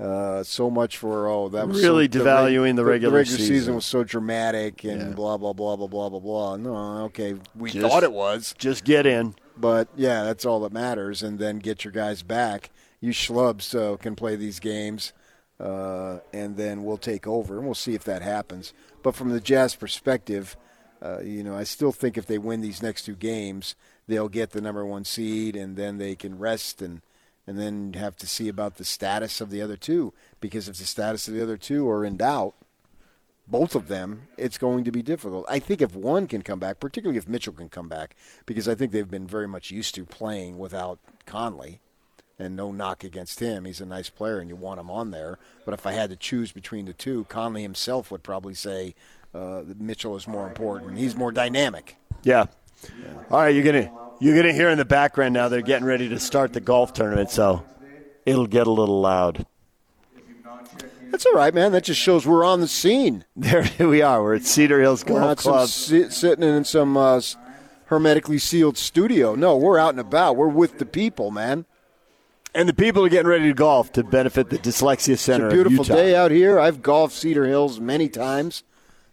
uh, 0.00 0.44
so 0.44 0.70
much 0.70 0.96
for 0.96 1.26
oh 1.26 1.48
that 1.48 1.66
was 1.66 1.82
really 1.82 2.04
so, 2.04 2.20
devaluing 2.20 2.76
the, 2.76 2.82
the, 2.82 2.84
regular, 2.84 3.10
the 3.10 3.18
regular 3.18 3.38
season. 3.38 3.54
season. 3.54 3.74
was 3.74 3.84
so 3.84 4.04
dramatic 4.04 4.84
and 4.84 5.00
yeah. 5.00 5.08
blah 5.08 5.36
blah 5.36 5.52
blah 5.52 5.74
blah 5.74 5.88
blah 5.88 6.08
blah 6.08 6.20
blah. 6.20 6.56
No, 6.56 7.04
okay, 7.06 7.34
we 7.56 7.70
just, 7.70 7.84
thought 7.84 8.04
it 8.04 8.12
was. 8.12 8.54
Just 8.58 8.84
get 8.84 9.06
in, 9.06 9.34
but 9.56 9.88
yeah, 9.96 10.22
that's 10.22 10.44
all 10.44 10.60
that 10.60 10.72
matters, 10.72 11.24
and 11.24 11.40
then 11.40 11.58
get 11.58 11.84
your 11.84 11.92
guys 11.92 12.22
back. 12.22 12.70
You 13.00 13.10
schlubs 13.12 13.74
uh, 13.74 13.96
can 13.96 14.14
play 14.14 14.36
these 14.36 14.60
games, 14.60 15.12
uh, 15.58 16.18
and 16.32 16.56
then 16.56 16.84
we'll 16.84 16.96
take 16.96 17.26
over, 17.26 17.56
and 17.56 17.64
we'll 17.64 17.74
see 17.74 17.94
if 17.94 18.04
that 18.04 18.22
happens. 18.22 18.72
But 19.02 19.16
from 19.16 19.30
the 19.30 19.40
Jazz 19.40 19.74
perspective, 19.74 20.56
uh, 21.02 21.20
you 21.22 21.42
know, 21.42 21.56
I 21.56 21.64
still 21.64 21.92
think 21.92 22.16
if 22.16 22.26
they 22.26 22.38
win 22.38 22.60
these 22.60 22.82
next 22.82 23.02
two 23.02 23.16
games, 23.16 23.74
they'll 24.08 24.28
get 24.28 24.50
the 24.50 24.60
number 24.60 24.84
one 24.84 25.04
seed, 25.04 25.54
and 25.54 25.76
then 25.76 25.98
they 25.98 26.16
can 26.16 26.38
rest 26.38 26.82
and 26.82 27.02
and 27.46 27.58
then 27.58 27.94
have 27.94 28.14
to 28.14 28.26
see 28.26 28.48
about 28.48 28.76
the 28.76 28.84
status 28.84 29.40
of 29.40 29.48
the 29.48 29.62
other 29.62 29.76
two. 29.76 30.12
Because 30.38 30.68
if 30.68 30.76
the 30.76 30.84
status 30.84 31.28
of 31.28 31.34
the 31.34 31.42
other 31.42 31.56
two 31.56 31.88
are 31.88 32.04
in 32.04 32.18
doubt, 32.18 32.54
both 33.46 33.74
of 33.74 33.88
them, 33.88 34.28
it's 34.36 34.58
going 34.58 34.84
to 34.84 34.92
be 34.92 35.00
difficult. 35.00 35.46
I 35.48 35.58
think 35.58 35.80
if 35.80 35.96
one 35.96 36.26
can 36.26 36.42
come 36.42 36.58
back, 36.58 36.78
particularly 36.78 37.16
if 37.16 37.26
Mitchell 37.26 37.54
can 37.54 37.70
come 37.70 37.88
back, 37.88 38.14
because 38.44 38.68
I 38.68 38.74
think 38.74 38.92
they've 38.92 39.10
been 39.10 39.26
very 39.26 39.48
much 39.48 39.70
used 39.70 39.94
to 39.94 40.04
playing 40.04 40.58
without 40.58 40.98
Conley. 41.24 41.80
And 42.40 42.54
no 42.54 42.70
knock 42.70 43.02
against 43.02 43.40
him. 43.40 43.64
He's 43.64 43.80
a 43.80 43.86
nice 43.86 44.10
player 44.10 44.38
and 44.38 44.48
you 44.48 44.54
want 44.54 44.78
him 44.78 44.92
on 44.92 45.10
there. 45.10 45.40
But 45.64 45.74
if 45.74 45.86
I 45.86 45.92
had 45.92 46.08
to 46.10 46.16
choose 46.16 46.52
between 46.52 46.84
the 46.84 46.92
two, 46.92 47.24
Conley 47.24 47.62
himself 47.62 48.12
would 48.12 48.22
probably 48.22 48.54
say 48.54 48.94
uh, 49.34 49.62
Mitchell 49.76 50.14
is 50.14 50.28
more 50.28 50.46
important. 50.46 50.98
He's 50.98 51.16
more 51.16 51.32
dynamic. 51.32 51.96
Yeah. 52.22 52.46
All 53.30 53.40
right, 53.40 53.54
you're 53.54 53.72
to 53.72 53.90
you're 54.20 54.42
to 54.42 54.52
hear 54.52 54.70
in 54.70 54.78
the 54.78 54.84
background 54.84 55.34
now 55.34 55.48
they're 55.48 55.62
getting 55.62 55.86
ready 55.86 56.08
to 56.08 56.18
start 56.18 56.52
the 56.52 56.60
golf 56.60 56.92
tournament, 56.92 57.30
so 57.30 57.64
it'll 58.24 58.46
get 58.46 58.66
a 58.66 58.70
little 58.70 59.00
loud. 59.00 59.46
That's 61.10 61.24
all 61.24 61.34
right, 61.34 61.54
man. 61.54 61.72
That 61.72 61.84
just 61.84 62.00
shows 62.00 62.26
we're 62.26 62.44
on 62.44 62.60
the 62.60 62.68
scene. 62.68 63.24
There 63.36 63.64
we 63.78 64.02
are. 64.02 64.22
We're 64.22 64.36
at 64.36 64.44
Cedar 64.44 64.80
Hills 64.80 65.04
Golf 65.04 65.20
not 65.20 65.36
Club. 65.38 65.68
Some, 65.68 66.10
sitting 66.10 66.44
in 66.44 66.64
some 66.64 66.96
uh, 66.96 67.20
hermetically 67.86 68.38
sealed 68.38 68.76
studio. 68.76 69.34
No, 69.34 69.56
we're 69.56 69.78
out 69.78 69.90
and 69.90 70.00
about. 70.00 70.36
We're 70.36 70.48
with 70.48 70.78
the 70.78 70.86
people, 70.86 71.30
man. 71.30 71.64
And 72.54 72.68
the 72.68 72.74
people 72.74 73.04
are 73.04 73.08
getting 73.08 73.28
ready 73.28 73.44
to 73.44 73.54
golf 73.54 73.92
to 73.92 74.02
benefit 74.02 74.50
the 74.50 74.58
Dyslexia 74.58 75.18
Center. 75.18 75.46
It's 75.46 75.54
a 75.54 75.56
beautiful 75.56 75.84
day 75.84 76.16
out 76.16 76.30
here. 76.30 76.58
I've 76.58 76.82
golfed 76.82 77.14
Cedar 77.14 77.46
Hills 77.46 77.78
many 77.78 78.08
times. 78.08 78.64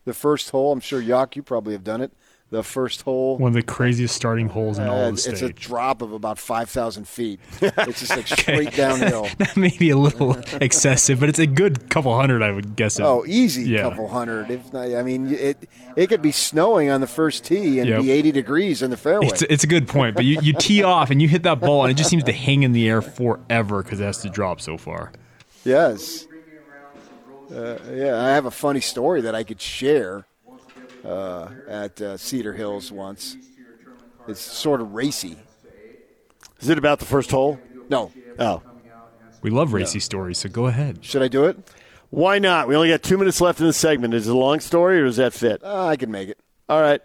The 0.06 0.14
first 0.14 0.50
hole, 0.50 0.72
I'm 0.72 0.80
sure, 0.80 1.02
Yock, 1.02 1.36
you 1.36 1.44
probably 1.44 1.74
have 1.74 1.84
done 1.84 2.02
it 2.02 2.12
the 2.52 2.64
first 2.64 3.02
hole. 3.02 3.38
One 3.38 3.50
of 3.50 3.56
the 3.56 3.64
craziest 3.64 4.16
starting 4.16 4.50
holes 4.50 4.78
in 4.78 4.88
uh, 4.88 4.92
all 4.92 5.06
of 5.08 5.16
the 5.16 5.22
state. 5.22 5.34
It's 5.34 5.42
a 5.42 5.50
drop 5.50 6.02
of 6.02 6.14
about 6.14 6.38
5,000 6.38 7.08
feet. 7.08 7.40
It's 7.78 8.00
just 8.00 8.16
like 8.16 8.28
straight 8.28 8.76
downhill. 8.76 9.28
that 9.38 9.56
may 9.58 9.76
be 9.78 9.90
a 9.90 9.98
little 9.98 10.38
excessive, 10.62 11.20
but 11.20 11.30
it's 11.30 11.40
a 11.40 11.48
good 11.48 11.90
couple 11.90 12.16
hundred, 12.16 12.42
I 12.42 12.52
would 12.52 12.76
guess. 12.76 13.00
Oh, 13.00 13.24
easy 13.28 13.64
yeah. 13.64 13.82
couple 13.82 14.08
hundred. 14.08 14.50
If 14.50 14.72
not, 14.74 14.94
I 14.94 15.04
mean, 15.04 15.34
it 15.34 15.70
it 15.96 16.08
could 16.08 16.22
be 16.22 16.32
snowing 16.32 16.90
on 16.90 17.02
the 17.02 17.08
first 17.08 17.46
tee 17.46 17.80
and 17.80 17.90
yep. 17.90 18.02
be 18.02 18.12
80 18.12 18.32
degrees 18.32 18.82
in 18.82 18.92
the 18.92 18.98
fairway. 18.98 19.28
It's, 19.28 19.42
it's 19.44 19.64
a 19.64 19.68
good 19.68 19.88
point, 19.88 20.16
but 20.16 20.26
you, 20.26 20.40
you 20.42 20.54
tee 20.54 20.84
off 20.84 21.12
and 21.12 21.22
you 21.22 21.28
hit 21.28 21.44
that 21.44 21.60
ball, 21.60 21.84
and 21.84 21.92
it 21.92 21.96
just 21.96 22.10
seems 22.10 22.24
to 22.26 22.34
hang 22.34 22.64
in 22.64 22.72
the 22.72 22.88
air 22.88 23.02
forever 23.02 23.84
because 23.84 24.00
it 24.00 24.06
has 24.06 24.20
to 24.20 24.30
drop 24.30 24.62
so 24.62 24.78
far. 24.78 25.12
Yes. 25.64 26.28
Uh, 27.52 27.78
yeah, 27.92 28.24
I 28.24 28.30
have 28.30 28.46
a 28.46 28.52
funny 28.52 28.82
story 28.82 29.22
that 29.22 29.36
I 29.36 29.44
could 29.44 29.62
share 29.62 30.26
uh, 31.06 31.50
at 31.68 32.02
uh, 32.02 32.18
Cedar 32.18 32.54
Hills 32.54 32.92
once. 32.92 33.38
It's 34.28 34.42
sort 34.42 34.82
of 34.82 34.94
racy. 34.94 35.38
Is 36.60 36.70
it 36.70 36.78
about 36.78 37.00
the 37.00 37.06
first 37.06 37.32
hole? 37.32 37.60
No. 37.90 38.12
Oh. 38.40 38.62
We 39.42 39.52
love 39.52 39.74
racy 39.74 40.00
stories, 40.00 40.40
so 40.40 40.50
go 40.50 40.66
ahead. 40.66 41.06
Should 41.06 41.22
I 41.22 41.28
do 41.28 41.46
it? 41.46 41.58
Why 42.10 42.40
not? 42.40 42.68
We 42.68 42.76
only 42.76 42.90
got 42.90 43.04
two 43.04 43.18
minutes 43.18 43.42
left 43.42 43.60
in 43.60 43.68
the 43.68 43.74
segment. 43.74 44.14
Is 44.14 44.28
it 44.28 44.32
a 44.32 44.38
long 44.38 44.60
story 44.60 45.00
or 45.00 45.06
does 45.06 45.18
that 45.18 45.34
fit? 45.34 45.64
Uh, 45.64 45.86
I 45.86 45.96
can 45.96 46.10
make 46.10 46.30
it. 46.30 46.40
All 46.68 46.82
right. 46.82 47.02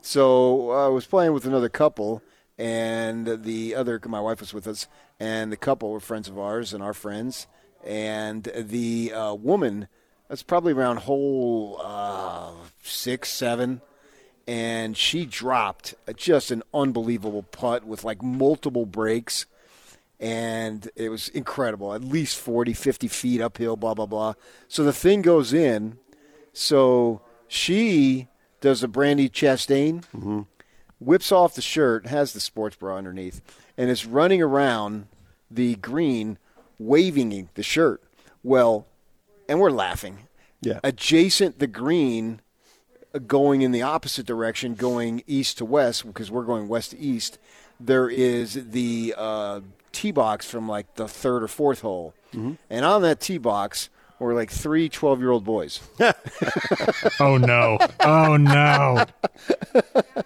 So 0.00 0.72
uh, 0.72 0.86
I 0.86 0.88
was 0.88 1.06
playing 1.06 1.32
with 1.32 1.44
another 1.46 1.68
couple, 1.68 2.22
and 2.58 3.44
the 3.44 3.74
other, 3.74 4.00
my 4.06 4.20
wife 4.20 4.40
was 4.40 4.54
with 4.54 4.66
us, 4.66 4.88
and 5.20 5.52
the 5.52 5.56
couple 5.56 5.90
were 5.90 6.00
friends 6.00 6.28
of 6.28 6.38
ours 6.38 6.72
and 6.72 6.82
our 6.82 6.94
friends. 6.94 7.46
And 7.84 8.44
the 8.56 9.12
uh, 9.12 9.34
woman 9.34 9.88
that's 10.28 10.42
probably 10.42 10.72
around 10.72 10.98
hole 10.98 11.80
uh, 11.82 12.52
six, 12.82 13.30
seven. 13.30 13.80
And 14.48 14.96
she 14.96 15.26
dropped 15.26 15.94
just 16.16 16.50
an 16.50 16.62
unbelievable 16.72 17.42
putt 17.42 17.84
with 17.84 18.04
like 18.04 18.22
multiple 18.22 18.86
breaks. 18.86 19.46
And 20.20 20.88
it 20.94 21.08
was 21.08 21.28
incredible. 21.28 21.92
At 21.92 22.02
least 22.02 22.38
40, 22.38 22.72
50 22.72 23.08
feet 23.08 23.40
uphill, 23.40 23.76
blah, 23.76 23.94
blah, 23.94 24.06
blah. 24.06 24.34
So 24.68 24.84
the 24.84 24.92
thing 24.92 25.22
goes 25.22 25.52
in. 25.52 25.98
So 26.52 27.20
she 27.48 28.28
does 28.60 28.82
a 28.82 28.88
Brandi 28.88 29.30
Chastain, 29.30 30.04
mm-hmm. 30.16 30.42
whips 30.98 31.30
off 31.30 31.54
the 31.54 31.62
shirt, 31.62 32.06
has 32.06 32.32
the 32.32 32.40
sports 32.40 32.76
bra 32.76 32.96
underneath, 32.96 33.42
and 33.76 33.90
is 33.90 34.06
running 34.06 34.40
around 34.40 35.06
the 35.50 35.74
green 35.76 36.38
waving 36.78 37.48
the 37.54 37.62
shirt. 37.62 38.02
Well, 38.42 38.86
and 39.48 39.60
we're 39.60 39.70
laughing. 39.70 40.26
Yeah. 40.60 40.80
Adjacent 40.82 41.58
the 41.58 41.66
green, 41.66 42.40
uh, 43.14 43.18
going 43.18 43.62
in 43.62 43.72
the 43.72 43.82
opposite 43.82 44.26
direction, 44.26 44.74
going 44.74 45.22
east 45.26 45.58
to 45.58 45.64
west, 45.64 46.06
because 46.06 46.30
we're 46.30 46.44
going 46.44 46.68
west 46.68 46.92
to 46.92 46.98
east, 46.98 47.38
there 47.78 48.08
is 48.08 48.70
the 48.70 49.14
uh, 49.16 49.60
tee 49.92 50.12
box 50.12 50.48
from 50.48 50.68
like 50.68 50.94
the 50.94 51.08
third 51.08 51.42
or 51.42 51.48
fourth 51.48 51.80
hole. 51.80 52.14
Mm-hmm. 52.30 52.54
And 52.70 52.84
on 52.84 53.02
that 53.02 53.20
tee 53.20 53.38
box 53.38 53.90
were 54.18 54.34
like 54.34 54.50
three 54.50 54.88
12 54.88 55.20
year 55.20 55.30
old 55.30 55.44
boys. 55.44 55.80
oh, 57.20 57.36
no. 57.36 57.78
Oh, 58.00 58.36
no. 58.36 59.04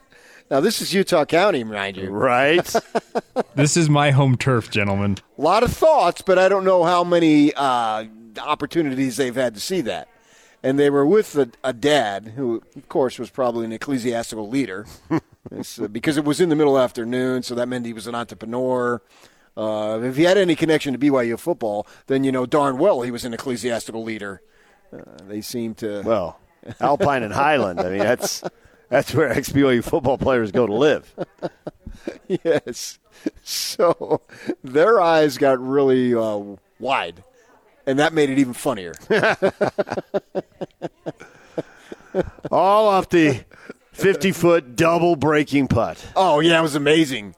Now, 0.51 0.59
this 0.59 0.83
is 0.83 0.93
Utah 0.93 1.25
County, 1.25 1.63
mind 1.63 1.97
you. 1.97 2.11
Right. 2.11 2.75
this 3.55 3.77
is 3.77 3.89
my 3.89 4.11
home 4.11 4.37
turf, 4.37 4.69
gentlemen. 4.69 5.19
A 5.39 5.41
lot 5.41 5.63
of 5.63 5.73
thoughts, 5.73 6.23
but 6.23 6.41
I 6.41 6.49
don't 6.49 6.65
know 6.65 6.83
how 6.83 7.05
many 7.05 7.53
uh, 7.55 8.07
opportunities 8.39 9.17
they've 9.17 9.35
had 9.35 9.55
to 9.55 9.61
see 9.61 9.81
that. 9.83 10.09
And 10.63 10.79
they 10.79 10.91
were 10.91 11.07
with 11.07 11.37
a, 11.37 11.51
a 11.65 11.73
dad 11.73 12.35
who, 12.37 12.63
of 12.77 12.89
course, 12.89 13.19
was 13.19 13.31
probably 13.31 13.65
an 13.65 13.73
ecclesiastical 13.73 14.49
leader 14.49 14.87
uh, 15.11 15.89
because 15.91 16.19
it 16.19 16.25
was 16.25 16.41
in 16.41 16.51
the 16.51 16.57
middle 16.57 16.79
afternoon, 16.79 17.43
so 17.43 17.55
that 17.55 17.67
meant 17.67 17.87
he 17.87 17.95
was 17.95 18.07
an 18.07 18.15
entrepreneur. 18.15 19.01
Uh, 19.57 20.01
if 20.03 20.17
he 20.17 20.25
had 20.25 20.37
any 20.37 20.55
connection 20.55 20.93
to 20.93 20.99
BYU 20.99 21.39
football, 21.39 21.87
then 22.07 22.25
you 22.25 22.33
know 22.33 22.47
darn 22.47 22.79
well 22.79 23.03
he 23.03 23.11
was 23.11 23.25
an 23.25 23.33
ecclesiastical 23.33 24.03
leader. 24.03 24.43
Uh, 24.93 25.03
they 25.27 25.41
seem 25.41 25.75
to 25.77 26.03
well 26.03 26.39
Alpine 26.81 27.23
and 27.23 27.33
Highland. 27.33 27.81
I 27.81 27.91
mean 27.91 27.99
that's 27.99 28.43
that's 28.89 29.15
where 29.15 29.31
ex 29.31 29.49
BYU 29.51 29.83
football 29.83 30.19
players 30.19 30.53
go 30.53 30.67
to 30.67 30.75
live. 30.75 31.15
yes. 32.29 32.99
So 33.43 34.23
their 34.63 35.01
eyes 35.01 35.37
got 35.37 35.59
really 35.61 36.15
uh, 36.15 36.41
wide 36.79 37.25
and 37.87 37.99
that 37.99 38.13
made 38.13 38.31
it 38.31 38.39
even 38.39 38.55
funnier. 38.55 38.95
All 42.51 42.89
off 42.89 43.09
the 43.09 43.45
50 43.93 44.33
foot 44.33 44.77
double 44.77 45.17
breaking 45.17 45.69
putt. 45.69 46.05
Oh, 46.17 46.41
yeah, 46.41 46.59
it 46.59 46.63
was 46.63 46.75
amazing. 46.75 47.35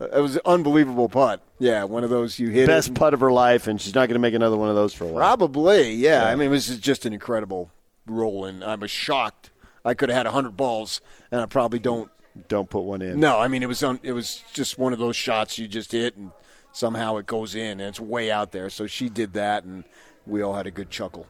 Uh, 0.00 0.06
it 0.06 0.20
was 0.20 0.36
an 0.36 0.42
unbelievable 0.44 1.08
putt. 1.08 1.42
Yeah, 1.58 1.84
one 1.84 2.04
of 2.04 2.10
those 2.10 2.38
you 2.38 2.48
hit. 2.48 2.66
Best 2.66 2.94
putt 2.94 3.14
of 3.14 3.20
her 3.20 3.32
life, 3.32 3.66
and 3.66 3.80
she's 3.80 3.94
not 3.94 4.08
going 4.08 4.14
to 4.14 4.20
make 4.20 4.34
another 4.34 4.56
one 4.56 4.68
of 4.68 4.74
those 4.74 4.94
for 4.94 5.04
a 5.04 5.08
while. 5.08 5.18
Probably, 5.18 5.92
yeah. 5.92 6.24
yeah. 6.24 6.28
I 6.28 6.36
mean, 6.36 6.50
this 6.50 6.68
is 6.68 6.78
just 6.78 7.06
an 7.06 7.12
incredible 7.12 7.70
roll, 8.06 8.44
and 8.44 8.64
I 8.64 8.74
was 8.74 8.90
shocked. 8.90 9.50
I 9.84 9.94
could 9.94 10.08
have 10.08 10.16
had 10.16 10.26
100 10.26 10.56
balls, 10.56 11.00
and 11.30 11.40
I 11.40 11.46
probably 11.46 11.78
don't. 11.78 12.10
Don't 12.48 12.70
put 12.70 12.80
one 12.80 13.02
in. 13.02 13.20
No, 13.20 13.38
I 13.38 13.48
mean, 13.48 13.62
it 13.62 13.66
was, 13.66 13.82
un, 13.82 14.00
it 14.02 14.12
was 14.12 14.42
just 14.54 14.78
one 14.78 14.94
of 14.94 14.98
those 14.98 15.16
shots 15.16 15.58
you 15.58 15.68
just 15.68 15.92
hit, 15.92 16.16
and 16.16 16.32
somehow 16.72 17.16
it 17.16 17.26
goes 17.26 17.54
in, 17.54 17.80
and 17.80 17.82
it's 17.82 18.00
way 18.00 18.30
out 18.30 18.52
there. 18.52 18.70
So 18.70 18.86
she 18.86 19.08
did 19.08 19.34
that, 19.34 19.64
and 19.64 19.84
we 20.26 20.42
all 20.42 20.54
had 20.54 20.66
a 20.66 20.70
good 20.70 20.90
chuckle. 20.90 21.26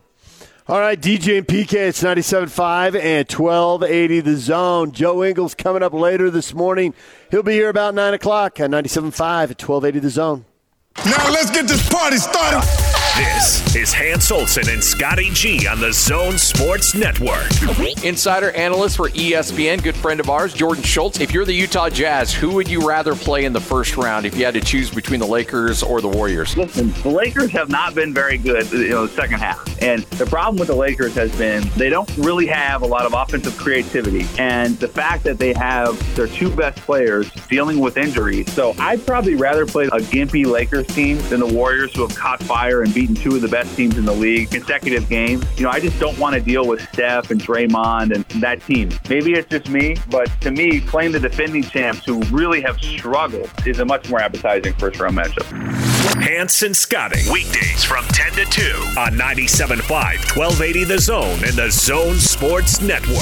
All 0.69 0.79
right, 0.79 1.01
DJ 1.01 1.39
and 1.39 1.47
PK, 1.47 1.89
it's 1.89 2.03
97.5 2.05 2.95
and 2.95 3.29
1280 3.29 4.21
the 4.21 4.37
zone. 4.37 4.93
Joe 4.93 5.25
Ingles 5.25 5.57
coming 5.57 5.83
up 5.83 5.93
later 5.93 6.31
this 6.31 6.55
morning. 6.55 6.95
He'll 7.33 7.43
be 7.43 7.55
here 7.55 7.69
about 7.69 7.95
9 7.95 8.15
o'clock 8.15 8.61
at 8.61 8.71
97.5 8.71 9.51
at 9.51 9.61
1280 9.61 9.99
the 9.99 10.11
zone. 10.11 10.45
Now 11.05 11.31
let's 11.31 11.51
get 11.51 11.67
this 11.67 11.89
party 11.89 12.19
started. 12.19 12.92
This 13.17 13.77
is 13.77 13.93
Hans 13.93 14.31
Olsen 14.31 14.71
and 14.71 14.83
Scotty 14.83 15.29
G 15.33 15.67
on 15.67 15.79
the 15.81 15.93
Zone 15.93 16.39
Sports 16.39 16.95
Network. 16.95 17.47
Insider 18.03 18.53
analyst 18.53 18.97
for 18.97 19.11
ESPN, 19.11 19.83
good 19.83 19.95
friend 19.95 20.19
of 20.19 20.31
ours, 20.31 20.55
Jordan 20.55 20.83
Schultz. 20.83 21.21
If 21.21 21.31
you're 21.31 21.45
the 21.45 21.53
Utah 21.53 21.91
Jazz, 21.91 22.33
who 22.33 22.55
would 22.55 22.69
you 22.69 22.89
rather 22.89 23.15
play 23.15 23.45
in 23.45 23.53
the 23.53 23.61
first 23.61 23.99
round 23.99 24.25
if 24.25 24.35
you 24.35 24.47
had 24.47 24.55
to 24.55 24.63
choose 24.63 24.91
between 24.91 25.21
the 25.21 25.27
Lakers 25.27 25.83
or 25.83 26.01
the 26.01 26.09
Warriors? 26.09 26.57
Listen, 26.57 26.91
the 27.03 27.11
Lakers 27.11 27.51
have 27.51 27.69
not 27.69 27.95
been 27.95 28.15
very 28.15 28.39
good, 28.39 28.73
you 28.73 28.89
know, 28.89 29.07
the 29.07 29.13
second 29.13 29.41
half. 29.41 29.63
And 29.83 30.05
the 30.05 30.25
problem 30.25 30.57
with 30.57 30.69
the 30.69 30.77
Lakers 30.77 31.15
has 31.15 31.37
been 31.37 31.69
they 31.77 31.91
don't 31.91 32.11
really 32.17 32.47
have 32.47 32.81
a 32.81 32.87
lot 32.87 33.05
of 33.05 33.13
offensive 33.13 33.59
creativity. 33.59 34.27
And 34.39 34.79
the 34.79 34.89
fact 34.89 35.23
that 35.25 35.39
they 35.39 35.53
have 35.53 36.17
their 36.17 36.29
two 36.29 36.49
best 36.49 36.79
players 36.79 37.31
dealing 37.51 37.79
with 37.79 37.99
injuries. 37.99 38.51
So 38.53 38.75
I'd 38.79 39.05
probably 39.05 39.35
rather 39.35 39.67
play 39.67 39.85
a 39.85 39.99
gimpy 39.99 40.47
Lakers 40.47 40.87
team 40.87 41.19
than 41.29 41.41
the 41.41 41.47
Warriors 41.47 41.95
who 41.95 42.07
have 42.07 42.17
caught 42.17 42.43
fire 42.43 42.81
and 42.83 42.95
beaten 43.03 43.17
two 43.17 43.35
of 43.35 43.43
the 43.43 43.49
best 43.49 43.75
teams 43.77 43.99
in 43.99 44.05
the 44.05 44.13
league 44.13 44.49
consecutive 44.51 45.09
games. 45.09 45.45
You 45.59 45.65
know, 45.65 45.71
I 45.71 45.81
just 45.81 45.99
don't 45.99 46.17
want 46.19 46.37
to 46.37 46.41
deal 46.41 46.69
with 46.69 46.81
Steph 46.93 47.33
and 47.33 47.41
Draymond 47.41 48.15
and 48.15 48.25
that 48.43 48.63
team. 48.63 48.91
Maybe 49.09 49.33
it's 49.33 49.49
just 49.49 49.69
me, 49.69 49.97
but 50.09 50.29
to 50.43 50.53
me, 50.53 50.81
playing 50.81 51.11
the 51.11 51.19
defending 51.19 51.65
champs 51.65 52.05
who 52.05 52.21
really 52.25 52.61
have 52.61 52.79
struggled 52.81 53.51
is 53.67 53.81
a 53.81 53.85
much 53.85 54.09
more 54.09 54.21
appetizing 54.21 54.75
first 54.75 55.01
round 55.01 55.17
matchup. 55.17 55.47
Hans 56.23 56.63
and 56.63 56.77
Scotty. 56.77 57.23
Weekdays 57.33 57.83
from 57.83 58.05
10 58.07 58.33
to 58.33 58.45
2 58.45 58.63
on 58.99 59.13
97.5, 59.15 59.81
1280 60.37 60.85
The 60.85 60.99
Zone 60.99 61.39
and 61.45 61.55
the 61.55 61.71
Zone 61.71 62.19
Sports 62.19 62.81
Network. 62.81 63.19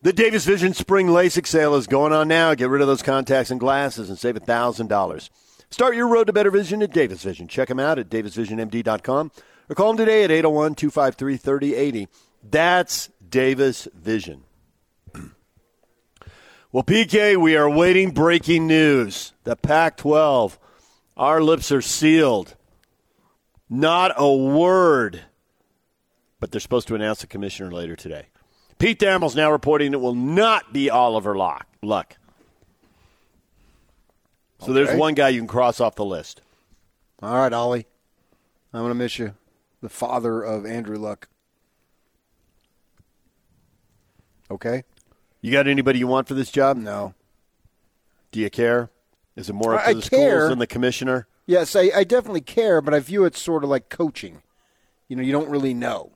The 0.00 0.14
Davis 0.14 0.46
Vision 0.46 0.72
Spring 0.72 1.08
LASIK 1.08 1.46
sale 1.46 1.74
is 1.74 1.86
going 1.86 2.12
on 2.12 2.28
now. 2.28 2.54
Get 2.54 2.70
rid 2.70 2.80
of 2.80 2.88
those 2.88 3.02
contacts 3.02 3.50
and 3.50 3.60
glasses 3.60 4.08
and 4.08 4.18
save 4.18 4.36
$1,000. 4.36 5.28
Start 5.72 5.96
your 5.96 6.06
road 6.06 6.26
to 6.26 6.34
better 6.34 6.50
vision 6.50 6.82
at 6.82 6.92
Davis 6.92 7.22
Vision. 7.22 7.48
Check 7.48 7.68
them 7.68 7.80
out 7.80 7.98
at 7.98 8.10
davisvisionmd.com 8.10 9.32
or 9.70 9.74
call 9.74 9.88
them 9.88 9.96
today 9.96 10.22
at 10.22 10.30
801 10.30 10.74
253 10.74 11.36
3080. 11.38 12.08
That's 12.42 13.08
Davis 13.26 13.88
Vision. 13.94 14.44
Well, 16.74 16.84
PK, 16.84 17.36
we 17.36 17.54
are 17.54 17.68
waiting 17.68 18.12
breaking 18.12 18.66
news. 18.66 19.34
The 19.44 19.56
Pac 19.56 19.98
12, 19.98 20.58
our 21.18 21.42
lips 21.42 21.70
are 21.70 21.82
sealed. 21.82 22.56
Not 23.68 24.14
a 24.16 24.34
word. 24.34 25.20
But 26.40 26.50
they're 26.50 26.62
supposed 26.62 26.88
to 26.88 26.94
announce 26.94 27.20
the 27.20 27.26
commissioner 27.26 27.70
later 27.70 27.94
today. 27.94 28.28
Pete 28.78 28.98
Thamel's 28.98 29.36
now 29.36 29.52
reporting 29.52 29.92
it 29.92 30.00
will 30.00 30.14
not 30.14 30.72
be 30.72 30.88
Oliver 30.88 31.36
Luck. 31.36 32.16
So 34.64 34.72
there's 34.72 34.96
one 34.96 35.14
guy 35.14 35.30
you 35.30 35.40
can 35.40 35.48
cross 35.48 35.80
off 35.80 35.96
the 35.96 36.04
list. 36.04 36.40
All 37.22 37.36
right, 37.36 37.52
Ollie. 37.52 37.86
I'm 38.72 38.80
going 38.80 38.90
to 38.90 38.94
miss 38.94 39.18
you. 39.18 39.34
The 39.80 39.88
father 39.88 40.42
of 40.42 40.64
Andrew 40.64 40.96
Luck. 40.96 41.28
Okay. 44.50 44.84
You 45.40 45.50
got 45.50 45.66
anybody 45.66 45.98
you 45.98 46.06
want 46.06 46.28
for 46.28 46.34
this 46.34 46.50
job? 46.50 46.76
No. 46.76 47.14
Do 48.30 48.40
you 48.40 48.50
care? 48.50 48.90
Is 49.34 49.48
it 49.48 49.54
more 49.54 49.74
up 49.74 49.86
I 49.86 49.94
to 49.94 50.00
the 50.00 50.08
care. 50.08 50.38
schools 50.38 50.50
than 50.50 50.58
the 50.58 50.66
commissioner? 50.66 51.26
Yes, 51.46 51.74
I, 51.74 51.90
I 51.94 52.04
definitely 52.04 52.42
care, 52.42 52.80
but 52.80 52.94
I 52.94 53.00
view 53.00 53.24
it 53.24 53.36
sort 53.36 53.64
of 53.64 53.70
like 53.70 53.88
coaching. 53.88 54.42
You 55.08 55.16
know, 55.16 55.22
you 55.22 55.32
don't 55.32 55.50
really 55.50 55.74
know. 55.74 56.12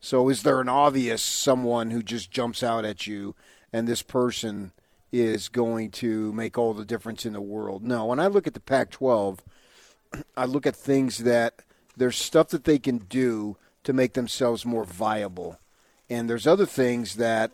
So 0.00 0.28
is 0.28 0.42
there 0.42 0.60
an 0.60 0.68
obvious 0.68 1.22
someone 1.22 1.90
who 1.90 2.02
just 2.02 2.30
jumps 2.30 2.62
out 2.62 2.84
at 2.84 3.06
you 3.06 3.34
and 3.72 3.88
this 3.88 4.02
person 4.02 4.72
is 5.12 5.48
going 5.48 5.90
to 5.90 6.32
make 6.32 6.58
all 6.58 6.74
the 6.74 6.84
difference 6.84 7.24
in 7.24 7.32
the 7.32 7.40
world? 7.40 7.82
No. 7.82 8.06
When 8.06 8.20
I 8.20 8.26
look 8.26 8.46
at 8.46 8.54
the 8.54 8.60
Pac 8.60 8.90
12, 8.90 9.42
I 10.36 10.44
look 10.44 10.66
at 10.66 10.76
things 10.76 11.18
that 11.18 11.62
there's 11.96 12.16
stuff 12.16 12.48
that 12.48 12.64
they 12.64 12.78
can 12.78 12.98
do 12.98 13.56
to 13.84 13.92
make 13.92 14.14
themselves 14.14 14.64
more 14.64 14.84
viable. 14.84 15.58
And 16.10 16.28
there's 16.28 16.46
other 16.46 16.66
things 16.66 17.16
that 17.16 17.50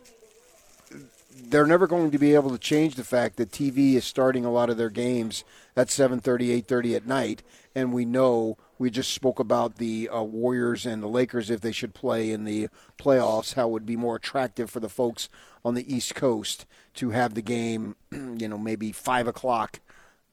they're 1.43 1.67
never 1.67 1.87
going 1.87 2.11
to 2.11 2.17
be 2.17 2.33
able 2.33 2.51
to 2.51 2.57
change 2.57 2.95
the 2.95 3.03
fact 3.03 3.35
that 3.37 3.51
TV 3.51 3.95
is 3.95 4.05
starting 4.05 4.45
a 4.45 4.51
lot 4.51 4.69
of 4.69 4.77
their 4.77 4.89
games 4.89 5.43
at 5.75 5.89
7:30, 5.89 6.63
8:30 6.63 6.95
at 6.95 7.05
night, 7.05 7.43
and 7.73 7.93
we 7.93 8.05
know 8.05 8.57
we 8.79 8.89
just 8.89 9.13
spoke 9.13 9.39
about 9.39 9.75
the 9.75 10.09
uh, 10.09 10.21
Warriors 10.21 10.85
and 10.85 11.03
the 11.03 11.07
Lakers 11.07 11.49
if 11.49 11.61
they 11.61 11.71
should 11.71 11.93
play 11.93 12.31
in 12.31 12.45
the 12.45 12.69
playoffs, 12.97 13.53
how 13.55 13.67
it 13.67 13.71
would 13.71 13.85
be 13.85 13.97
more 13.97 14.15
attractive 14.15 14.69
for 14.69 14.79
the 14.79 14.89
folks 14.89 15.27
on 15.63 15.73
the 15.73 15.93
East 15.93 16.15
Coast 16.15 16.65
to 16.95 17.11
have 17.11 17.33
the 17.33 17.41
game, 17.41 17.95
you 18.11 18.47
know, 18.47 18.57
maybe 18.57 18.91
five 18.91 19.27
o'clock 19.27 19.79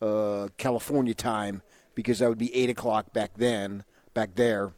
uh, 0.01 0.49
California 0.57 1.15
time 1.15 1.63
because 1.95 2.19
that 2.19 2.29
would 2.29 2.39
be 2.39 2.55
eight 2.55 2.71
o'clock 2.71 3.13
back 3.13 3.33
then, 3.37 3.85
back 4.15 4.35
there. 4.35 4.73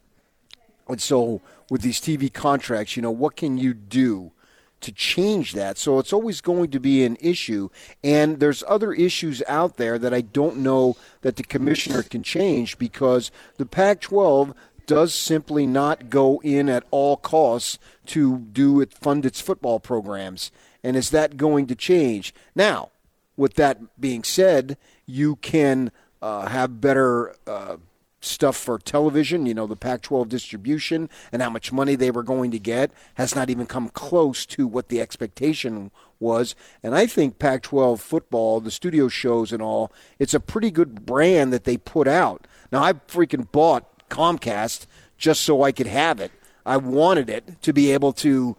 And 0.89 1.01
so, 1.01 1.41
with 1.71 1.81
these 1.81 2.01
TV 2.01 2.33
contracts, 2.33 2.97
you 2.97 3.03
know, 3.03 3.11
what 3.11 3.37
can 3.37 3.57
you 3.57 3.73
do 3.73 4.33
to 4.81 4.93
change 4.93 5.55
that? 5.55 5.79
So, 5.79 5.99
it's 5.99 6.13
always 6.13 6.43
going 6.43 6.71
to 6.73 6.81
be 6.81 7.05
an 7.05 7.17
issue. 7.21 7.71
And 8.03 8.39
there's 8.39 8.63
other 8.69 8.93
issues 8.93 9.43
out 9.49 9.79
there 9.79 9.99
that 9.99 10.13
I 10.13 10.21
don't 10.21 10.59
know 10.59 10.97
that 11.23 11.37
the 11.37 11.43
commissioner 11.43 12.03
can 12.03 12.23
change 12.23 12.77
because 12.77 13.31
the 13.57 13.65
Pac 13.65 14.03
12 14.03 14.53
does 14.87 15.15
simply 15.15 15.67
not 15.67 16.11
go 16.11 16.41
in 16.43 16.69
at 16.69 16.85
all 16.91 17.17
costs 17.17 17.79
to 18.07 18.39
do 18.39 18.81
it, 18.81 18.93
fund 18.93 19.25
its 19.25 19.41
football 19.41 19.81
programs. 19.81 20.51
And 20.83 20.97
is 20.97 21.11
that 21.11 21.37
going 21.37 21.67
to 21.69 21.75
change? 21.75 22.35
Now, 22.55 22.91
with 23.37 23.55
that 23.55 24.01
being 24.01 24.23
said, 24.23 24.77
you 25.07 25.37
can 25.37 25.91
uh, 26.23 26.47
have 26.47 26.81
better. 26.81 27.35
Uh, 27.47 27.77
stuff 28.25 28.57
for 28.57 28.79
television, 28.79 29.47
you 29.47 29.55
know, 29.55 29.67
the 29.67 29.77
Pac 29.77 30.03
12 30.03 30.29
distribution 30.29 31.09
and 31.31 31.43
how 31.43 31.51
much 31.51 31.73
money 31.73 31.95
they 31.95 32.11
were 32.11 32.23
going 32.23 32.51
to 32.51 32.59
get 32.59 32.91
has 33.15 33.35
not 33.35 33.51
even 33.51 33.67
come 33.67 33.89
close 33.91 34.47
to 34.47 34.67
what 34.67 34.89
the 34.89 35.01
expectation 35.01 35.91
was. 36.19 36.55
And 36.83 36.95
I 36.95 37.07
think 37.07 37.39
Pac 37.39 37.63
12 37.63 38.01
football, 38.01 38.61
the 38.61 38.71
studio 38.71 39.09
shows 39.09 39.53
and 39.53 39.63
all, 39.63 39.93
it's 40.19 40.35
a 40.35 40.41
pretty 40.41 40.71
good 40.71 41.05
brand 41.05 41.53
that 41.53 41.65
they 41.65 41.77
put 41.77 42.09
out. 42.09 42.47
Now, 42.73 42.83
I 42.83 42.95
freaking 42.95 43.51
bought 43.53 43.94
Comcast 44.15 44.87
just 45.19 45.43
so 45.43 45.63
I 45.63 45.73
could 45.73 45.87
have 45.89 46.21
it. 46.21 46.31
I 46.67 46.77
wanted 46.77 47.29
it 47.29 47.61
to 47.63 47.73
be 47.73 47.91
able 47.93 48.13
to 48.15 48.57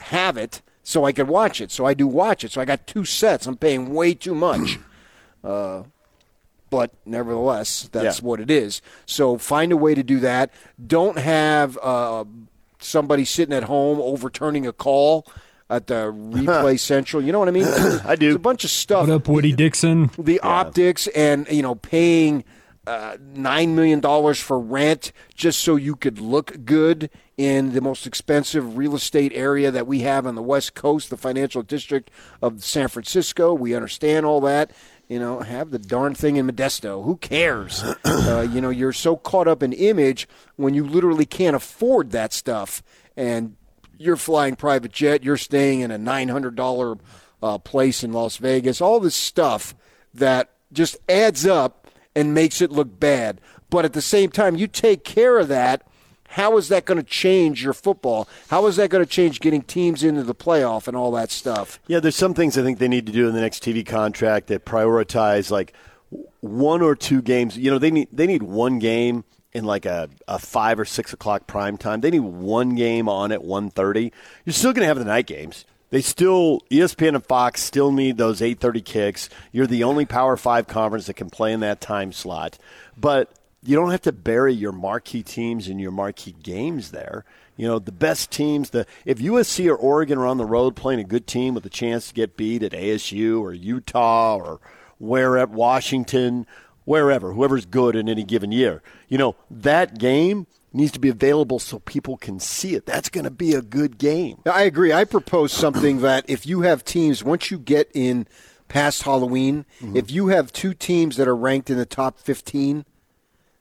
have 0.00 0.36
it 0.36 0.62
so 0.82 1.04
I 1.04 1.12
could 1.12 1.28
watch 1.28 1.60
it. 1.60 1.70
So 1.70 1.86
I 1.86 1.94
do 1.94 2.06
watch 2.06 2.44
it. 2.44 2.52
So 2.52 2.60
I 2.60 2.64
got 2.64 2.86
two 2.86 3.04
sets. 3.04 3.46
I'm 3.46 3.56
paying 3.56 3.92
way 3.94 4.14
too 4.14 4.34
much. 4.34 4.78
Uh, 5.44 5.82
but 6.70 6.92
nevertheless, 7.04 7.88
that's 7.90 8.20
Yeah. 8.20 8.24
what 8.24 8.38
it 8.38 8.48
is. 8.48 8.80
So 9.06 9.36
find 9.38 9.72
a 9.72 9.76
way 9.76 9.92
to 9.96 10.04
do 10.04 10.20
that. 10.20 10.52
Don't 10.86 11.18
have 11.18 11.76
uh, 11.82 12.24
somebody 12.78 13.24
sitting 13.24 13.52
at 13.52 13.64
home 13.64 13.98
overturning 14.00 14.68
a 14.68 14.72
call 14.72 15.26
at 15.68 15.88
the 15.88 16.12
replay 16.12 16.78
central. 16.78 17.24
You 17.24 17.32
know 17.32 17.40
what 17.40 17.48
I 17.48 17.50
mean? 17.50 17.66
I 18.06 18.14
do. 18.14 18.26
There's 18.26 18.36
a 18.36 18.38
bunch 18.38 18.62
of 18.62 18.70
stuff. 18.70 19.08
What 19.08 19.14
up, 19.16 19.26
Woodie 19.26 19.52
Dixon? 19.52 20.10
The 20.16 20.38
optics 20.40 21.08
and 21.08 21.48
you 21.50 21.62
know 21.62 21.74
paying 21.74 22.44
uh, 22.86 23.16
nine 23.20 23.74
million 23.74 24.00
dollars 24.00 24.40
for 24.40 24.58
rent 24.58 25.12
just 25.34 25.60
so 25.60 25.76
you 25.76 25.94
could 25.94 26.18
look 26.18 26.64
good 26.64 27.10
in 27.36 27.72
the 27.72 27.80
most 27.80 28.06
expensive 28.06 28.76
real 28.76 28.94
estate 28.94 29.32
area 29.34 29.70
that 29.70 29.86
we 29.86 30.00
have 30.00 30.26
on 30.26 30.34
the 30.34 30.42
West 30.42 30.74
Coast, 30.74 31.08
the 31.08 31.16
financial 31.16 31.62
district 31.62 32.10
of 32.40 32.64
San 32.64 32.88
Francisco. 32.88 33.54
We 33.54 33.74
understand 33.74 34.26
all 34.26 34.40
that. 34.42 34.72
You 35.08 35.18
know, 35.18 35.40
have 35.40 35.70
the 35.70 35.78
darn 35.78 36.14
thing 36.14 36.36
in 36.36 36.50
Modesto. 36.50 37.04
Who 37.04 37.16
cares? 37.16 37.82
uh, 38.04 38.48
you 38.50 38.60
know, 38.60 38.70
you're 38.70 38.92
so 38.92 39.16
caught 39.16 39.46
up 39.46 39.62
in 39.62 39.72
image 39.72 40.28
when 40.56 40.74
you 40.74 40.86
literally 40.86 41.26
can't 41.26 41.56
afford 41.56 42.10
that 42.12 42.32
stuff, 42.32 42.82
and 43.16 43.56
you're 43.98 44.16
flying 44.16 44.56
private 44.56 44.92
jet. 44.92 45.22
You're 45.22 45.36
staying 45.36 45.80
in 45.80 45.90
a 45.90 45.98
nine 45.98 46.28
hundred 46.28 46.56
dollar 46.56 46.96
uh, 47.42 47.58
place 47.58 48.02
in 48.02 48.12
Las 48.12 48.38
Vegas. 48.38 48.80
All 48.80 49.00
this 49.00 49.14
stuff 49.14 49.74
that 50.14 50.50
just 50.72 50.96
adds 51.08 51.46
up 51.46 51.81
and 52.14 52.34
makes 52.34 52.60
it 52.60 52.70
look 52.70 52.98
bad. 52.98 53.40
But 53.70 53.84
at 53.84 53.92
the 53.92 54.02
same 54.02 54.30
time, 54.30 54.56
you 54.56 54.66
take 54.66 55.04
care 55.04 55.38
of 55.38 55.48
that. 55.48 55.86
How 56.28 56.56
is 56.56 56.68
that 56.68 56.86
going 56.86 56.96
to 56.96 57.04
change 57.04 57.62
your 57.62 57.74
football? 57.74 58.26
How 58.48 58.66
is 58.66 58.76
that 58.76 58.88
going 58.88 59.04
to 59.04 59.10
change 59.10 59.40
getting 59.40 59.62
teams 59.62 60.02
into 60.02 60.22
the 60.22 60.34
playoff 60.34 60.88
and 60.88 60.96
all 60.96 61.10
that 61.12 61.30
stuff? 61.30 61.78
Yeah, 61.86 62.00
there's 62.00 62.16
some 62.16 62.32
things 62.32 62.56
I 62.56 62.62
think 62.62 62.78
they 62.78 62.88
need 62.88 63.04
to 63.06 63.12
do 63.12 63.28
in 63.28 63.34
the 63.34 63.40
next 63.40 63.62
TV 63.62 63.84
contract 63.84 64.46
that 64.46 64.64
prioritize 64.64 65.50
like 65.50 65.74
one 66.40 66.80
or 66.80 66.94
two 66.94 67.20
games. 67.20 67.58
You 67.58 67.70
know, 67.70 67.78
they 67.78 67.90
need 67.90 68.08
they 68.12 68.26
need 68.26 68.42
one 68.42 68.78
game 68.78 69.24
in 69.52 69.64
like 69.64 69.84
a, 69.84 70.08
a 70.26 70.38
five 70.38 70.80
or 70.80 70.86
six 70.86 71.12
o'clock 71.12 71.46
prime 71.46 71.76
time. 71.76 72.00
They 72.00 72.10
need 72.10 72.20
one 72.20 72.76
game 72.76 73.10
on 73.10 73.30
at 73.30 73.44
one 73.44 73.68
thirty. 73.68 74.10
You're 74.46 74.54
still 74.54 74.72
going 74.72 74.82
to 74.82 74.88
have 74.88 74.98
the 74.98 75.04
night 75.04 75.26
games. 75.26 75.66
They 75.92 76.00
still 76.00 76.62
ESPN 76.70 77.16
and 77.16 77.24
Fox 77.24 77.62
still 77.62 77.92
need 77.92 78.16
those 78.16 78.40
eight 78.40 78.60
thirty 78.60 78.80
kicks. 78.80 79.28
You're 79.52 79.66
the 79.66 79.84
only 79.84 80.06
Power 80.06 80.38
Five 80.38 80.66
conference 80.66 81.06
that 81.06 81.14
can 81.14 81.28
play 81.28 81.52
in 81.52 81.60
that 81.60 81.82
time 81.82 82.12
slot, 82.12 82.58
but 82.96 83.30
you 83.62 83.76
don't 83.76 83.90
have 83.90 84.00
to 84.02 84.12
bury 84.12 84.54
your 84.54 84.72
marquee 84.72 85.22
teams 85.22 85.68
and 85.68 85.78
your 85.78 85.90
marquee 85.90 86.34
games 86.42 86.92
there. 86.92 87.26
You 87.58 87.68
know, 87.68 87.78
the 87.78 87.92
best 87.92 88.30
teams, 88.30 88.70
the 88.70 88.86
if 89.04 89.18
USC 89.18 89.68
or 89.68 89.76
Oregon 89.76 90.16
are 90.16 90.26
on 90.26 90.38
the 90.38 90.46
road 90.46 90.76
playing 90.76 91.00
a 91.00 91.04
good 91.04 91.26
team 91.26 91.52
with 91.52 91.66
a 91.66 91.70
chance 91.70 92.08
to 92.08 92.14
get 92.14 92.38
beat 92.38 92.62
at 92.62 92.72
ASU 92.72 93.42
or 93.42 93.52
Utah 93.52 94.36
or 94.36 94.60
where 94.96 95.36
at 95.36 95.50
Washington 95.50 96.46
wherever, 96.86 97.34
whoever's 97.34 97.66
good 97.66 97.96
in 97.96 98.08
any 98.08 98.24
given 98.24 98.50
year. 98.50 98.82
You 99.08 99.18
know, 99.18 99.36
that 99.50 99.98
game 99.98 100.46
needs 100.72 100.92
to 100.92 100.98
be 101.00 101.08
available 101.08 101.58
so 101.58 101.78
people 101.80 102.16
can 102.16 102.40
see 102.40 102.74
it. 102.74 102.86
That's 102.86 103.08
going 103.08 103.24
to 103.24 103.30
be 103.30 103.54
a 103.54 103.62
good 103.62 103.98
game. 103.98 104.38
I 104.46 104.62
agree. 104.62 104.92
I 104.92 105.04
propose 105.04 105.52
something 105.52 106.00
that 106.02 106.24
if 106.28 106.46
you 106.46 106.62
have 106.62 106.84
teams, 106.84 107.22
once 107.24 107.50
you 107.50 107.58
get 107.58 107.90
in 107.94 108.26
past 108.68 109.02
Halloween, 109.02 109.64
Mm-hmm. 109.80 109.96
if 109.96 110.10
you 110.10 110.28
have 110.28 110.52
two 110.52 110.72
teams 110.74 111.16
that 111.16 111.28
are 111.28 111.36
ranked 111.36 111.68
in 111.70 111.76
the 111.76 111.84
top 111.86 112.18
15, 112.18 112.84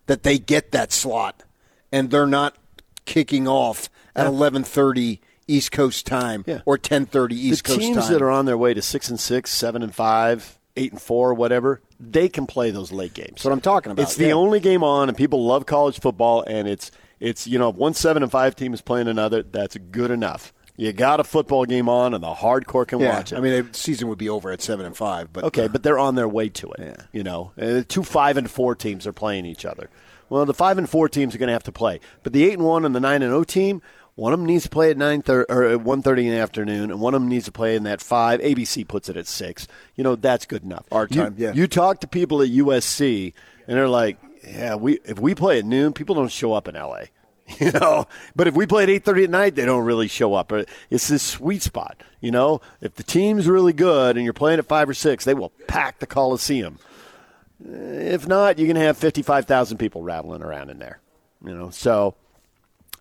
that 0.07 0.23
they 0.23 0.37
get 0.39 0.71
that 0.71 0.91
slot 0.91 1.43
and 1.91 2.09
they're 2.11 2.25
not 2.27 2.55
kicking 3.05 3.47
off 3.47 3.89
at 4.15 4.27
11:30 4.27 5.19
East 5.47 5.71
Coast 5.71 6.05
time 6.05 6.43
Yeah. 6.47 6.61
or 6.65 6.77
10:30 6.77 7.31
East 7.33 7.63
the 7.63 7.67
Coast 7.69 7.79
teams 7.81 8.09
that 8.09 8.21
are 8.21 8.29
on 8.31 8.45
their 8.45 8.57
way 8.57 8.73
to 8.73 8.81
six 8.81 9.09
and 9.09 9.19
six, 9.19 9.51
seven 9.51 9.81
and 9.83 9.93
five, 9.93 10.57
eight 10.77 10.91
and 10.91 11.01
four, 11.01 11.33
whatever, 11.33 11.81
they 12.01 12.27
can 12.27 12.47
play 12.47 12.71
those 12.71 12.91
late 12.91 13.13
games. 13.13 13.29
That's 13.29 13.45
what 13.45 13.53
I'm 13.53 13.61
talking 13.61 13.91
about. 13.91 14.01
It's 14.01 14.15
the 14.15 14.27
yeah. 14.27 14.33
only 14.33 14.59
game 14.59 14.83
on, 14.83 15.07
and 15.07 15.17
people 15.17 15.45
love 15.45 15.65
college 15.65 15.99
football. 15.99 16.43
And 16.47 16.67
it's 16.67 16.91
it's 17.19 17.45
you 17.47 17.59
know 17.59 17.69
if 17.69 17.75
one 17.75 17.93
seven 17.93 18.23
and 18.23 18.31
five 18.31 18.55
team 18.55 18.73
is 18.73 18.81
playing 18.81 19.07
another, 19.07 19.43
that's 19.43 19.77
good 19.77 20.11
enough. 20.11 20.53
You 20.77 20.91
got 20.93 21.19
a 21.19 21.23
football 21.23 21.65
game 21.65 21.87
on, 21.87 22.13
and 22.13 22.23
the 22.23 22.33
hardcore 22.33 22.87
can 22.87 22.99
yeah. 22.99 23.15
watch 23.15 23.31
it. 23.31 23.37
I 23.37 23.41
mean, 23.41 23.67
the 23.67 23.77
season 23.77 24.07
would 24.07 24.17
be 24.17 24.29
over 24.29 24.51
at 24.51 24.61
7 24.61 24.83
and 24.83 24.97
5, 24.97 25.31
but 25.31 25.43
okay, 25.43 25.67
but 25.67 25.83
they're 25.83 25.99
on 25.99 26.15
their 26.15 26.27
way 26.27 26.49
to 26.49 26.71
it. 26.71 27.01
You 27.11 27.23
know, 27.23 27.51
and 27.55 27.75
the 27.75 27.83
two 27.83 28.03
five 28.03 28.37
and 28.37 28.49
four 28.49 28.73
teams 28.73 29.05
are 29.05 29.13
playing 29.13 29.45
each 29.45 29.65
other. 29.65 29.89
Well, 30.29 30.45
the 30.45 30.53
five 30.53 30.77
and 30.77 30.89
four 30.89 31.09
teams 31.09 31.35
are 31.35 31.37
going 31.37 31.47
to 31.47 31.53
have 31.53 31.63
to 31.63 31.71
play, 31.71 31.99
but 32.23 32.33
the 32.33 32.45
eight 32.45 32.53
and 32.53 32.65
one 32.65 32.85
and 32.85 32.95
the 32.95 32.99
nine 32.99 33.21
and 33.21 33.31
zero 33.31 33.43
team, 33.43 33.81
one 34.21 34.33
of 34.33 34.39
them 34.39 34.45
needs 34.45 34.65
to 34.65 34.69
play 34.69 34.91
at 34.91 34.97
nine 34.97 35.23
thirty 35.23 35.51
or 35.51 35.63
at 35.63 35.81
one 35.81 36.03
thirty 36.03 36.27
in 36.27 36.33
the 36.35 36.39
afternoon, 36.39 36.91
and 36.91 36.99
one 37.01 37.15
of 37.15 37.21
them 37.21 37.27
needs 37.27 37.45
to 37.45 37.51
play 37.51 37.75
in 37.75 37.81
that 37.85 38.01
five. 38.01 38.39
ABC 38.41 38.87
puts 38.87 39.09
it 39.09 39.17
at 39.17 39.25
six. 39.25 39.67
You 39.95 40.03
know, 40.03 40.15
that's 40.15 40.45
good 40.45 40.61
enough. 40.63 40.85
Our 40.91 41.07
You- 41.09 41.21
time, 41.23 41.35
yeah. 41.39 41.53
You 41.53 41.65
talk 41.65 42.01
to 42.01 42.07
people 42.07 42.43
at 42.43 42.49
USC, 42.49 43.33
and 43.67 43.75
they're 43.75 43.87
like, 43.89 44.17
"Yeah, 44.47 44.75
we 44.75 44.99
if 45.05 45.17
we 45.17 45.33
play 45.33 45.57
at 45.57 45.65
noon, 45.65 45.91
people 45.93 46.13
don't 46.13 46.31
show 46.31 46.53
up 46.53 46.67
in 46.67 46.75
LA." 46.75 47.05
You 47.59 47.71
know, 47.71 48.07
but 48.35 48.47
if 48.47 48.53
we 48.53 48.65
play 48.67 48.83
at 48.83 48.89
eight 48.91 49.03
thirty 49.03 49.23
at 49.23 49.29
night, 49.31 49.55
they 49.55 49.65
don't 49.65 49.83
really 49.85 50.07
show 50.07 50.35
up. 50.35 50.53
It's 50.91 51.07
this 51.07 51.23
sweet 51.23 51.63
spot. 51.63 52.01
You 52.21 52.29
know, 52.29 52.61
if 52.79 52.93
the 52.93 53.03
team's 53.03 53.47
really 53.47 53.73
good 53.73 54.15
and 54.17 54.23
you're 54.23 54.33
playing 54.33 54.59
at 54.59 54.67
five 54.67 54.87
or 54.87 54.93
six, 54.93 55.25
they 55.25 55.33
will 55.33 55.51
pack 55.67 55.97
the 55.99 56.05
Coliseum. 56.05 56.77
If 57.65 58.27
not, 58.27 58.57
you're 58.59 58.67
going 58.67 58.75
to 58.75 58.81
have 58.85 58.97
fifty-five 58.97 59.47
thousand 59.47 59.79
people 59.79 60.03
rattling 60.03 60.43
around 60.43 60.69
in 60.69 60.77
there. 60.79 60.99
You 61.43 61.55
know, 61.55 61.69
so 61.71 62.13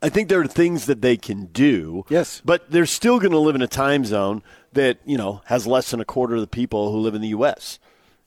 I 0.02 0.08
think 0.08 0.28
there 0.28 0.40
are 0.40 0.46
things 0.46 0.86
that 0.86 1.02
they 1.02 1.16
can 1.16 1.46
do. 1.46 2.04
Yes. 2.08 2.40
But 2.44 2.70
they're 2.70 2.86
still 2.86 3.18
going 3.18 3.32
to 3.32 3.38
live 3.38 3.54
in 3.54 3.62
a 3.62 3.66
time 3.68 4.04
zone 4.04 4.42
that, 4.72 4.98
you 5.04 5.18
know, 5.18 5.42
has 5.46 5.66
less 5.66 5.90
than 5.90 6.00
a 6.00 6.04
quarter 6.04 6.36
of 6.36 6.40
the 6.40 6.46
people 6.46 6.90
who 6.92 6.98
live 6.98 7.14
in 7.14 7.20
the 7.20 7.28
U.S. 7.28 7.78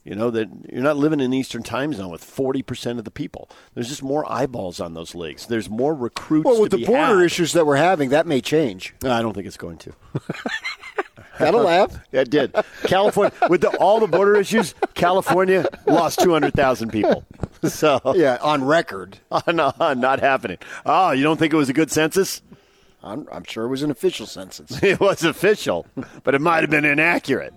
You 0.03 0.13
know, 0.15 0.29
that 0.31 0.49
you're 0.71 0.83
not 0.83 0.97
living 0.97 1.19
in 1.21 1.27
an 1.27 1.33
Eastern 1.33 1.63
time 1.63 1.93
zone 1.93 2.11
with 2.11 2.21
40% 2.23 2.99
of 2.99 3.05
the 3.05 3.11
people. 3.11 3.49
There's 3.73 3.87
just 3.87 4.03
more 4.03 4.29
eyeballs 4.31 4.79
on 4.81 4.93
those 4.93 5.15
leagues. 5.15 5.47
There's 5.47 5.69
more 5.69 5.95
recruits 5.95 6.45
Well, 6.45 6.61
with 6.61 6.71
the 6.71 6.85
border 6.85 7.19
had. 7.19 7.25
issues 7.25 7.53
that 7.53 7.65
we're 7.65 7.77
having, 7.77 8.09
that 8.09 8.27
may 8.27 8.41
change. 8.41 8.93
No, 9.01 9.11
I 9.11 9.21
don't 9.21 9.33
think 9.33 9.47
it's 9.47 9.57
going 9.57 9.77
to. 9.77 9.93
That'll 11.39 11.61
laugh. 11.63 11.97
Yeah, 12.11 12.21
it 12.21 12.29
did. 12.29 12.53
California, 12.83 13.33
with 13.49 13.61
the, 13.61 13.69
all 13.77 13.99
the 13.99 14.07
border 14.07 14.35
issues, 14.35 14.75
California 14.93 15.65
lost 15.87 16.19
200,000 16.19 16.89
people. 16.91 17.25
So 17.69 18.13
Yeah, 18.15 18.37
on 18.41 18.63
record. 18.63 19.19
no, 19.47 19.73
not 19.79 20.19
happening. 20.19 20.57
Oh, 20.85 21.11
you 21.11 21.23
don't 21.23 21.37
think 21.37 21.53
it 21.53 21.57
was 21.57 21.69
a 21.69 21.73
good 21.73 21.91
census? 21.91 22.41
I'm, 23.03 23.27
I'm 23.31 23.43
sure 23.43 23.65
it 23.65 23.67
was 23.67 23.83
an 23.83 23.91
official 23.91 24.25
census. 24.25 24.81
It 24.83 24.99
was 24.99 25.23
official, 25.23 25.85
but 26.23 26.35
it 26.35 26.41
might 26.41 26.61
have 26.61 26.69
been 26.69 26.85
inaccurate. 26.85 27.53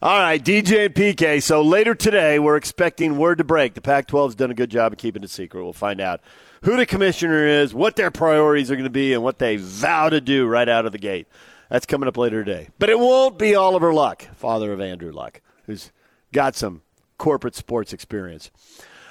All 0.00 0.18
right, 0.18 0.42
DJ 0.42 0.86
and 0.86 0.94
PK. 0.94 1.42
So 1.42 1.60
later 1.62 1.94
today, 1.94 2.38
we're 2.38 2.56
expecting 2.56 3.18
word 3.18 3.38
to 3.38 3.44
break. 3.44 3.74
The 3.74 3.82
Pac 3.82 4.08
12's 4.08 4.34
done 4.34 4.50
a 4.50 4.54
good 4.54 4.70
job 4.70 4.92
of 4.92 4.98
keeping 4.98 5.22
it 5.22 5.30
secret. 5.30 5.62
We'll 5.62 5.74
find 5.74 6.00
out 6.00 6.20
who 6.62 6.76
the 6.76 6.86
commissioner 6.86 7.46
is, 7.46 7.74
what 7.74 7.96
their 7.96 8.10
priorities 8.10 8.70
are 8.70 8.76
going 8.76 8.84
to 8.84 8.90
be, 8.90 9.12
and 9.12 9.22
what 9.22 9.38
they 9.38 9.56
vow 9.56 10.08
to 10.08 10.20
do 10.22 10.46
right 10.46 10.68
out 10.68 10.86
of 10.86 10.92
the 10.92 10.98
gate. 10.98 11.26
That's 11.68 11.86
coming 11.86 12.08
up 12.08 12.16
later 12.16 12.42
today. 12.44 12.68
But 12.78 12.88
it 12.88 12.98
won't 12.98 13.38
be 13.38 13.54
Oliver 13.54 13.92
Luck, 13.92 14.22
father 14.36 14.72
of 14.72 14.80
Andrew 14.80 15.12
Luck, 15.12 15.42
who's 15.66 15.92
got 16.32 16.56
some 16.56 16.80
corporate 17.18 17.54
sports 17.54 17.92
experience. 17.92 18.50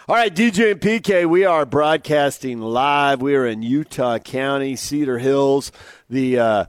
All 0.08 0.16
right, 0.16 0.36
DJ 0.36 0.72
and 0.72 0.82
PK, 0.82 1.26
we 1.26 1.45
are 1.45 1.66
broadcasting 1.66 2.60
live. 2.60 3.22
We 3.22 3.36
are 3.36 3.47
in 3.47 3.64
Utah 3.64 4.20
County, 4.20 4.76
Cedar 4.76 5.18
Hills. 5.18 5.72
The 6.10 6.39
uh, 6.39 6.66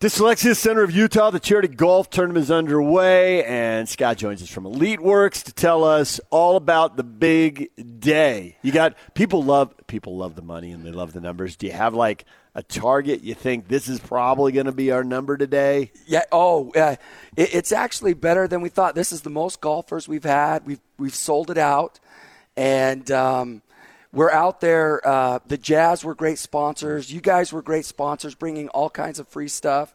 Dyslexia 0.00 0.56
Center 0.56 0.82
of 0.82 0.92
Utah, 0.92 1.28
the 1.28 1.38
charity 1.38 1.68
golf 1.68 2.08
tournament 2.08 2.44
is 2.44 2.50
underway, 2.50 3.44
and 3.44 3.86
Scott 3.86 4.16
joins 4.16 4.42
us 4.42 4.48
from 4.48 4.64
Elite 4.64 4.98
Works 4.98 5.42
to 5.42 5.52
tell 5.52 5.84
us 5.84 6.18
all 6.30 6.56
about 6.56 6.96
the 6.96 7.02
big 7.04 7.68
day. 8.00 8.56
You 8.62 8.72
got 8.72 8.96
people 9.12 9.44
love 9.44 9.74
people 9.88 10.16
love 10.16 10.36
the 10.36 10.42
money 10.42 10.72
and 10.72 10.86
they 10.86 10.90
love 10.90 11.12
the 11.12 11.20
numbers. 11.20 11.54
Do 11.54 11.66
you 11.66 11.74
have 11.74 11.92
like 11.92 12.24
a 12.54 12.62
target? 12.62 13.22
You 13.22 13.34
think 13.34 13.68
this 13.68 13.90
is 13.90 14.00
probably 14.00 14.52
going 14.52 14.64
to 14.64 14.72
be 14.72 14.90
our 14.90 15.04
number 15.04 15.36
today? 15.36 15.92
Yeah. 16.06 16.24
Oh, 16.32 16.72
uh, 16.72 16.96
it, 17.36 17.54
it's 17.54 17.70
actually 17.70 18.14
better 18.14 18.48
than 18.48 18.62
we 18.62 18.70
thought. 18.70 18.94
This 18.94 19.12
is 19.12 19.20
the 19.20 19.28
most 19.28 19.60
golfers 19.60 20.08
we've 20.08 20.24
had. 20.24 20.64
We've 20.64 20.80
we've 20.96 21.14
sold 21.14 21.50
it 21.50 21.58
out, 21.58 22.00
and 22.56 23.10
um, 23.10 23.60
we're 24.12 24.30
out 24.30 24.60
there. 24.60 25.06
Uh, 25.06 25.38
the 25.46 25.56
Jazz 25.56 26.04
were 26.04 26.14
great 26.14 26.38
sponsors. 26.38 27.12
You 27.12 27.20
guys 27.20 27.52
were 27.52 27.62
great 27.62 27.84
sponsors, 27.84 28.34
bringing 28.34 28.68
all 28.70 28.90
kinds 28.90 29.18
of 29.18 29.28
free 29.28 29.48
stuff. 29.48 29.94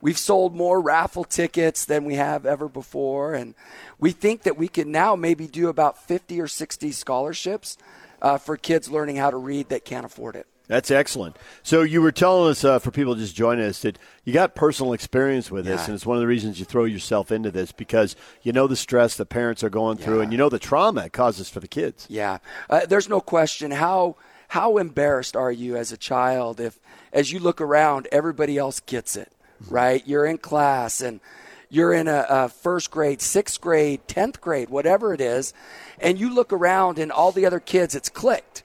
We've 0.00 0.18
sold 0.18 0.54
more 0.54 0.80
raffle 0.80 1.24
tickets 1.24 1.84
than 1.84 2.04
we 2.04 2.14
have 2.14 2.46
ever 2.46 2.68
before, 2.68 3.34
and 3.34 3.54
we 3.98 4.12
think 4.12 4.42
that 4.42 4.56
we 4.56 4.68
can 4.68 4.92
now 4.92 5.16
maybe 5.16 5.46
do 5.46 5.68
about 5.68 6.02
fifty 6.06 6.40
or 6.40 6.46
sixty 6.46 6.92
scholarships 6.92 7.78
uh, 8.22 8.38
for 8.38 8.56
kids 8.56 8.90
learning 8.90 9.16
how 9.16 9.30
to 9.30 9.36
read 9.36 9.70
that 9.70 9.84
can't 9.84 10.06
afford 10.06 10.36
it. 10.36 10.46
That's 10.68 10.90
excellent. 10.90 11.36
So 11.62 11.82
you 11.82 12.02
were 12.02 12.12
telling 12.12 12.50
us 12.50 12.64
uh, 12.64 12.78
for 12.80 12.90
people 12.90 13.14
just 13.14 13.36
joining 13.36 13.64
us 13.64 13.82
that 13.82 13.98
you 14.24 14.32
got 14.32 14.54
personal 14.54 14.92
experience 14.92 15.50
with 15.50 15.64
this, 15.64 15.86
and 15.86 15.94
it's 15.94 16.06
one 16.06 16.16
of 16.16 16.20
the 16.20 16.26
reasons 16.26 16.58
you 16.58 16.64
throw 16.64 16.84
yourself 16.84 17.30
into 17.30 17.50
this 17.50 17.70
because 17.70 18.16
you 18.42 18.52
know 18.52 18.66
the 18.66 18.76
stress 18.76 19.16
the 19.16 19.26
parents 19.26 19.62
are 19.62 19.70
going 19.70 19.96
through, 19.96 20.20
and 20.20 20.32
you 20.32 20.38
know 20.38 20.48
the 20.48 20.58
trauma 20.58 21.06
it 21.06 21.12
causes 21.12 21.48
for 21.48 21.60
the 21.60 21.68
kids. 21.68 22.06
Yeah, 22.10 22.38
uh, 22.68 22.86
there's 22.86 23.08
no 23.08 23.20
question. 23.20 23.70
How 23.70 24.16
how 24.48 24.78
embarrassed 24.78 25.36
are 25.36 25.52
you 25.52 25.76
as 25.76 25.92
a 25.92 25.96
child 25.96 26.60
if, 26.60 26.78
as 27.12 27.32
you 27.32 27.38
look 27.38 27.60
around, 27.60 28.08
everybody 28.12 28.58
else 28.58 28.80
gets 28.80 29.16
it, 29.16 29.32
right? 29.68 30.06
You're 30.06 30.26
in 30.26 30.38
class 30.38 31.00
and 31.00 31.20
you're 31.68 31.92
in 31.92 32.06
a, 32.08 32.26
a 32.28 32.48
first 32.48 32.90
grade, 32.90 33.20
sixth 33.20 33.60
grade, 33.60 34.06
tenth 34.06 34.40
grade, 34.40 34.70
whatever 34.70 35.12
it 35.12 35.20
is, 35.20 35.52
and 35.98 36.18
you 36.18 36.32
look 36.32 36.52
around 36.52 36.98
and 36.98 37.10
all 37.10 37.32
the 37.32 37.46
other 37.46 37.60
kids, 37.60 37.94
it's 37.94 38.08
clicked, 38.08 38.62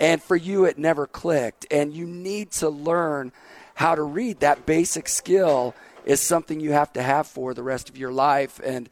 and 0.00 0.22
for 0.22 0.34
you, 0.34 0.64
it 0.64 0.78
never 0.78 1.06
clicked, 1.06 1.66
and 1.70 1.92
you 1.92 2.06
need 2.06 2.50
to 2.52 2.70
learn 2.70 3.30
how 3.74 3.94
to 3.94 4.02
read. 4.02 4.40
That 4.40 4.66
basic 4.66 5.06
skill 5.08 5.74
is 6.04 6.20
something 6.20 6.58
you 6.58 6.72
have 6.72 6.92
to 6.94 7.02
have 7.02 7.26
for 7.26 7.52
the 7.52 7.62
rest 7.62 7.88
of 7.90 7.98
your 7.98 8.10
life, 8.10 8.58
and 8.64 8.88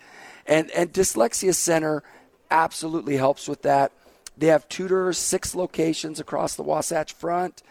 and 0.47 0.71
and 0.71 0.93
Dyslexia 0.93 1.55
Center 1.55 2.03
absolutely 2.51 3.17
helps 3.17 3.49
with 3.49 3.63
that. 3.63 3.91
They 4.37 4.49
have 4.49 4.69
tutors, 4.69 5.19
six 5.19 5.55
locations 5.55 6.21
across 6.21 6.55
the 6.55 6.63
Wasatch 6.63 7.13
Front. 7.13 7.63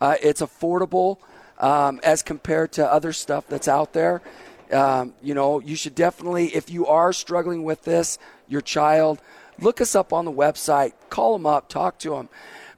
Uh, 0.00 0.16
it's 0.22 0.40
affordable 0.40 1.18
um, 1.58 2.00
as 2.02 2.22
compared 2.22 2.72
to 2.72 2.92
other 2.92 3.12
stuff 3.12 3.46
that's 3.48 3.68
out 3.68 3.92
there. 3.92 4.22
Um, 4.72 5.14
you 5.22 5.34
know, 5.34 5.60
you 5.60 5.76
should 5.76 5.94
definitely, 5.94 6.54
if 6.54 6.70
you 6.70 6.86
are 6.86 7.12
struggling 7.12 7.64
with 7.64 7.82
this, 7.82 8.18
your 8.48 8.62
child, 8.62 9.20
look 9.60 9.80
us 9.80 9.94
up 9.94 10.12
on 10.12 10.24
the 10.24 10.32
website, 10.32 10.92
call 11.10 11.34
them 11.34 11.46
up, 11.46 11.68
talk 11.68 11.98
to 12.00 12.10
them. 12.10 12.28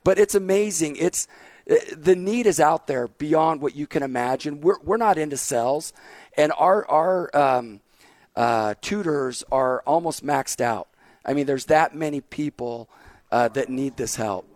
But 0.07 0.21
it's 0.21 0.37
amazing. 0.37 0.95
It's 1.01 1.27
uh, 1.69 1.75
the 1.97 2.15
need 2.15 2.47
is 2.47 2.61
out 2.61 2.87
there 2.87 3.09
beyond 3.09 3.61
what 3.61 3.75
you 3.75 3.89
can 3.89 4.05
imagine. 4.05 4.61
We're 4.61 4.79
we're 4.85 4.99
not 4.99 5.19
into 5.19 5.37
cells, 5.37 5.93
and 6.37 6.53
our 6.57 6.89
our 6.89 7.37
um, 7.37 7.81
uh, 8.37 8.75
tutors 8.81 9.43
are 9.51 9.83
almost 9.85 10.25
maxed 10.25 10.61
out. 10.61 10.87
I 11.25 11.33
mean, 11.33 11.47
there's 11.47 11.65
that 11.65 11.93
many 11.97 12.21
people 12.21 12.89
uh, 13.33 13.49
that 13.49 13.69
need 13.69 13.97
this 13.97 14.15
help. 14.15 14.47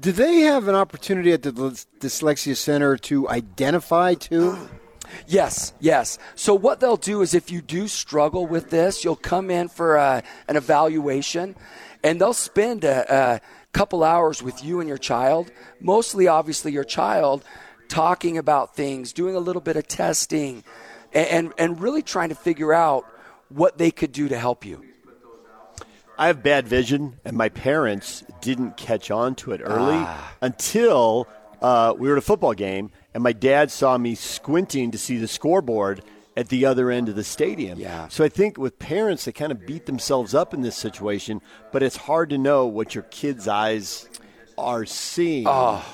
Do 0.00 0.10
they 0.10 0.40
have 0.40 0.66
an 0.66 0.74
opportunity 0.74 1.32
at 1.32 1.44
the 1.44 1.52
Dyslexia 1.52 2.56
Center 2.56 2.96
to 2.96 3.28
identify 3.28 4.14
too? 4.14 4.58
Yes, 5.26 5.72
yes. 5.80 6.18
So 6.34 6.54
what 6.54 6.80
they'll 6.80 6.98
do 6.98 7.22
is, 7.22 7.32
if 7.32 7.50
you 7.50 7.62
do 7.62 7.88
struggle 7.88 8.46
with 8.46 8.68
this, 8.68 9.04
you'll 9.04 9.16
come 9.16 9.50
in 9.50 9.68
for 9.68 9.96
a, 9.96 10.22
an 10.48 10.56
evaluation, 10.56 11.56
and 12.04 12.20
they'll 12.20 12.34
spend 12.34 12.84
a, 12.84 13.06
a 13.10 13.40
couple 13.72 14.02
hours 14.04 14.42
with 14.42 14.64
you 14.64 14.80
and 14.80 14.88
your 14.88 14.98
child. 14.98 15.50
Mostly, 15.80 16.26
obviously, 16.28 16.72
your 16.72 16.84
child 16.84 17.44
talking 17.88 18.36
about 18.38 18.74
things, 18.76 19.12
doing 19.12 19.34
a 19.34 19.40
little 19.40 19.62
bit 19.62 19.76
of 19.76 19.86
testing, 19.88 20.64
and 21.12 21.26
and, 21.28 21.52
and 21.58 21.80
really 21.80 22.02
trying 22.02 22.28
to 22.30 22.34
figure 22.34 22.72
out 22.72 23.04
what 23.48 23.78
they 23.78 23.90
could 23.90 24.12
do 24.12 24.28
to 24.28 24.38
help 24.38 24.64
you. 24.64 24.82
I 26.18 26.26
have 26.26 26.42
bad 26.42 26.66
vision, 26.66 27.18
and 27.24 27.36
my 27.36 27.48
parents 27.48 28.24
didn't 28.40 28.76
catch 28.76 29.10
on 29.10 29.36
to 29.36 29.52
it 29.52 29.60
early 29.62 29.94
Ah. 29.98 30.34
until 30.42 31.28
uh, 31.62 31.94
we 31.96 32.08
were 32.08 32.14
at 32.14 32.18
a 32.18 32.22
football 32.22 32.54
game, 32.54 32.90
and 33.14 33.22
my 33.22 33.32
dad 33.32 33.70
saw 33.70 33.96
me 33.96 34.14
squinting 34.16 34.90
to 34.90 34.98
see 34.98 35.16
the 35.16 35.28
scoreboard, 35.28 36.02
at 36.38 36.50
the 36.50 36.64
other 36.64 36.88
end 36.88 37.08
of 37.08 37.16
the 37.16 37.24
stadium. 37.24 37.80
Yeah. 37.80 38.06
So 38.06 38.22
I 38.24 38.28
think 38.28 38.58
with 38.58 38.78
parents, 38.78 39.24
they 39.24 39.32
kind 39.32 39.50
of 39.50 39.66
beat 39.66 39.86
themselves 39.86 40.34
up 40.34 40.54
in 40.54 40.62
this 40.62 40.76
situation, 40.76 41.40
but 41.72 41.82
it's 41.82 41.96
hard 41.96 42.30
to 42.30 42.38
know 42.38 42.64
what 42.66 42.94
your 42.94 43.02
kids' 43.10 43.48
eyes 43.48 44.08
are 44.56 44.86
seeing. 44.86 45.46
Oh. 45.48 45.84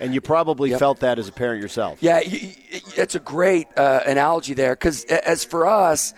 And 0.00 0.12
you 0.12 0.20
probably 0.20 0.70
Yep. 0.70 0.78
felt 0.80 1.00
that 1.00 1.20
as 1.20 1.28
a 1.28 1.32
parent 1.32 1.62
yourself. 1.62 1.98
Yeah, 2.02 2.18
it's 2.24 3.14
a 3.14 3.20
great 3.20 3.68
uh, 3.76 4.00
analogy 4.04 4.54
there 4.54 4.74
because 4.74 5.04
as 5.04 5.44
for 5.44 5.68
us, 5.68 6.14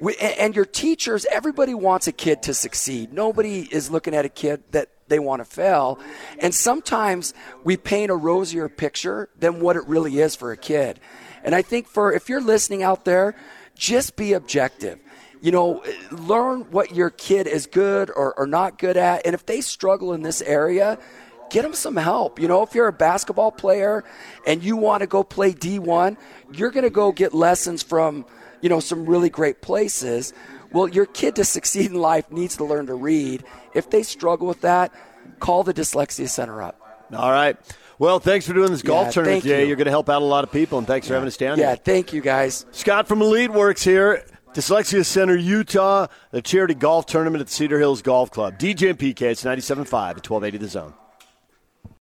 we, 0.00 0.16
and 0.16 0.56
your 0.56 0.64
teachers, 0.64 1.26
everybody 1.30 1.74
wants 1.74 2.06
a 2.06 2.12
kid 2.12 2.42
to 2.44 2.54
succeed. 2.54 3.12
Nobody 3.12 3.68
is 3.70 3.90
looking 3.90 4.14
at 4.14 4.24
a 4.24 4.30
kid 4.30 4.62
that 4.70 4.88
they 5.08 5.18
want 5.18 5.40
to 5.40 5.44
fail. 5.44 5.98
And 6.38 6.54
sometimes 6.54 7.34
we 7.64 7.76
paint 7.76 8.10
a 8.10 8.16
rosier 8.16 8.70
picture 8.70 9.28
than 9.38 9.60
what 9.60 9.76
it 9.76 9.86
really 9.86 10.20
is 10.20 10.34
for 10.34 10.52
a 10.52 10.56
kid. 10.56 11.00
And 11.46 11.54
I 11.54 11.62
think 11.62 11.86
for 11.86 12.12
if 12.12 12.28
you're 12.28 12.42
listening 12.42 12.82
out 12.82 13.04
there, 13.04 13.36
just 13.76 14.16
be 14.16 14.32
objective. 14.32 14.98
You 15.40 15.52
know, 15.52 15.84
learn 16.10 16.62
what 16.72 16.94
your 16.94 17.08
kid 17.08 17.46
is 17.46 17.66
good 17.66 18.10
or, 18.10 18.36
or 18.36 18.48
not 18.48 18.78
good 18.78 18.96
at. 18.96 19.24
And 19.24 19.32
if 19.32 19.46
they 19.46 19.60
struggle 19.60 20.12
in 20.12 20.22
this 20.22 20.42
area, 20.42 20.98
get 21.50 21.62
them 21.62 21.72
some 21.72 21.96
help. 21.96 22.40
You 22.40 22.48
know, 22.48 22.62
if 22.62 22.74
you're 22.74 22.88
a 22.88 22.92
basketball 22.92 23.52
player 23.52 24.02
and 24.44 24.62
you 24.64 24.76
want 24.76 25.02
to 25.02 25.06
go 25.06 25.22
play 25.22 25.52
D1, 25.52 26.16
you're 26.52 26.72
going 26.72 26.84
to 26.84 26.90
go 26.90 27.12
get 27.12 27.32
lessons 27.32 27.82
from, 27.82 28.26
you 28.60 28.68
know, 28.68 28.80
some 28.80 29.06
really 29.06 29.30
great 29.30 29.62
places. 29.62 30.32
Well, 30.72 30.88
your 30.88 31.06
kid 31.06 31.36
to 31.36 31.44
succeed 31.44 31.92
in 31.92 31.94
life 31.94 32.28
needs 32.32 32.56
to 32.56 32.64
learn 32.64 32.86
to 32.86 32.94
read. 32.94 33.44
If 33.72 33.90
they 33.90 34.02
struggle 34.02 34.48
with 34.48 34.62
that, 34.62 34.92
call 35.38 35.62
the 35.62 35.72
Dyslexia 35.74 36.28
Center 36.28 36.60
up. 36.60 36.80
All 37.14 37.30
right. 37.30 37.56
Well, 37.98 38.18
thanks 38.20 38.46
for 38.46 38.52
doing 38.52 38.70
this 38.70 38.82
golf 38.82 39.06
Yeah, 39.06 39.10
tournament 39.12 39.42
today. 39.42 39.60
you. 39.62 39.68
You're 39.68 39.76
going 39.76 39.86
to 39.86 39.90
help 39.90 40.08
out 40.10 40.20
a 40.22 40.24
lot 40.24 40.44
of 40.44 40.52
people, 40.52 40.78
and 40.78 40.86
thanks 40.86 41.08
for 41.08 41.14
having 41.14 41.26
us 41.26 41.36
down 41.36 41.58
Yeah, 41.58 41.68
here. 41.68 41.76
thank 41.76 42.12
you 42.12 42.20
guys. 42.20 42.66
Scott 42.72 43.08
from 43.08 43.22
Elite 43.22 43.50
Works 43.52 43.82
here. 43.84 44.24
Dyslexia 44.52 45.04
Center, 45.04 45.36
Utah, 45.36 46.06
the 46.30 46.40
charity 46.40 46.74
golf 46.74 47.04
tournament 47.06 47.40
at 47.42 47.46
the 47.48 47.52
Cedar 47.52 47.78
Hills 47.78 48.00
Golf 48.02 48.30
Club. 48.30 48.58
DJ 48.58 48.90
and 48.90 48.98
PK, 48.98 49.22
it's 49.22 49.44
97.5 49.44 49.76
at 50.16 50.28
1280 50.28 50.58
The 50.58 50.68
Zone. 50.68 50.94